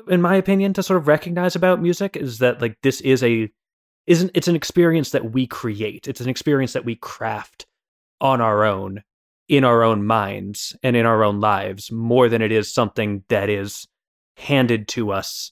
in 0.09 0.21
my 0.21 0.35
opinion, 0.35 0.73
to 0.73 0.83
sort 0.83 0.97
of 0.97 1.07
recognize 1.07 1.55
about 1.55 1.81
music 1.81 2.15
is 2.15 2.39
that 2.39 2.61
like 2.61 2.77
this 2.83 3.01
is 3.01 3.23
a 3.23 3.49
isn't 4.05 4.31
it's 4.33 4.47
an 4.47 4.55
experience 4.55 5.11
that 5.11 5.31
we 5.31 5.47
create. 5.47 6.07
It's 6.07 6.21
an 6.21 6.29
experience 6.29 6.73
that 6.73 6.85
we 6.85 6.95
craft 6.95 7.65
on 8.21 8.41
our 8.41 8.63
own, 8.63 9.03
in 9.49 9.63
our 9.63 9.83
own 9.83 10.05
minds 10.05 10.75
and 10.83 10.95
in 10.95 11.05
our 11.05 11.23
own 11.23 11.39
lives, 11.39 11.91
more 11.91 12.29
than 12.29 12.41
it 12.41 12.51
is 12.51 12.73
something 12.73 13.23
that 13.29 13.49
is 13.49 13.87
handed 14.37 14.87
to 14.89 15.11
us 15.11 15.51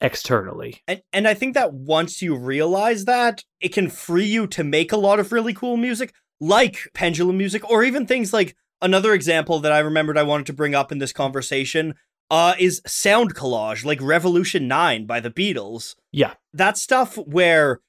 externally. 0.00 0.82
And 0.88 1.02
and 1.12 1.28
I 1.28 1.34
think 1.34 1.54
that 1.54 1.72
once 1.72 2.20
you 2.20 2.36
realize 2.36 3.04
that, 3.04 3.44
it 3.60 3.72
can 3.72 3.88
free 3.88 4.26
you 4.26 4.46
to 4.48 4.64
make 4.64 4.92
a 4.92 4.96
lot 4.96 5.20
of 5.20 5.32
really 5.32 5.54
cool 5.54 5.76
music, 5.76 6.12
like 6.40 6.88
pendulum 6.94 7.38
music, 7.38 7.68
or 7.70 7.84
even 7.84 8.06
things 8.06 8.32
like 8.32 8.56
another 8.80 9.14
example 9.14 9.60
that 9.60 9.72
I 9.72 9.78
remembered 9.78 10.18
I 10.18 10.24
wanted 10.24 10.46
to 10.46 10.52
bring 10.52 10.74
up 10.74 10.90
in 10.90 10.98
this 10.98 11.12
conversation 11.12 11.94
uh, 12.30 12.54
is 12.58 12.82
sound 12.86 13.34
collage, 13.34 13.84
like 13.84 14.00
Revolution 14.00 14.66
9 14.66 15.06
by 15.06 15.20
the 15.20 15.30
Beatles. 15.30 15.94
Yeah. 16.10 16.34
That 16.52 16.78
stuff 16.78 17.16
where 17.16 17.80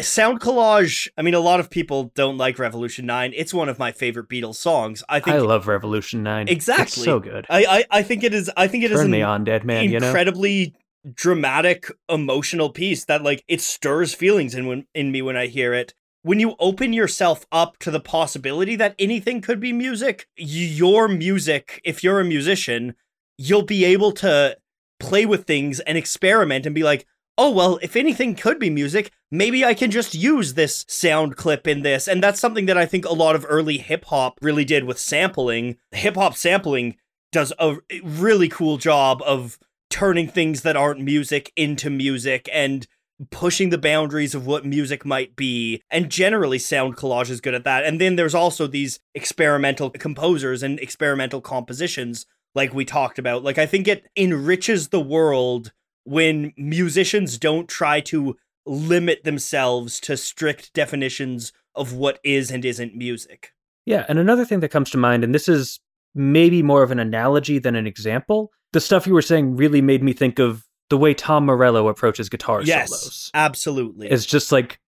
sound 0.00 0.40
collage, 0.40 1.08
I 1.16 1.22
mean, 1.22 1.34
a 1.34 1.40
lot 1.40 1.60
of 1.60 1.70
people 1.70 2.12
don't 2.14 2.38
like 2.38 2.58
Revolution 2.58 3.06
9. 3.06 3.32
It's 3.36 3.52
one 3.52 3.68
of 3.68 3.78
my 3.78 3.92
favorite 3.92 4.28
Beatles 4.28 4.56
songs. 4.56 5.04
I 5.08 5.20
think 5.20 5.36
I 5.36 5.40
love 5.40 5.68
Revolution 5.68 6.22
9. 6.22 6.48
Exactly. 6.48 6.84
It's 6.84 7.04
so 7.04 7.20
good. 7.20 7.46
I, 7.50 7.64
I, 7.64 7.98
I 7.98 8.02
think 8.02 8.24
it 8.24 8.32
is 8.32 8.50
I 8.56 8.68
think 8.68 8.84
it 8.84 8.88
Turn 8.88 9.06
is 9.06 9.08
me 9.08 9.22
on, 9.22 9.44
dead 9.44 9.64
man, 9.64 9.92
incredibly 9.92 10.52
you 10.52 10.66
know? 11.04 11.12
dramatic, 11.14 11.90
emotional 12.08 12.70
piece 12.70 13.04
that 13.04 13.22
like 13.22 13.44
it 13.48 13.60
stirs 13.60 14.14
feelings 14.14 14.54
in 14.54 14.66
when 14.66 14.86
in 14.94 15.12
me 15.12 15.22
when 15.22 15.36
I 15.36 15.46
hear 15.46 15.74
it. 15.74 15.94
When 16.24 16.38
you 16.38 16.54
open 16.60 16.92
yourself 16.92 17.44
up 17.50 17.78
to 17.78 17.90
the 17.90 17.98
possibility 17.98 18.76
that 18.76 18.94
anything 18.96 19.40
could 19.40 19.58
be 19.58 19.72
music, 19.72 20.28
your 20.36 21.08
music, 21.08 21.80
if 21.84 22.04
you're 22.04 22.20
a 22.20 22.24
musician, 22.24 22.94
you'll 23.36 23.62
be 23.62 23.84
able 23.84 24.12
to 24.12 24.56
play 25.00 25.26
with 25.26 25.46
things 25.48 25.80
and 25.80 25.98
experiment 25.98 26.64
and 26.64 26.76
be 26.76 26.84
like, 26.84 27.06
oh, 27.36 27.50
well, 27.50 27.78
if 27.82 27.96
anything 27.96 28.36
could 28.36 28.60
be 28.60 28.70
music, 28.70 29.10
maybe 29.32 29.64
I 29.64 29.74
can 29.74 29.90
just 29.90 30.14
use 30.14 30.54
this 30.54 30.84
sound 30.86 31.36
clip 31.36 31.66
in 31.66 31.82
this. 31.82 32.06
And 32.06 32.22
that's 32.22 32.38
something 32.38 32.66
that 32.66 32.76
I 32.76 32.86
think 32.86 33.06
a 33.06 33.14
lot 33.14 33.34
of 33.34 33.46
early 33.48 33.78
hip 33.78 34.04
hop 34.04 34.38
really 34.42 34.64
did 34.64 34.84
with 34.84 34.98
sampling. 34.98 35.78
Hip 35.90 36.14
hop 36.14 36.36
sampling 36.36 36.96
does 37.32 37.52
a 37.58 37.78
really 38.04 38.48
cool 38.48 38.76
job 38.76 39.22
of 39.24 39.58
turning 39.90 40.28
things 40.28 40.62
that 40.62 40.76
aren't 40.76 41.00
music 41.00 41.50
into 41.56 41.88
music 41.88 42.48
and 42.52 42.86
pushing 43.30 43.70
the 43.70 43.78
boundaries 43.78 44.34
of 44.34 44.46
what 44.46 44.66
music 44.66 45.04
might 45.06 45.34
be. 45.34 45.82
And 45.90 46.10
generally, 46.10 46.58
sound 46.58 46.96
collage 46.96 47.30
is 47.30 47.40
good 47.40 47.54
at 47.54 47.64
that. 47.64 47.84
And 47.84 48.00
then 48.00 48.16
there's 48.16 48.34
also 48.34 48.66
these 48.66 49.00
experimental 49.14 49.90
composers 49.90 50.62
and 50.62 50.78
experimental 50.78 51.40
compositions 51.40 52.26
like 52.54 52.74
we 52.74 52.84
talked 52.84 53.18
about. 53.18 53.42
Like 53.42 53.58
I 53.58 53.64
think 53.64 53.88
it 53.88 54.04
enriches 54.14 54.88
the 54.88 55.00
world 55.00 55.72
when 56.04 56.52
musicians 56.56 57.38
don't 57.38 57.68
try 57.68 58.00
to 58.00 58.36
limit 58.66 59.24
themselves 59.24 60.00
to 60.00 60.16
strict 60.16 60.72
definitions 60.72 61.52
of 61.74 61.92
what 61.92 62.18
is 62.22 62.50
and 62.50 62.64
isn't 62.64 62.94
music. 62.94 63.52
Yeah, 63.84 64.06
and 64.08 64.18
another 64.18 64.44
thing 64.44 64.60
that 64.60 64.68
comes 64.68 64.90
to 64.90 64.98
mind 64.98 65.24
and 65.24 65.34
this 65.34 65.48
is 65.48 65.80
maybe 66.14 66.62
more 66.62 66.82
of 66.82 66.90
an 66.90 66.98
analogy 66.98 67.58
than 67.58 67.74
an 67.74 67.86
example, 67.86 68.50
the 68.72 68.80
stuff 68.80 69.06
you 69.06 69.14
were 69.14 69.22
saying 69.22 69.56
really 69.56 69.80
made 69.80 70.02
me 70.02 70.12
think 70.12 70.38
of 70.38 70.64
the 70.90 70.98
way 70.98 71.14
Tom 71.14 71.46
Morello 71.46 71.88
approaches 71.88 72.28
guitar 72.28 72.62
yes, 72.62 72.90
solos. 72.90 73.30
absolutely. 73.34 74.08
It's 74.08 74.26
just 74.26 74.52
like 74.52 74.78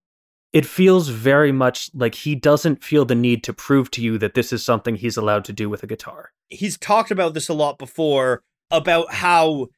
it 0.53 0.67
feels 0.67 1.09
very 1.09 1.51
much 1.51 1.91
like 1.95 2.15
he 2.15 2.35
doesn't 2.35 2.85
feel 2.85 3.05
the 3.05 3.15
need 3.15 3.43
to 3.45 3.53
prove 3.53 3.91
to 3.93 4.03
you 4.03 4.19
that 4.19 4.35
this 4.35 4.53
is 4.53 4.65
something 4.65 4.97
he's 4.97 5.17
allowed 5.17 5.45
to 5.47 5.53
do 5.53 5.69
with 5.69 5.83
a 5.83 5.87
guitar. 5.87 6.31
He's 6.49 6.77
talked 6.77 7.11
about 7.11 7.35
this 7.35 7.49
a 7.49 7.55
lot 7.55 7.79
before 7.79 8.43
about 8.71 9.13
how 9.15 9.69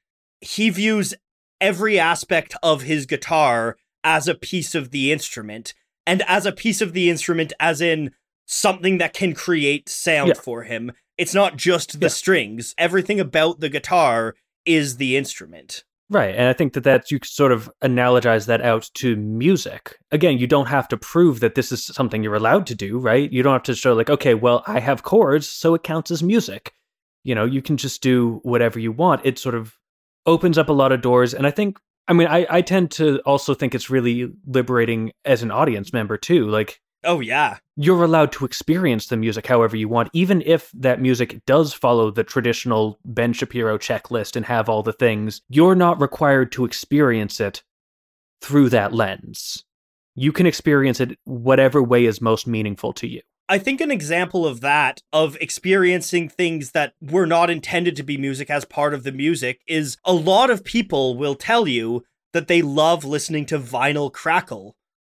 he 0.40 0.68
views 0.70 1.14
every 1.60 1.98
aspect 1.98 2.54
of 2.62 2.82
his 2.82 3.06
guitar 3.06 3.76
as 4.06 4.26
a 4.28 4.34
piece 4.34 4.74
of 4.74 4.90
the 4.92 5.12
instrument 5.12 5.74
and 6.06 6.22
as 6.22 6.46
a 6.46 6.52
piece 6.52 6.80
of 6.80 6.92
the 6.94 7.10
instrument 7.10 7.52
as 7.60 7.80
in 7.82 8.12
something 8.46 8.98
that 8.98 9.12
can 9.12 9.34
create 9.34 9.88
sound 9.88 10.28
Yeah. 10.28 10.34
for 10.40 10.62
him. 10.62 10.92
It's 11.18 11.34
not 11.34 11.56
just 11.56 11.98
the 11.98 12.06
Yeah. 12.06 12.10
strings. 12.10 12.74
Everything 12.78 13.18
about 13.18 13.58
the 13.60 13.68
guitar 13.68 14.36
is 14.64 14.96
the 14.98 15.16
instrument. 15.16 15.82
Right. 16.08 16.36
And 16.36 16.46
I 16.46 16.52
think 16.52 16.74
that 16.74 16.84
that's, 16.84 17.10
you 17.10 17.18
sort 17.24 17.50
of 17.50 17.68
analogize 17.82 18.46
that 18.46 18.62
out 18.62 18.88
to 18.94 19.16
music. 19.16 19.98
Again, 20.12 20.38
you 20.38 20.46
don't 20.46 20.66
have 20.66 20.86
to 20.88 20.96
prove 20.96 21.40
that 21.40 21.56
this 21.56 21.72
is 21.72 21.84
something 21.84 22.22
you're 22.22 22.36
allowed 22.36 22.64
to 22.68 22.76
do, 22.76 22.98
right? 22.98 23.30
You 23.32 23.42
don't 23.42 23.54
have 23.54 23.64
to 23.64 23.74
show, 23.74 23.92
like, 23.94 24.08
okay, 24.08 24.34
well, 24.34 24.62
I 24.68 24.78
have 24.78 25.02
chords, 25.02 25.48
so 25.48 25.74
it 25.74 25.82
counts 25.82 26.12
as 26.12 26.22
music. 26.22 26.72
You 27.24 27.34
know, 27.34 27.44
you 27.44 27.60
can 27.60 27.76
just 27.76 28.02
do 28.02 28.38
whatever 28.44 28.78
you 28.78 28.92
want. 28.92 29.26
It 29.26 29.36
sort 29.40 29.56
of 29.56 29.74
opens 30.26 30.58
up 30.58 30.68
a 30.68 30.72
lot 30.72 30.92
of 30.92 31.00
doors. 31.02 31.34
And 31.34 31.44
I 31.44 31.50
think, 31.50 31.76
I 32.08 32.12
mean, 32.12 32.28
I, 32.28 32.46
I 32.48 32.62
tend 32.62 32.90
to 32.92 33.20
also 33.20 33.54
think 33.54 33.74
it's 33.74 33.90
really 33.90 34.30
liberating 34.46 35.12
as 35.24 35.42
an 35.42 35.50
audience 35.50 35.92
member, 35.92 36.16
too. 36.16 36.46
Like, 36.48 36.80
Oh 37.04 37.20
yeah. 37.20 37.58
you're 37.76 38.02
allowed 38.02 38.32
to 38.32 38.44
experience 38.44 39.06
the 39.06 39.16
music 39.16 39.46
however 39.46 39.76
you 39.76 39.88
want, 39.88 40.10
even 40.12 40.42
if 40.44 40.70
that 40.72 41.00
music 41.00 41.44
does 41.46 41.72
follow 41.72 42.10
the 42.10 42.24
traditional 42.24 42.98
Ben 43.04 43.32
Shapiro 43.32 43.78
checklist 43.78 44.34
and 44.36 44.44
have 44.46 44.68
all 44.68 44.82
the 44.82 44.92
things. 44.92 45.40
You're 45.48 45.76
not 45.76 46.00
required 46.00 46.52
to 46.52 46.64
experience 46.64 47.40
it 47.40 47.62
through 48.40 48.70
that 48.70 48.92
lens. 48.92 49.64
You 50.14 50.32
can 50.32 50.46
experience 50.46 51.00
it 51.00 51.18
whatever 51.24 51.82
way 51.82 52.06
is 52.06 52.20
most 52.20 52.46
meaningful 52.46 52.92
to 52.94 53.06
you. 53.06 53.20
I 53.48 53.58
think 53.58 53.80
an 53.80 53.90
example 53.90 54.46
of 54.46 54.60
that, 54.60 55.02
of 55.12 55.36
experiencing 55.40 56.28
things 56.28 56.72
that 56.72 56.94
were 57.00 57.26
not 57.26 57.48
intended 57.48 57.94
to 57.96 58.02
be 58.02 58.16
music 58.16 58.50
as 58.50 58.64
part 58.64 58.92
of 58.92 59.04
the 59.04 59.12
music, 59.12 59.60
is 59.66 59.96
a 60.04 60.12
lot 60.12 60.50
of 60.50 60.64
people 60.64 61.16
will 61.16 61.36
tell 61.36 61.68
you 61.68 62.04
that 62.32 62.48
they 62.48 62.60
love 62.60 63.04
listening 63.04 63.46
to 63.46 63.58
vinyl 63.58 64.12
crackle 64.12 64.76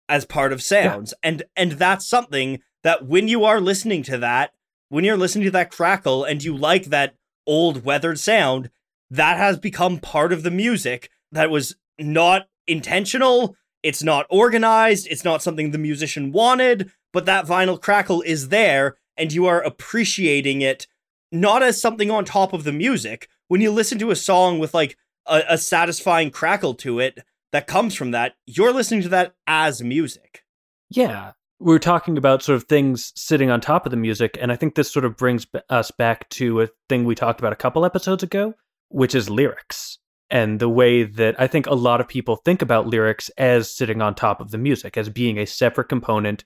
as 0.09 0.25
part 0.25 0.51
of 0.51 0.61
sounds. 0.61 1.13
And 1.23 1.43
and 1.55 1.73
that's 1.73 2.07
something 2.07 2.61
that 2.83 3.05
when 3.05 3.27
you 3.27 3.43
are 3.45 3.61
listening 3.61 4.03
to 4.03 4.17
that, 4.17 4.51
when 4.89 5.03
you're 5.03 5.17
listening 5.17 5.45
to 5.45 5.51
that 5.51 5.71
crackle 5.71 6.23
and 6.23 6.43
you 6.43 6.55
like 6.55 6.85
that 6.85 7.15
old 7.45 7.83
weathered 7.83 8.19
sound, 8.19 8.69
that 9.09 9.37
has 9.37 9.57
become 9.57 9.99
part 9.99 10.33
of 10.33 10.43
the 10.43 10.51
music 10.51 11.09
that 11.31 11.49
was 11.49 11.75
not 11.97 12.47
intentional, 12.67 13.55
it's 13.83 14.03
not 14.03 14.25
organized, 14.29 15.07
it's 15.09 15.23
not 15.23 15.41
something 15.41 15.71
the 15.71 15.77
musician 15.77 16.31
wanted, 16.31 16.91
but 17.13 17.25
that 17.25 17.45
vinyl 17.45 17.81
crackle 17.81 18.21
is 18.21 18.49
there 18.49 18.97
and 19.17 19.33
you 19.33 19.45
are 19.45 19.61
appreciating 19.61 20.61
it 20.61 20.87
not 21.31 21.63
as 21.63 21.81
something 21.81 22.09
on 22.09 22.25
top 22.25 22.53
of 22.53 22.63
the 22.63 22.71
music. 22.71 23.27
When 23.47 23.61
you 23.61 23.71
listen 23.71 23.99
to 23.99 24.11
a 24.11 24.15
song 24.15 24.59
with 24.59 24.73
like 24.73 24.97
a, 25.25 25.43
a 25.49 25.57
satisfying 25.57 26.31
crackle 26.31 26.75
to 26.75 26.99
it 26.99 27.19
that 27.51 27.67
comes 27.67 27.95
from 27.95 28.11
that, 28.11 28.35
you're 28.45 28.73
listening 28.73 29.01
to 29.03 29.09
that 29.09 29.33
as 29.45 29.81
music. 29.81 30.43
Yeah. 30.89 31.33
We're 31.59 31.79
talking 31.79 32.17
about 32.17 32.43
sort 32.43 32.57
of 32.57 32.65
things 32.65 33.11
sitting 33.15 33.49
on 33.49 33.61
top 33.61 33.85
of 33.85 33.89
the 33.89 33.97
music, 33.97 34.37
and 34.39 34.51
I 34.51 34.55
think 34.55 34.75
this 34.75 34.91
sort 34.91 35.05
of 35.05 35.17
brings 35.17 35.47
us 35.69 35.89
back 35.89 36.29
to 36.29 36.61
a 36.61 36.69
thing 36.87 37.03
we 37.03 37.15
talked 37.15 37.39
about 37.39 37.51
a 37.51 37.57
couple 37.57 37.83
episodes 37.83 38.21
ago, 38.21 38.53
which 38.89 39.15
is 39.15 39.27
lyrics. 39.27 39.97
And 40.29 40.59
the 40.59 40.69
way 40.69 41.03
that 41.03 41.39
I 41.39 41.47
think 41.47 41.65
a 41.65 41.73
lot 41.73 41.99
of 41.99 42.07
people 42.07 42.35
think 42.35 42.61
about 42.61 42.85
lyrics 42.85 43.29
as 43.39 43.73
sitting 43.73 44.03
on 44.03 44.13
top 44.13 44.39
of 44.39 44.51
the 44.51 44.59
music, 44.59 44.97
as 44.97 45.09
being 45.09 45.39
a 45.39 45.47
separate 45.47 45.89
component 45.89 46.43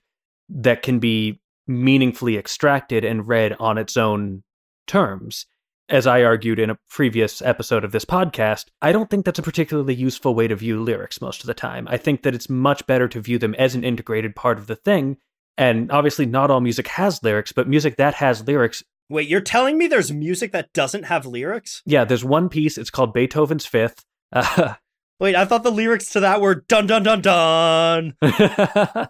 that 0.48 0.82
can 0.82 0.98
be 0.98 1.40
meaningfully 1.66 2.36
extracted 2.36 3.04
and 3.04 3.28
read 3.28 3.54
on 3.58 3.78
its 3.78 3.96
own 3.96 4.42
terms. 4.86 5.46
As 5.88 6.06
I 6.06 6.22
argued 6.22 6.58
in 6.58 6.70
a 6.70 6.78
previous 6.88 7.42
episode 7.42 7.84
of 7.84 7.92
this 7.92 8.04
podcast, 8.04 8.66
I 8.80 8.92
don't 8.92 9.10
think 9.10 9.24
that's 9.24 9.38
a 9.38 9.42
particularly 9.42 9.94
useful 9.94 10.34
way 10.34 10.48
to 10.48 10.56
view 10.56 10.82
lyrics 10.82 11.20
most 11.20 11.40
of 11.40 11.46
the 11.46 11.54
time. 11.54 11.86
I 11.90 11.96
think 11.98 12.22
that 12.22 12.34
it's 12.34 12.48
much 12.48 12.86
better 12.86 13.08
to 13.08 13.20
view 13.20 13.38
them 13.38 13.54
as 13.56 13.74
an 13.74 13.84
integrated 13.84 14.34
part 14.34 14.58
of 14.58 14.68
the 14.68 14.76
thing. 14.76 15.18
And 15.58 15.92
obviously, 15.92 16.24
not 16.24 16.50
all 16.50 16.60
music 16.60 16.88
has 16.88 17.22
lyrics, 17.22 17.52
but 17.52 17.68
music 17.68 17.96
that 17.96 18.14
has 18.14 18.46
lyrics, 18.46 18.82
Wait, 19.10 19.28
you're 19.28 19.42
telling 19.42 19.76
me 19.76 19.86
there's 19.86 20.10
music 20.10 20.52
that 20.52 20.72
doesn't 20.72 21.02
have 21.02 21.26
lyrics? 21.26 21.82
yeah, 21.84 22.04
there's 22.04 22.24
one 22.24 22.48
piece, 22.48 22.78
it's 22.78 22.88
called 22.88 23.12
Beethoven's 23.12 23.66
Fifth. 23.66 24.04
Uh, 24.32 24.74
Wait, 25.20 25.36
I 25.36 25.44
thought 25.44 25.62
the 25.62 25.70
lyrics 25.70 26.10
to 26.12 26.20
that 26.20 26.40
were 26.40 26.56
dun 26.56 26.86
dun 26.86 27.02
dun 27.04 27.20
dun. 27.20 28.16
but 28.20 29.08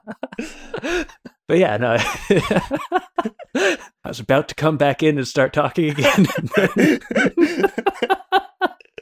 yeah, 1.51 1.77
no. 1.79 1.97
I 3.55 3.79
was 4.05 4.21
about 4.21 4.49
to 4.49 4.55
come 4.55 4.77
back 4.77 5.03
in 5.03 5.17
and 5.17 5.27
start 5.27 5.53
talking 5.53 5.91
again. 5.91 6.27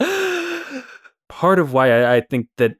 part 1.28 1.58
of 1.58 1.72
why 1.72 1.90
I, 1.90 2.16
I 2.16 2.20
think 2.20 2.48
that 2.58 2.76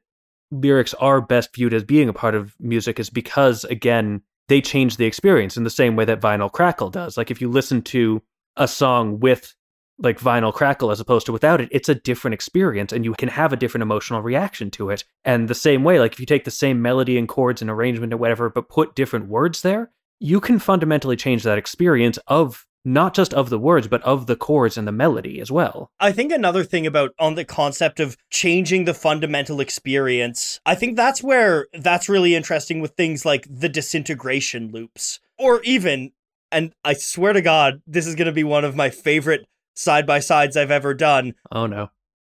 lyrics 0.51 0.93
are 0.95 1.19
best 1.21 1.55
viewed 1.55 1.73
as 1.73 1.83
being 1.83 2.09
a 2.09 2.13
part 2.13 2.35
of 2.35 2.55
music 2.59 2.99
is 2.99 3.09
because, 3.09 3.63
again, 3.65 4.21
they 4.47 4.61
change 4.61 4.97
the 4.97 5.05
experience 5.05 5.57
in 5.57 5.63
the 5.63 5.69
same 5.69 5.95
way 5.95 6.05
that 6.05 6.21
vinyl 6.21 6.51
crackle 6.51 6.89
does. 6.89 7.17
Like 7.17 7.31
if 7.31 7.41
you 7.41 7.49
listen 7.49 7.81
to 7.83 8.21
a 8.57 8.67
song 8.67 9.19
with 9.19 9.55
like 10.01 10.19
vinyl 10.19 10.53
crackle 10.53 10.91
as 10.91 10.99
opposed 10.99 11.25
to 11.27 11.31
without 11.31 11.61
it, 11.61 11.69
it's 11.71 11.89
a 11.89 11.95
different 11.95 12.33
experience 12.33 12.91
and 12.91 13.05
you 13.05 13.13
can 13.13 13.29
have 13.29 13.53
a 13.53 13.57
different 13.57 13.83
emotional 13.83 14.21
reaction 14.21 14.71
to 14.71 14.89
it. 14.89 15.03
And 15.23 15.47
the 15.47 15.55
same 15.55 15.83
way, 15.83 15.99
like 15.99 16.13
if 16.13 16.19
you 16.19 16.25
take 16.25 16.43
the 16.43 16.51
same 16.51 16.81
melody 16.81 17.17
and 17.17 17.27
chords 17.27 17.61
and 17.61 17.69
arrangement 17.69 18.13
or 18.13 18.17
whatever, 18.17 18.49
but 18.49 18.69
put 18.69 18.95
different 18.95 19.27
words 19.27 19.61
there, 19.61 19.91
you 20.19 20.39
can 20.39 20.59
fundamentally 20.59 21.15
change 21.15 21.43
that 21.43 21.57
experience 21.57 22.17
of 22.27 22.65
not 22.83 23.13
just 23.13 23.33
of 23.33 23.49
the 23.49 23.59
words, 23.59 23.87
but 23.87 24.01
of 24.03 24.25
the 24.25 24.35
chords 24.35 24.77
and 24.77 24.87
the 24.87 24.91
melody 24.91 25.39
as 25.39 25.51
well. 25.51 25.91
I 25.99 26.11
think 26.11 26.31
another 26.31 26.63
thing 26.63 26.87
about 26.87 27.11
on 27.19 27.35
the 27.35 27.45
concept 27.45 27.99
of 27.99 28.17
changing 28.29 28.85
the 28.85 28.93
fundamental 28.93 29.59
experience, 29.59 30.59
I 30.65 30.75
think 30.75 30.95
that's 30.95 31.21
where 31.21 31.67
that's 31.73 32.09
really 32.09 32.35
interesting 32.35 32.81
with 32.81 32.91
things 32.91 33.25
like 33.25 33.45
the 33.49 33.69
disintegration 33.69 34.71
loops. 34.71 35.19
Or 35.37 35.61
even, 35.63 36.11
and 36.51 36.73
I 36.83 36.93
swear 36.93 37.33
to 37.33 37.41
God, 37.41 37.81
this 37.85 38.07
is 38.07 38.15
going 38.15 38.25
to 38.27 38.31
be 38.31 38.43
one 38.43 38.65
of 38.65 38.75
my 38.75 38.89
favorite 38.89 39.45
side 39.73 40.05
by 40.05 40.19
sides 40.19 40.55
I've 40.57 40.71
ever 40.71 40.93
done 40.93 41.33
Oh 41.51 41.65
no. 41.65 41.89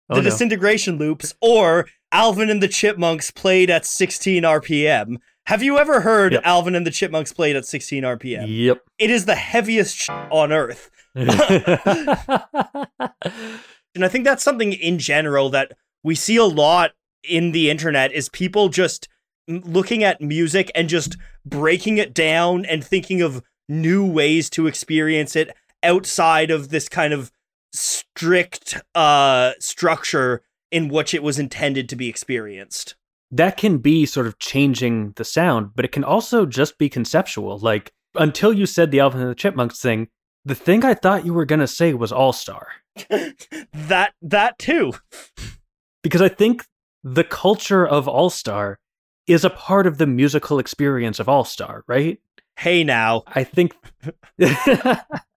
Oh 0.09 0.15
the 0.15 0.21
no. 0.21 0.29
disintegration 0.29 0.97
loops, 0.97 1.33
or 1.41 1.87
Alvin 2.11 2.49
and 2.49 2.63
the 2.63 2.67
Chipmunks 2.69 3.29
played 3.31 3.69
at 3.69 3.85
16 3.85 4.43
RPM. 4.43 5.17
Have 5.47 5.61
you 5.63 5.77
ever 5.77 6.01
heard 6.01 6.33
Yep. 6.33 6.41
Alvin 6.45 6.75
and 6.75 6.85
the 6.87 6.91
Chipmunks 6.91 7.33
played 7.33 7.55
at 7.55 7.65
16 7.65 8.03
RPM? 8.03 8.45
Yep. 8.47 8.81
It 8.99 9.09
is 9.09 9.25
the 9.25 9.35
heaviest 9.35 9.95
sh- 9.97 10.09
on 10.09 10.51
earth. 10.51 10.89
And 13.95 14.05
I 14.05 14.09
think 14.09 14.25
that's 14.25 14.43
something 14.43 14.73
in 14.73 14.99
general 14.99 15.49
that 15.49 15.71
we 16.03 16.13
see 16.13 16.35
a 16.37 16.43
lot 16.45 16.91
in 17.23 17.51
the 17.51 17.71
internet 17.71 18.11
is 18.11 18.29
people 18.29 18.69
just 18.69 19.07
looking 19.47 20.03
at 20.03 20.21
music 20.21 20.69
and 20.75 20.87
just 20.87 21.17
breaking 21.43 21.97
it 21.97 22.13
down 22.13 22.63
and 22.65 22.83
thinking 22.83 23.23
of 23.23 23.41
new 23.67 24.05
ways 24.05 24.51
to 24.51 24.67
experience 24.67 25.35
it 25.35 25.49
outside 25.87 26.51
of 26.51 26.69
this 26.69 26.87
kind 26.87 27.13
of 27.13 27.31
strict 27.73 28.81
uh 28.95 29.53
structure 29.59 30.41
in 30.71 30.87
which 30.89 31.13
it 31.13 31.23
was 31.23 31.39
intended 31.39 31.87
to 31.89 31.95
be 31.95 32.07
experienced. 32.09 32.95
that 33.31 33.57
can 33.57 33.77
be 33.77 34.05
sort 34.05 34.27
of 34.27 34.37
changing 34.39 35.11
the 35.15 35.25
sound, 35.25 35.71
but 35.75 35.83
it 35.85 35.91
can 35.91 36.03
also 36.03 36.45
just 36.45 36.77
be 36.77 36.89
conceptual. 36.89 37.57
Like 37.57 37.91
until 38.15 38.53
you 38.53 38.65
said 38.65 38.91
the 38.91 38.99
Alvin 39.01 39.21
and 39.21 39.29
the 39.29 39.35
Chipmunks 39.35 39.81
thing, 39.81 40.07
the 40.45 40.55
thing 40.55 40.85
I 40.85 40.93
thought 40.93 41.25
you 41.25 41.33
were 41.33 41.45
gonna 41.45 41.67
say 41.67 41.93
was 41.93 42.11
All 42.11 42.33
Star. 42.33 42.67
that 43.73 44.13
that 44.21 44.57
too. 44.59 44.93
Because 46.03 46.21
I 46.21 46.29
think 46.29 46.65
the 47.03 47.23
culture 47.25 47.85
of 47.85 48.07
All 48.07 48.29
Star 48.29 48.79
is 49.27 49.43
a 49.43 49.49
part 49.49 49.85
of 49.87 49.97
the 49.97 50.07
musical 50.07 50.57
experience 50.57 51.19
of 51.19 51.27
All 51.27 51.43
Star, 51.43 51.83
right? 51.87 52.19
Hey 52.57 52.83
now. 52.85 53.23
I 53.27 53.43
think 53.43 53.75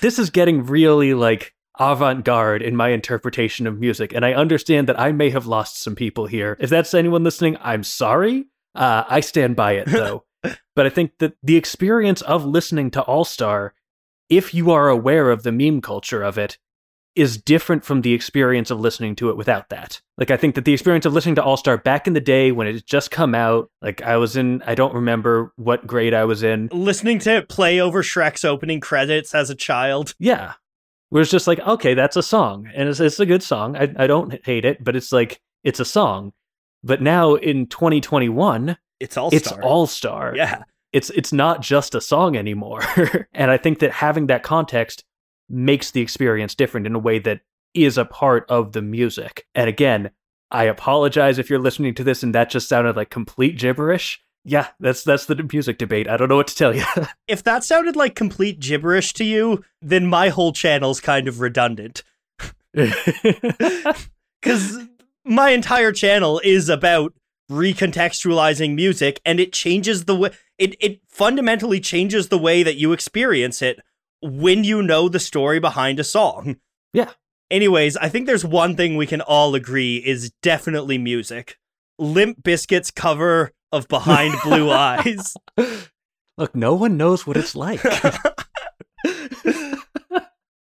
this 0.00 0.18
is 0.18 0.30
getting 0.30 0.64
really 0.64 1.14
like 1.14 1.54
avant 1.78 2.24
garde 2.24 2.62
in 2.62 2.76
my 2.76 2.90
interpretation 2.90 3.66
of 3.66 3.78
music, 3.78 4.12
and 4.12 4.24
I 4.24 4.34
understand 4.34 4.88
that 4.88 5.00
I 5.00 5.12
may 5.12 5.30
have 5.30 5.46
lost 5.46 5.82
some 5.82 5.94
people 5.94 6.26
here. 6.26 6.56
If 6.60 6.70
that's 6.70 6.94
anyone 6.94 7.24
listening, 7.24 7.56
I'm 7.60 7.84
sorry. 7.84 8.46
Uh, 8.74 9.04
I 9.08 9.20
stand 9.20 9.56
by 9.56 9.72
it 9.72 9.86
though. 9.86 10.24
but 10.74 10.86
I 10.86 10.90
think 10.90 11.12
that 11.18 11.34
the 11.42 11.56
experience 11.56 12.22
of 12.22 12.44
listening 12.44 12.90
to 12.92 13.02
All 13.02 13.24
Star, 13.24 13.74
if 14.28 14.54
you 14.54 14.70
are 14.70 14.88
aware 14.88 15.30
of 15.30 15.42
the 15.42 15.52
meme 15.52 15.80
culture 15.80 16.22
of 16.22 16.38
it, 16.38 16.58
is 17.16 17.36
different 17.36 17.84
from 17.84 18.02
the 18.02 18.12
experience 18.14 18.70
of 18.70 18.78
listening 18.80 19.16
to 19.16 19.30
it 19.30 19.36
without 19.36 19.68
that. 19.70 20.00
Like 20.16 20.30
I 20.30 20.36
think 20.36 20.54
that 20.54 20.64
the 20.64 20.72
experience 20.72 21.04
of 21.06 21.12
listening 21.12 21.34
to 21.36 21.42
All 21.42 21.56
Star 21.56 21.76
back 21.76 22.06
in 22.06 22.12
the 22.12 22.20
day 22.20 22.52
when 22.52 22.66
it 22.66 22.74
had 22.74 22.86
just 22.86 23.10
come 23.10 23.34
out, 23.34 23.70
like 23.82 24.00
I 24.02 24.16
was 24.16 24.36
in 24.36 24.62
I 24.66 24.74
don't 24.74 24.94
remember 24.94 25.52
what 25.56 25.86
grade 25.86 26.14
I 26.14 26.24
was 26.24 26.42
in. 26.42 26.68
Listening 26.72 27.18
to 27.20 27.36
it 27.36 27.48
play 27.48 27.80
over 27.80 28.02
Shrek's 28.02 28.44
opening 28.44 28.80
credits 28.80 29.34
as 29.34 29.50
a 29.50 29.54
child. 29.56 30.14
Yeah. 30.18 30.54
where 31.08 31.22
it's 31.22 31.30
just 31.32 31.48
like, 31.48 31.58
okay, 31.60 31.94
that's 31.94 32.16
a 32.16 32.22
song, 32.22 32.68
and 32.74 32.88
it's, 32.88 33.00
it's 33.00 33.18
a 33.18 33.26
good 33.26 33.42
song. 33.42 33.76
I, 33.76 33.92
I 33.96 34.06
don't 34.06 34.44
hate 34.46 34.64
it, 34.64 34.82
but 34.84 34.94
it's 34.94 35.10
like 35.10 35.40
it's 35.64 35.80
a 35.80 35.84
song. 35.84 36.32
But 36.84 37.02
now 37.02 37.34
in 37.34 37.66
2021, 37.66 38.76
It's 39.00 39.16
all 39.16 39.30
it's 39.34 39.50
all 39.52 39.86
star. 39.86 40.34
yeah. 40.36 40.62
It's 40.92 41.10
it's 41.10 41.32
not 41.32 41.60
just 41.62 41.94
a 41.94 42.00
song 42.00 42.36
anymore. 42.36 42.82
and 43.34 43.50
I 43.50 43.56
think 43.58 43.78
that 43.80 43.92
having 43.92 44.26
that 44.28 44.42
context 44.42 45.04
makes 45.50 45.90
the 45.90 46.00
experience 46.00 46.54
different 46.54 46.86
in 46.86 46.94
a 46.94 46.98
way 46.98 47.18
that 47.18 47.40
is 47.74 47.98
a 47.98 48.04
part 48.04 48.46
of 48.48 48.72
the 48.72 48.82
music. 48.82 49.46
And 49.54 49.68
again, 49.68 50.10
I 50.50 50.64
apologize 50.64 51.38
if 51.38 51.48
you're 51.48 51.58
listening 51.58 51.94
to 51.94 52.04
this 52.04 52.22
and 52.22 52.34
that 52.34 52.50
just 52.50 52.68
sounded 52.68 52.96
like 52.96 53.10
complete 53.10 53.58
gibberish. 53.58 54.20
Yeah, 54.44 54.68
that's 54.80 55.04
that's 55.04 55.26
the 55.26 55.36
music 55.52 55.76
debate. 55.78 56.08
I 56.08 56.16
don't 56.16 56.28
know 56.28 56.36
what 56.36 56.48
to 56.48 56.54
tell 56.54 56.74
you. 56.74 56.84
If 57.28 57.44
that 57.44 57.62
sounded 57.62 57.94
like 57.94 58.14
complete 58.14 58.58
gibberish 58.58 59.12
to 59.14 59.24
you, 59.24 59.64
then 59.82 60.06
my 60.06 60.30
whole 60.30 60.52
channel's 60.52 61.00
kind 61.00 61.28
of 61.28 61.40
redundant. 61.40 62.02
Because 64.42 64.78
my 65.22 65.50
entire 65.50 65.92
channel 65.92 66.40
is 66.42 66.70
about 66.70 67.12
recontextualizing 67.50 68.74
music 68.74 69.20
and 69.24 69.38
it 69.38 69.52
changes 69.52 70.04
the 70.04 70.16
way 70.16 70.30
it, 70.56 70.76
it 70.80 71.00
fundamentally 71.08 71.80
changes 71.80 72.28
the 72.28 72.38
way 72.38 72.62
that 72.62 72.76
you 72.76 72.92
experience 72.92 73.60
it 73.60 73.80
when 74.22 74.64
you 74.64 74.82
know 74.82 75.08
the 75.08 75.20
story 75.20 75.58
behind 75.58 76.00
a 76.00 76.04
song. 76.04 76.56
Yeah. 76.92 77.10
Anyways, 77.50 77.96
I 77.96 78.08
think 78.08 78.26
there's 78.26 78.44
one 78.44 78.76
thing 78.76 78.96
we 78.96 79.06
can 79.06 79.20
all 79.20 79.54
agree 79.54 79.96
is 79.96 80.30
definitely 80.42 80.98
music. 80.98 81.58
Limp 81.98 82.42
Bizkit's 82.42 82.90
cover 82.90 83.52
of 83.72 83.88
Behind 83.88 84.34
Blue 84.44 84.70
Eyes. 84.70 85.34
Look, 86.38 86.54
no 86.54 86.74
one 86.74 86.96
knows 86.96 87.26
what 87.26 87.36
it's 87.36 87.54
like. 87.54 87.82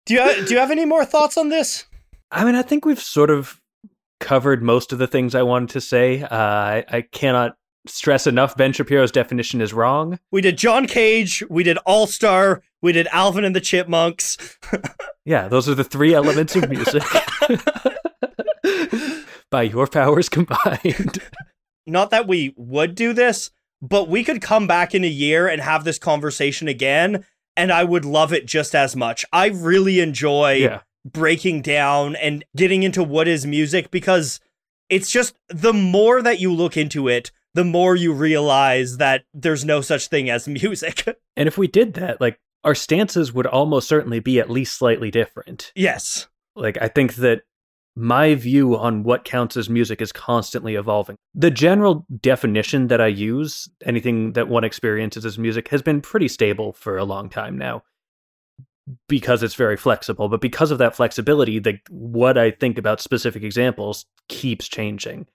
Do 0.06 0.16
you 0.16 0.45
do 0.45 0.54
you 0.54 0.60
have 0.60 0.72
any 0.72 0.84
more 0.84 1.06
thoughts 1.06 1.38
on 1.38 1.49
this? 1.49 1.86
I 2.32 2.43
mean, 2.43 2.56
I 2.56 2.64
think 2.64 2.84
we've 2.84 2.99
sort 2.99 3.30
of 3.30 3.62
covered 4.20 4.62
most 4.62 4.91
of 4.91 4.99
the 4.99 5.08
things 5.08 5.36
I 5.36 5.43
wanted 5.43 5.70
to 5.70 5.80
say. 5.80 6.24
Uh, 6.24 6.28
I, 6.38 6.84
I 6.89 7.02
cannot 7.02 7.56
stress 7.88 8.27
enough 8.27 8.55
Ben 8.55 8.73
Shapiro's 8.73 9.11
definition 9.11 9.61
is 9.61 9.73
wrong. 9.73 10.19
We 10.32 10.41
did 10.41 10.57
John 10.57 10.88
Cage, 10.88 11.43
we 11.49 11.63
did 11.63 11.77
All 11.79 12.07
Star, 12.07 12.61
we 12.82 12.91
did 12.91 13.07
Alvin 13.07 13.43
and 13.43 13.55
the 13.55 13.61
Chipmunks. 13.61 14.38
Yeah, 15.23 15.47
those 15.47 15.69
are 15.69 15.75
the 15.75 15.84
three 15.84 16.13
elements 16.13 16.55
of 16.55 16.67
music. 16.69 17.03
By 19.51 19.63
your 19.63 19.86
powers 19.86 20.29
combined. 20.29 21.19
Not 21.86 22.09
that 22.09 22.27
we 22.27 22.53
would 22.57 22.95
do 22.95 23.13
this, 23.13 23.51
but 23.82 24.07
we 24.07 24.23
could 24.23 24.41
come 24.41 24.67
back 24.67 24.95
in 24.95 25.03
a 25.03 25.07
year 25.07 25.47
and 25.47 25.61
have 25.61 25.84
this 25.84 25.99
conversation 25.99 26.67
again, 26.67 27.25
and 27.55 27.71
I 27.71 27.84
would 27.84 28.05
love 28.05 28.34
it 28.34 28.45
just 28.45 28.73
as 28.73 28.95
much. 28.95 29.25
I 29.32 29.47
really 29.47 29.99
enjoy 29.99 30.53
yeah. 30.53 30.82
breaking 31.05 31.61
down 31.61 32.15
and 32.15 32.43
getting 32.55 32.84
into 32.84 33.03
what 33.03 33.27
is 33.27 33.45
music 33.45 33.91
because 33.91 34.39
it's 34.89 35.11
just 35.11 35.36
the 35.49 35.73
more 35.73 36.21
that 36.21 36.39
you 36.39 36.51
look 36.51 36.77
into 36.77 37.07
it, 37.07 37.32
the 37.54 37.64
more 37.64 37.95
you 37.95 38.14
realize 38.14 38.97
that 38.97 39.24
there's 39.34 39.66
no 39.66 39.82
such 39.82 40.08
thing 40.08 40.30
as 40.30 40.47
music. 40.47 41.08
And 41.38 41.47
if 41.47 41.58
we 41.58 41.68
did 41.68 41.93
that, 41.93 42.20
like 42.20 42.39
our 42.64 42.76
stances 42.76 43.32
would 43.34 43.47
almost 43.47 43.88
certainly 43.88 44.20
be 44.20 44.39
at 44.39 44.49
least 44.49 44.78
slightly 44.78 45.10
different. 45.10 45.72
yes. 45.76 46.28
Like 46.56 46.78
I 46.82 46.89
think 46.89 47.16
that 47.16 47.43
my 47.95 48.36
view 48.36 48.78
on 48.78 49.04
what 49.04 49.24
counts 49.26 49.58
as 49.58 49.70
music 49.70 50.02
is 50.02 50.12
constantly 50.12 50.76
evolving. 50.76 51.16
The 51.34 51.52
general 51.52 52.06
definition 52.20 52.88
that 52.88 53.02
I 53.02 53.08
use, 53.08 53.70
anything 53.86 54.34
that 54.34 54.49
one 54.49 54.64
experiences 54.64 55.26
as 55.26 55.38
music, 55.38 55.70
has 55.70 55.82
been 55.82 56.02
pretty 56.02 56.28
stable 56.28 56.74
for 56.74 56.97
a 56.97 57.06
long 57.06 57.30
time 57.30 57.58
now 57.58 57.84
because 59.08 59.43
it's 59.43 59.56
very 59.56 59.78
flexible. 59.78 60.30
But 60.30 60.41
because 60.41 60.72
of 60.72 60.78
that 60.80 60.95
flexibility, 60.95 61.60
the 61.60 61.80
what 61.89 62.38
I 62.38 62.52
think 62.52 62.78
about 62.78 63.02
specific 63.02 63.43
examples 63.43 64.06
keeps 64.28 64.68
changing. 64.68 65.28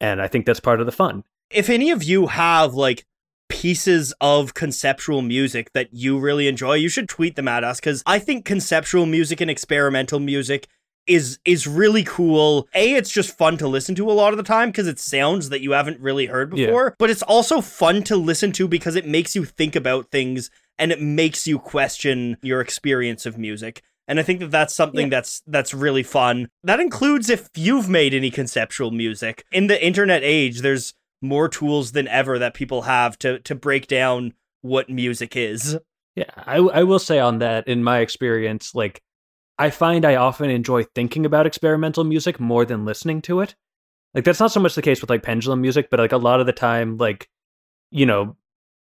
And 0.00 0.20
I 0.20 0.28
think 0.28 0.46
that's 0.46 0.60
part 0.60 0.80
of 0.80 0.86
the 0.86 0.92
fun. 0.92 1.24
If 1.50 1.68
any 1.70 1.90
of 1.90 2.02
you 2.02 2.26
have 2.28 2.74
like 2.74 3.04
pieces 3.48 4.12
of 4.20 4.54
conceptual 4.54 5.22
music 5.22 5.72
that 5.72 5.88
you 5.92 6.18
really 6.18 6.48
enjoy, 6.48 6.74
you 6.74 6.88
should 6.88 7.08
tweet 7.08 7.36
them 7.36 7.48
at 7.48 7.64
us 7.64 7.78
because 7.80 8.02
I 8.06 8.18
think 8.18 8.44
conceptual 8.44 9.06
music 9.06 9.40
and 9.40 9.50
experimental 9.50 10.18
music 10.20 10.66
is 11.06 11.38
is 11.44 11.66
really 11.68 12.02
cool. 12.02 12.66
A, 12.74 12.94
it's 12.94 13.10
just 13.12 13.36
fun 13.38 13.56
to 13.58 13.68
listen 13.68 13.94
to 13.94 14.10
a 14.10 14.12
lot 14.12 14.32
of 14.32 14.36
the 14.38 14.42
time 14.42 14.70
because 14.70 14.88
it 14.88 14.98
sounds 14.98 15.50
that 15.50 15.60
you 15.60 15.70
haven't 15.72 16.00
really 16.00 16.26
heard 16.26 16.56
Yeah. 16.56 16.66
before. 16.66 16.96
But 16.98 17.10
it's 17.10 17.22
also 17.22 17.60
fun 17.60 18.02
to 18.04 18.16
listen 18.16 18.50
to 18.52 18.66
because 18.66 18.96
it 18.96 19.06
makes 19.06 19.36
you 19.36 19.44
think 19.44 19.76
about 19.76 20.10
things 20.10 20.50
and 20.78 20.90
it 20.90 21.00
makes 21.00 21.46
you 21.46 21.58
question 21.60 22.36
your 22.42 22.60
experience 22.60 23.24
of 23.24 23.38
music. 23.38 23.82
And 24.08 24.18
I 24.18 24.24
think 24.24 24.40
that 24.40 24.50
that's 24.50 24.74
something 24.74 25.06
Yeah. 25.06 25.10
that's 25.18 25.42
that's 25.46 25.72
really 25.72 26.02
fun. 26.02 26.48
That 26.64 26.80
includes 26.80 27.30
if 27.30 27.48
you've 27.54 27.88
made 27.88 28.12
any 28.12 28.32
conceptual 28.32 28.90
music. 28.90 29.44
In 29.52 29.68
the 29.68 29.84
internet 29.84 30.24
age, 30.24 30.60
there's 30.62 30.92
more 31.26 31.48
tools 31.48 31.92
than 31.92 32.08
ever 32.08 32.38
that 32.38 32.54
people 32.54 32.82
have 32.82 33.18
to 33.20 33.38
to 33.40 33.54
break 33.54 33.86
down 33.86 34.34
what 34.62 34.88
music 34.88 35.36
is. 35.36 35.78
Yeah, 36.14 36.30
I, 36.34 36.56
I 36.56 36.82
will 36.82 36.98
say 36.98 37.18
on 37.18 37.40
that, 37.40 37.68
in 37.68 37.84
my 37.84 37.98
experience, 37.98 38.74
like 38.74 39.02
I 39.58 39.70
find 39.70 40.04
I 40.04 40.16
often 40.16 40.50
enjoy 40.50 40.84
thinking 40.84 41.26
about 41.26 41.46
experimental 41.46 42.04
music 42.04 42.40
more 42.40 42.64
than 42.64 42.84
listening 42.84 43.22
to 43.22 43.40
it. 43.40 43.54
Like 44.14 44.24
that's 44.24 44.40
not 44.40 44.52
so 44.52 44.60
much 44.60 44.74
the 44.74 44.82
case 44.82 45.00
with 45.00 45.10
like 45.10 45.22
pendulum 45.22 45.60
music, 45.60 45.88
but 45.90 46.00
like 46.00 46.12
a 46.12 46.16
lot 46.16 46.40
of 46.40 46.46
the 46.46 46.52
time, 46.52 46.96
like 46.96 47.28
you 47.90 48.06
know, 48.06 48.36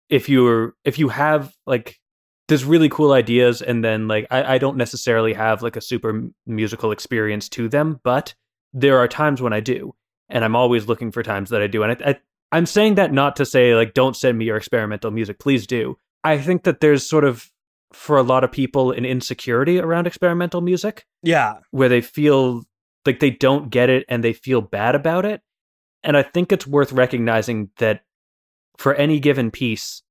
if 0.10 0.30
you're 0.30 0.76
if 0.84 1.00
you 1.00 1.10
have 1.10 1.54
like 1.66 2.00
there's 2.48 2.66
really 2.66 2.90
cool 2.90 3.14
ideas, 3.14 3.62
and 3.62 3.84
then 3.84 4.08
like 4.08 4.28
I, 4.30 4.56
I 4.56 4.58
don't 4.58 4.78
necessarily 4.78 5.34
have 5.34 5.62
like 5.62 5.76
a 5.76 5.82
super 5.82 6.30
musical 6.46 6.92
experience 6.92 7.50
to 7.50 7.68
them, 7.70 8.00
but 8.04 8.36
there 8.74 9.00
are 9.00 9.08
times 9.08 9.42
when 9.42 9.54
I 9.54 9.60
do, 9.60 9.96
and 10.30 10.44
I'm 10.44 10.56
always 10.56 10.88
looking 10.88 11.12
for 11.12 11.24
times 11.24 11.50
that 11.52 11.62
I 11.62 11.68
do, 11.68 11.84
and 11.84 11.94
I, 11.94 12.10
I 12.12 12.20
I'm 12.54 12.66
saying 12.66 12.96
that 12.96 13.12
not 13.12 13.36
to 13.38 13.46
say 13.46 13.76
like 13.76 13.94
don't 13.94 14.16
send 14.16 14.38
me 14.38 14.46
your 14.46 14.58
experimental 14.58 15.12
music, 15.12 15.40
please 15.40 15.68
do. 15.68 15.98
I 16.24 16.38
think 16.38 16.64
that 16.64 16.80
there's 16.80 17.08
sort 17.08 17.26
of 17.26 17.50
for 17.92 18.18
a 18.18 18.24
lot 18.24 18.44
of 18.44 18.52
people 18.52 18.92
an 18.92 19.06
insecurity 19.06 19.80
around 19.80 20.08
experimental 20.08 20.62
music 20.62 21.06
Yeah. 21.22 21.56
where 21.72 21.90
they 21.90 22.02
feel 22.02 22.64
like 23.06 23.20
they 23.20 23.30
don't 23.32 23.70
get 23.70 23.90
it 23.90 24.06
and 24.08 24.24
they 24.24 24.34
feel 24.34 24.62
bad 24.62 24.96
about 24.96 25.26
it. 25.26 25.42
And 26.04 26.16
I 26.18 26.24
think 26.24 26.52
it's 26.52 26.66
worth 26.66 26.92
recognizing 26.92 27.70
that 27.78 28.02
for 28.78 28.94
any 28.96 29.20
given 29.20 29.52
piece, 29.52 30.02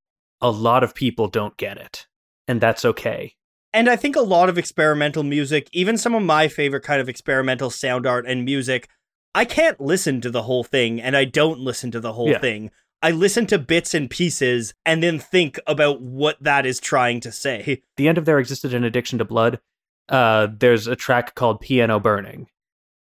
a 0.40 0.50
lot 0.50 0.84
of 0.84 0.94
people 0.94 1.28
don't 1.28 1.56
get 1.56 1.76
it. 1.76 2.06
And 2.48 2.60
that's 2.60 2.84
okay. 2.84 3.34
And 3.72 3.88
I 3.88 3.96
think 3.96 4.16
a 4.16 4.20
lot 4.20 4.48
of 4.48 4.58
experimental 4.58 5.22
music, 5.22 5.68
even 5.72 5.96
some 5.96 6.14
of 6.14 6.22
my 6.22 6.48
favorite 6.48 6.82
kind 6.82 7.00
of 7.00 7.08
experimental 7.08 7.70
sound 7.70 8.06
art 8.06 8.26
and 8.26 8.44
music, 8.44 8.88
I 9.34 9.44
can't 9.44 9.80
listen 9.80 10.20
to 10.20 10.30
the 10.30 10.42
whole 10.42 10.64
thing 10.64 11.00
and 11.00 11.16
I 11.16 11.24
don't 11.24 11.58
listen 11.60 11.90
to 11.92 12.00
the 12.00 12.12
whole 12.12 12.28
Yeah. 12.30 12.38
thing. 12.38 12.70
I 13.00 13.10
listen 13.10 13.46
to 13.46 13.58
bits 13.58 13.94
and 13.94 14.08
pieces 14.08 14.74
and 14.86 15.02
then 15.02 15.18
think 15.18 15.58
about 15.66 16.00
what 16.00 16.40
that 16.42 16.66
is 16.66 16.78
trying 16.78 17.20
to 17.20 17.32
say. 17.32 17.82
the 17.96 18.08
end 18.08 18.18
of 18.18 18.24
there 18.26 18.38
existed 18.38 18.74
an 18.74 18.84
addiction 18.84 19.18
to 19.18 19.24
blood 19.24 19.60
uh 20.08 20.48
there's 20.58 20.88
a 20.88 20.96
track 20.96 21.36
called 21.36 21.60
piano 21.60 22.00
burning 22.00 22.48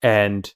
and 0.01 0.55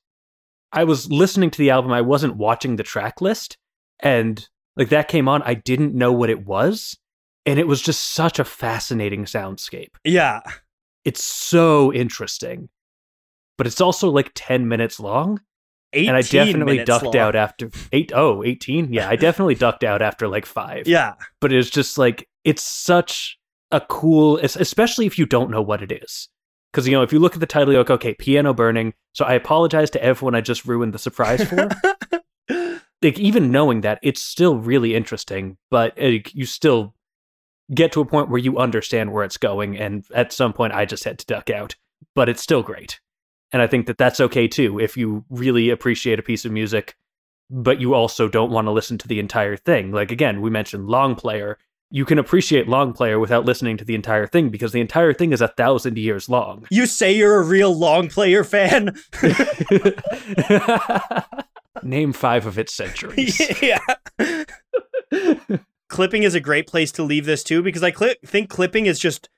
i 0.72 0.82
was 0.82 1.10
listening 1.12 1.50
to 1.50 1.58
the 1.58 1.68
album 1.68 1.92
i 1.92 2.00
wasn't 2.00 2.34
watching 2.36 2.76
the 2.76 2.82
track 2.82 3.20
list 3.20 3.58
and 4.00 4.48
like 4.74 4.88
that 4.88 5.08
came 5.08 5.28
on 5.28 5.42
i 5.42 5.52
didn't 5.52 5.94
know 5.94 6.10
what 6.10 6.30
it 6.30 6.46
was 6.46 6.96
and 7.44 7.58
it 7.58 7.66
was 7.68 7.82
just 7.82 8.14
such 8.14 8.38
a 8.38 8.44
fascinating 8.46 9.26
soundscape 9.26 9.90
Yeah. 10.04 10.40
it's 11.04 11.22
so 11.22 11.92
interesting 11.92 12.70
but 13.58 13.66
it's 13.66 13.80
also 13.82 14.08
like 14.08 14.30
10 14.34 14.66
minutes 14.66 14.98
long 14.98 15.32
18 15.34 15.42
and 15.94 16.16
i 16.16 16.22
definitely 16.22 16.82
ducked 16.84 17.04
long. 17.04 17.16
out 17.16 17.36
after 17.36 17.70
8 17.92 18.12
oh 18.14 18.42
18 18.42 18.92
yeah 18.92 19.08
i 19.08 19.16
definitely 19.16 19.54
ducked 19.54 19.84
out 19.84 20.00
after 20.02 20.26
like 20.28 20.46
5 20.46 20.86
Yeah. 20.88 21.14
but 21.40 21.52
it's 21.52 21.70
just 21.70 21.98
like 21.98 22.28
it's 22.44 22.62
such 22.62 23.38
a 23.70 23.80
cool 23.80 24.38
especially 24.38 25.06
if 25.06 25.18
you 25.18 25.26
don't 25.26 25.50
know 25.50 25.62
what 25.62 25.82
it 25.82 25.92
is. 25.92 26.28
Because 26.72 26.86
you 26.88 26.92
know 26.94 27.02
if 27.02 27.12
you 27.12 27.18
look 27.18 27.34
at 27.34 27.40
the 27.40 27.46
title 27.46 27.72
you're 27.72 27.82
like 27.82 27.90
okay 27.90 28.14
piano 28.14 28.52
burning. 28.54 28.94
So 29.12 29.24
i 29.24 29.34
apologize 29.34 29.90
to 29.90 30.02
everyone 30.02 30.34
i 30.34 30.40
just 30.40 30.64
ruined 30.66 30.92
the 30.94 30.98
surprise 30.98 31.42
for. 31.44 31.68
Like 33.02 33.18
even 33.18 33.50
knowing 33.50 33.80
that 33.80 33.98
it's 34.02 34.22
still 34.22 34.56
really 34.58 34.94
interesting 34.94 35.56
but 35.70 36.00
uh, 36.00 36.18
you 36.32 36.46
still 36.46 36.94
get 37.74 37.90
to 37.92 38.00
a 38.00 38.04
point 38.06 38.28
where 38.30 38.38
you 38.38 38.58
understand 38.58 39.12
where 39.12 39.24
it's 39.24 39.36
going 39.36 39.76
and 39.76 40.04
at 40.14 40.32
some 40.32 40.52
point 40.52 40.72
i 40.72 40.84
just 40.84 41.04
had 41.04 41.18
to 41.18 41.26
duck 41.26 41.50
out. 41.50 41.74
But 42.14 42.28
it's 42.28 42.42
still 42.42 42.62
great 42.62 43.00
and 43.52 43.62
i 43.62 43.66
think 43.66 43.86
that 43.86 43.98
that's 43.98 44.20
okay 44.20 44.48
too 44.48 44.78
if 44.78 44.96
you 44.96 45.24
really 45.30 45.70
appreciate 45.70 46.18
a 46.18 46.22
piece 46.22 46.44
of 46.44 46.52
music 46.52 46.96
but 47.50 47.80
you 47.80 47.94
also 47.94 48.28
don't 48.28 48.50
want 48.50 48.66
to 48.66 48.72
listen 48.72 48.98
to 48.98 49.08
the 49.08 49.18
entire 49.18 49.56
thing 49.56 49.92
like 49.92 50.10
again 50.10 50.40
we 50.40 50.50
mentioned 50.50 50.88
Longplayer 50.88 51.56
you 51.94 52.06
can 52.06 52.18
appreciate 52.18 52.66
Longplayer 52.66 53.20
without 53.20 53.44
listening 53.44 53.76
to 53.76 53.84
the 53.84 53.94
entire 53.94 54.26
thing 54.26 54.48
because 54.48 54.72
the 54.72 54.80
entire 54.80 55.12
thing 55.12 55.32
is 55.32 55.42
a 55.42 55.48
thousand 55.48 55.98
years 55.98 56.28
long 56.28 56.66
You 56.70 56.86
say 56.86 57.12
you're 57.12 57.40
a 57.40 57.44
real 57.44 57.74
Longplayer 57.74 58.46
fan? 58.46 58.96
name 61.82 62.12
five 62.12 62.46
of 62.46 62.58
its 62.58 62.74
centuries 62.74 63.40
yeah. 63.62 63.78
clipping 65.88 66.22
is 66.22 66.34
a 66.34 66.40
great 66.40 66.66
place 66.66 66.92
to 66.92 67.02
leave 67.02 67.26
this 67.26 67.44
too 67.44 67.62
because 67.62 67.82
I 67.82 67.90
cli 67.90 68.16
think 68.24 68.48
clipping 68.48 68.86
is 68.86 68.98
just 68.98 69.28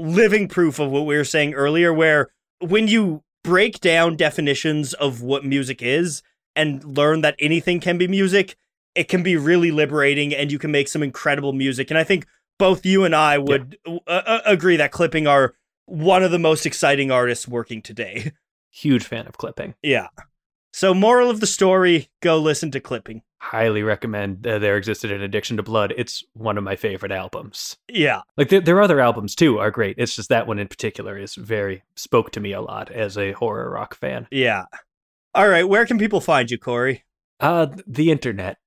living 0.00 0.48
proof 0.48 0.78
of 0.78 0.90
what 0.90 1.06
we 1.06 1.16
were 1.16 1.24
saying 1.24 1.54
earlier, 1.54 1.92
where 1.92 2.30
when 2.60 2.88
you 2.88 3.22
break 3.42 3.80
down 3.80 4.16
definitions 4.16 4.94
of 4.94 5.22
what 5.22 5.44
music 5.44 5.82
is 5.82 6.22
and 6.56 6.84
learn 6.84 7.20
that 7.22 7.36
anything 7.38 7.80
can 7.80 7.98
be 7.98 8.08
music, 8.08 8.56
it 8.94 9.08
can 9.08 9.22
be 9.22 9.36
really 9.36 9.70
liberating 9.70 10.34
and 10.34 10.50
you 10.50 10.58
can 10.58 10.70
make 10.70 10.88
some 10.88 11.02
incredible 11.02 11.52
music. 11.52 11.90
And 11.90 11.98
I 11.98 12.04
think 12.04 12.26
both 12.58 12.84
you 12.84 13.04
and 13.04 13.14
I 13.14 13.38
would 13.38 13.78
uh, 13.86 13.98
uh, 14.06 14.40
agree 14.44 14.76
that 14.76 14.92
Clipping 14.92 15.26
are 15.26 15.54
one 15.86 16.22
of 16.22 16.30
the 16.30 16.38
most 16.38 16.66
exciting 16.66 17.10
artists 17.10 17.48
working 17.48 17.82
today. 17.82 18.32
Huge 18.70 19.04
fan 19.04 19.26
of 19.26 19.38
Clipping. 19.38 19.74
Yeah. 19.82 20.08
So, 20.72 20.94
moral 20.94 21.30
of 21.30 21.40
the 21.40 21.46
story 21.46 22.10
go 22.22 22.38
listen 22.38 22.70
to 22.72 22.80
Clipping. 22.80 23.22
Highly 23.40 23.82
recommend 23.82 24.46
uh, 24.46 24.58
There 24.58 24.76
Existed 24.76 25.10
an 25.10 25.22
Addiction 25.22 25.56
to 25.56 25.62
Blood. 25.62 25.94
It's 25.96 26.22
one 26.34 26.58
of 26.58 26.64
my 26.64 26.76
favorite 26.76 27.10
albums. 27.10 27.76
Yeah. 27.88 28.20
Like, 28.36 28.52
are 28.52 28.82
other 28.82 29.00
albums 29.00 29.34
too, 29.34 29.58
are 29.58 29.70
great. 29.70 29.96
It's 29.98 30.14
just 30.14 30.28
that 30.28 30.46
one 30.46 30.58
in 30.58 30.68
particular 30.68 31.16
is 31.16 31.34
very, 31.34 31.82
spoke 31.96 32.32
to 32.32 32.40
me 32.40 32.52
a 32.52 32.60
lot 32.60 32.90
as 32.90 33.16
a 33.16 33.32
horror 33.32 33.70
rock 33.70 33.94
fan. 33.94 34.28
Yeah. 34.30 34.64
All 35.34 35.48
right. 35.48 35.68
Where 35.68 35.86
can 35.86 35.98
people 35.98 36.20
find 36.20 36.50
you, 36.50 36.58
Cory? 36.58 37.04
Uh, 37.40 37.68
the 37.86 38.10
internet. 38.10 38.58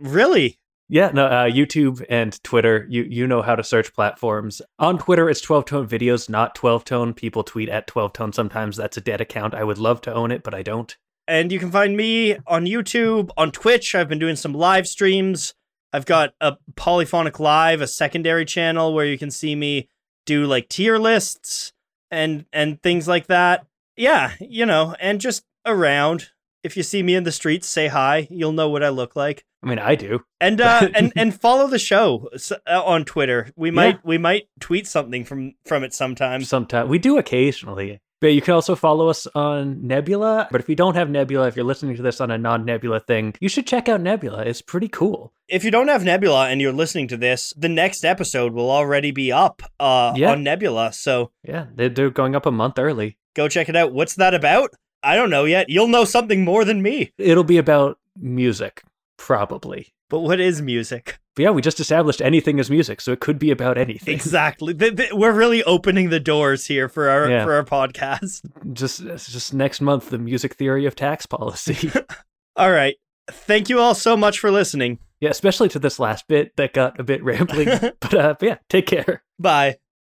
Really? 0.00 0.58
Yeah, 0.88 1.10
no, 1.12 1.26
uh, 1.26 1.46
YouTube 1.46 2.04
and 2.08 2.40
Twitter. 2.44 2.86
You 2.88 3.02
you 3.02 3.26
know 3.26 3.42
how 3.42 3.56
to 3.56 3.64
search 3.64 3.92
platforms. 3.92 4.62
On 4.78 4.98
Twitter, 4.98 5.28
it's 5.28 5.44
12tone 5.44 5.88
videos, 5.88 6.28
not 6.28 6.54
12tone. 6.54 7.16
People 7.16 7.42
tweet 7.42 7.68
at 7.68 7.88
12tone 7.88 8.32
sometimes. 8.32 8.76
That's 8.76 8.96
a 8.96 9.00
dead 9.00 9.20
account. 9.20 9.54
I 9.54 9.64
would 9.64 9.78
love 9.78 10.00
to 10.02 10.14
own 10.14 10.30
it, 10.30 10.44
but 10.44 10.54
I 10.54 10.62
don't. 10.62 10.96
And 11.28 11.50
you 11.50 11.58
can 11.58 11.70
find 11.70 11.96
me 11.96 12.36
on 12.46 12.66
YouTube, 12.66 13.30
on 13.36 13.50
Twitch. 13.50 13.94
I've 13.94 14.08
been 14.08 14.18
doing 14.18 14.36
some 14.36 14.52
live 14.52 14.86
streams. 14.86 15.54
I've 15.92 16.06
got 16.06 16.34
a 16.40 16.56
Polyphonic 16.76 17.40
Live, 17.40 17.80
a 17.80 17.86
secondary 17.86 18.44
channel 18.44 18.94
where 18.94 19.06
you 19.06 19.18
can 19.18 19.30
see 19.30 19.54
me 19.54 19.88
do 20.24 20.44
like 20.44 20.68
tier 20.68 20.98
lists 20.98 21.72
and 22.10 22.44
and 22.52 22.82
things 22.82 23.08
like 23.08 23.26
that. 23.26 23.66
Yeah, 23.96 24.32
you 24.40 24.66
know, 24.66 24.94
and 25.00 25.20
just 25.20 25.44
around. 25.64 26.30
If 26.62 26.76
you 26.76 26.82
see 26.82 27.02
me 27.02 27.14
in 27.14 27.22
the 27.22 27.32
streets, 27.32 27.68
say 27.68 27.86
hi. 27.86 28.26
You'll 28.28 28.52
know 28.52 28.68
what 28.68 28.82
I 28.82 28.88
look 28.88 29.14
like. 29.14 29.44
I 29.62 29.68
mean, 29.68 29.78
I 29.78 29.94
do. 29.94 30.20
And 30.40 30.60
uh, 30.60 30.88
and 30.94 31.12
and 31.16 31.38
follow 31.40 31.66
the 31.66 31.78
show 31.78 32.28
uh, 32.50 32.82
on 32.84 33.04
Twitter. 33.04 33.50
We 33.56 33.70
might 33.70 33.96
yeah. 33.96 34.00
we 34.04 34.18
might 34.18 34.48
tweet 34.60 34.86
something 34.86 35.24
from 35.24 35.54
from 35.64 35.84
it 35.84 35.94
sometime. 35.94 36.42
Sometime 36.42 36.88
we 36.88 36.98
do 36.98 37.18
occasionally. 37.18 38.00
But 38.20 38.28
you 38.28 38.40
can 38.40 38.54
also 38.54 38.74
follow 38.74 39.08
us 39.08 39.26
on 39.34 39.86
Nebula. 39.86 40.48
But 40.50 40.60
if 40.60 40.68
you 40.68 40.74
don't 40.74 40.94
have 40.94 41.10
Nebula, 41.10 41.48
if 41.48 41.56
you're 41.56 41.64
listening 41.64 41.96
to 41.96 42.02
this 42.02 42.20
on 42.20 42.30
a 42.30 42.38
non 42.38 42.64
Nebula 42.64 43.00
thing, 43.00 43.34
you 43.40 43.48
should 43.48 43.66
check 43.66 43.88
out 43.88 44.00
Nebula. 44.00 44.42
It's 44.42 44.62
pretty 44.62 44.88
cool. 44.88 45.32
If 45.48 45.64
you 45.64 45.70
don't 45.70 45.88
have 45.88 46.04
Nebula 46.04 46.48
and 46.48 46.60
you're 46.60 46.72
listening 46.72 47.08
to 47.08 47.16
this, 47.16 47.52
the 47.56 47.68
next 47.68 48.04
episode 48.04 48.52
will 48.52 48.70
already 48.70 49.10
be 49.10 49.30
up 49.32 49.62
uh, 49.78 50.14
yeah. 50.16 50.32
on 50.32 50.42
Nebula. 50.42 50.92
So 50.92 51.30
yeah, 51.42 51.66
they're 51.74 52.10
going 52.10 52.34
up 52.34 52.46
a 52.46 52.50
month 52.50 52.78
early. 52.78 53.18
Go 53.34 53.48
check 53.48 53.68
it 53.68 53.76
out. 53.76 53.92
What's 53.92 54.14
that 54.14 54.34
about? 54.34 54.70
I 55.02 55.14
don't 55.14 55.30
know 55.30 55.44
yet. 55.44 55.68
You'll 55.68 55.88
know 55.88 56.04
something 56.04 56.42
more 56.42 56.64
than 56.64 56.82
me. 56.82 57.12
It'll 57.18 57.44
be 57.44 57.58
about 57.58 57.98
music, 58.16 58.82
probably. 59.18 59.94
But 60.08 60.20
what 60.20 60.40
is 60.40 60.62
music? 60.62 61.18
But 61.34 61.42
yeah, 61.42 61.50
we 61.50 61.62
just 61.62 61.80
established 61.80 62.22
anything 62.22 62.58
is 62.58 62.70
music, 62.70 63.00
so 63.00 63.12
it 63.12 63.20
could 63.20 63.38
be 63.38 63.50
about 63.50 63.76
anything. 63.76 64.14
Exactly. 64.14 64.74
We're 65.12 65.32
really 65.32 65.62
opening 65.64 66.10
the 66.10 66.20
doors 66.20 66.66
here 66.66 66.88
for 66.88 67.08
our 67.08 67.30
yeah. 67.30 67.44
for 67.44 67.54
our 67.54 67.64
podcast. 67.64 68.42
Just 68.72 69.04
just 69.04 69.52
next 69.52 69.80
month, 69.80 70.10
the 70.10 70.18
music 70.18 70.54
theory 70.54 70.86
of 70.86 70.94
tax 70.94 71.26
policy. 71.26 71.90
all 72.56 72.70
right. 72.70 72.96
Thank 73.28 73.68
you 73.68 73.80
all 73.80 73.94
so 73.94 74.16
much 74.16 74.38
for 74.38 74.50
listening. 74.50 75.00
Yeah, 75.20 75.30
especially 75.30 75.68
to 75.70 75.78
this 75.78 75.98
last 75.98 76.28
bit 76.28 76.54
that 76.56 76.72
got 76.72 77.00
a 77.00 77.04
bit 77.04 77.24
rambling. 77.24 77.66
but, 78.00 78.14
uh, 78.14 78.34
but 78.38 78.46
yeah, 78.46 78.58
take 78.68 78.86
care. 78.86 79.22
Bye. 79.38 79.76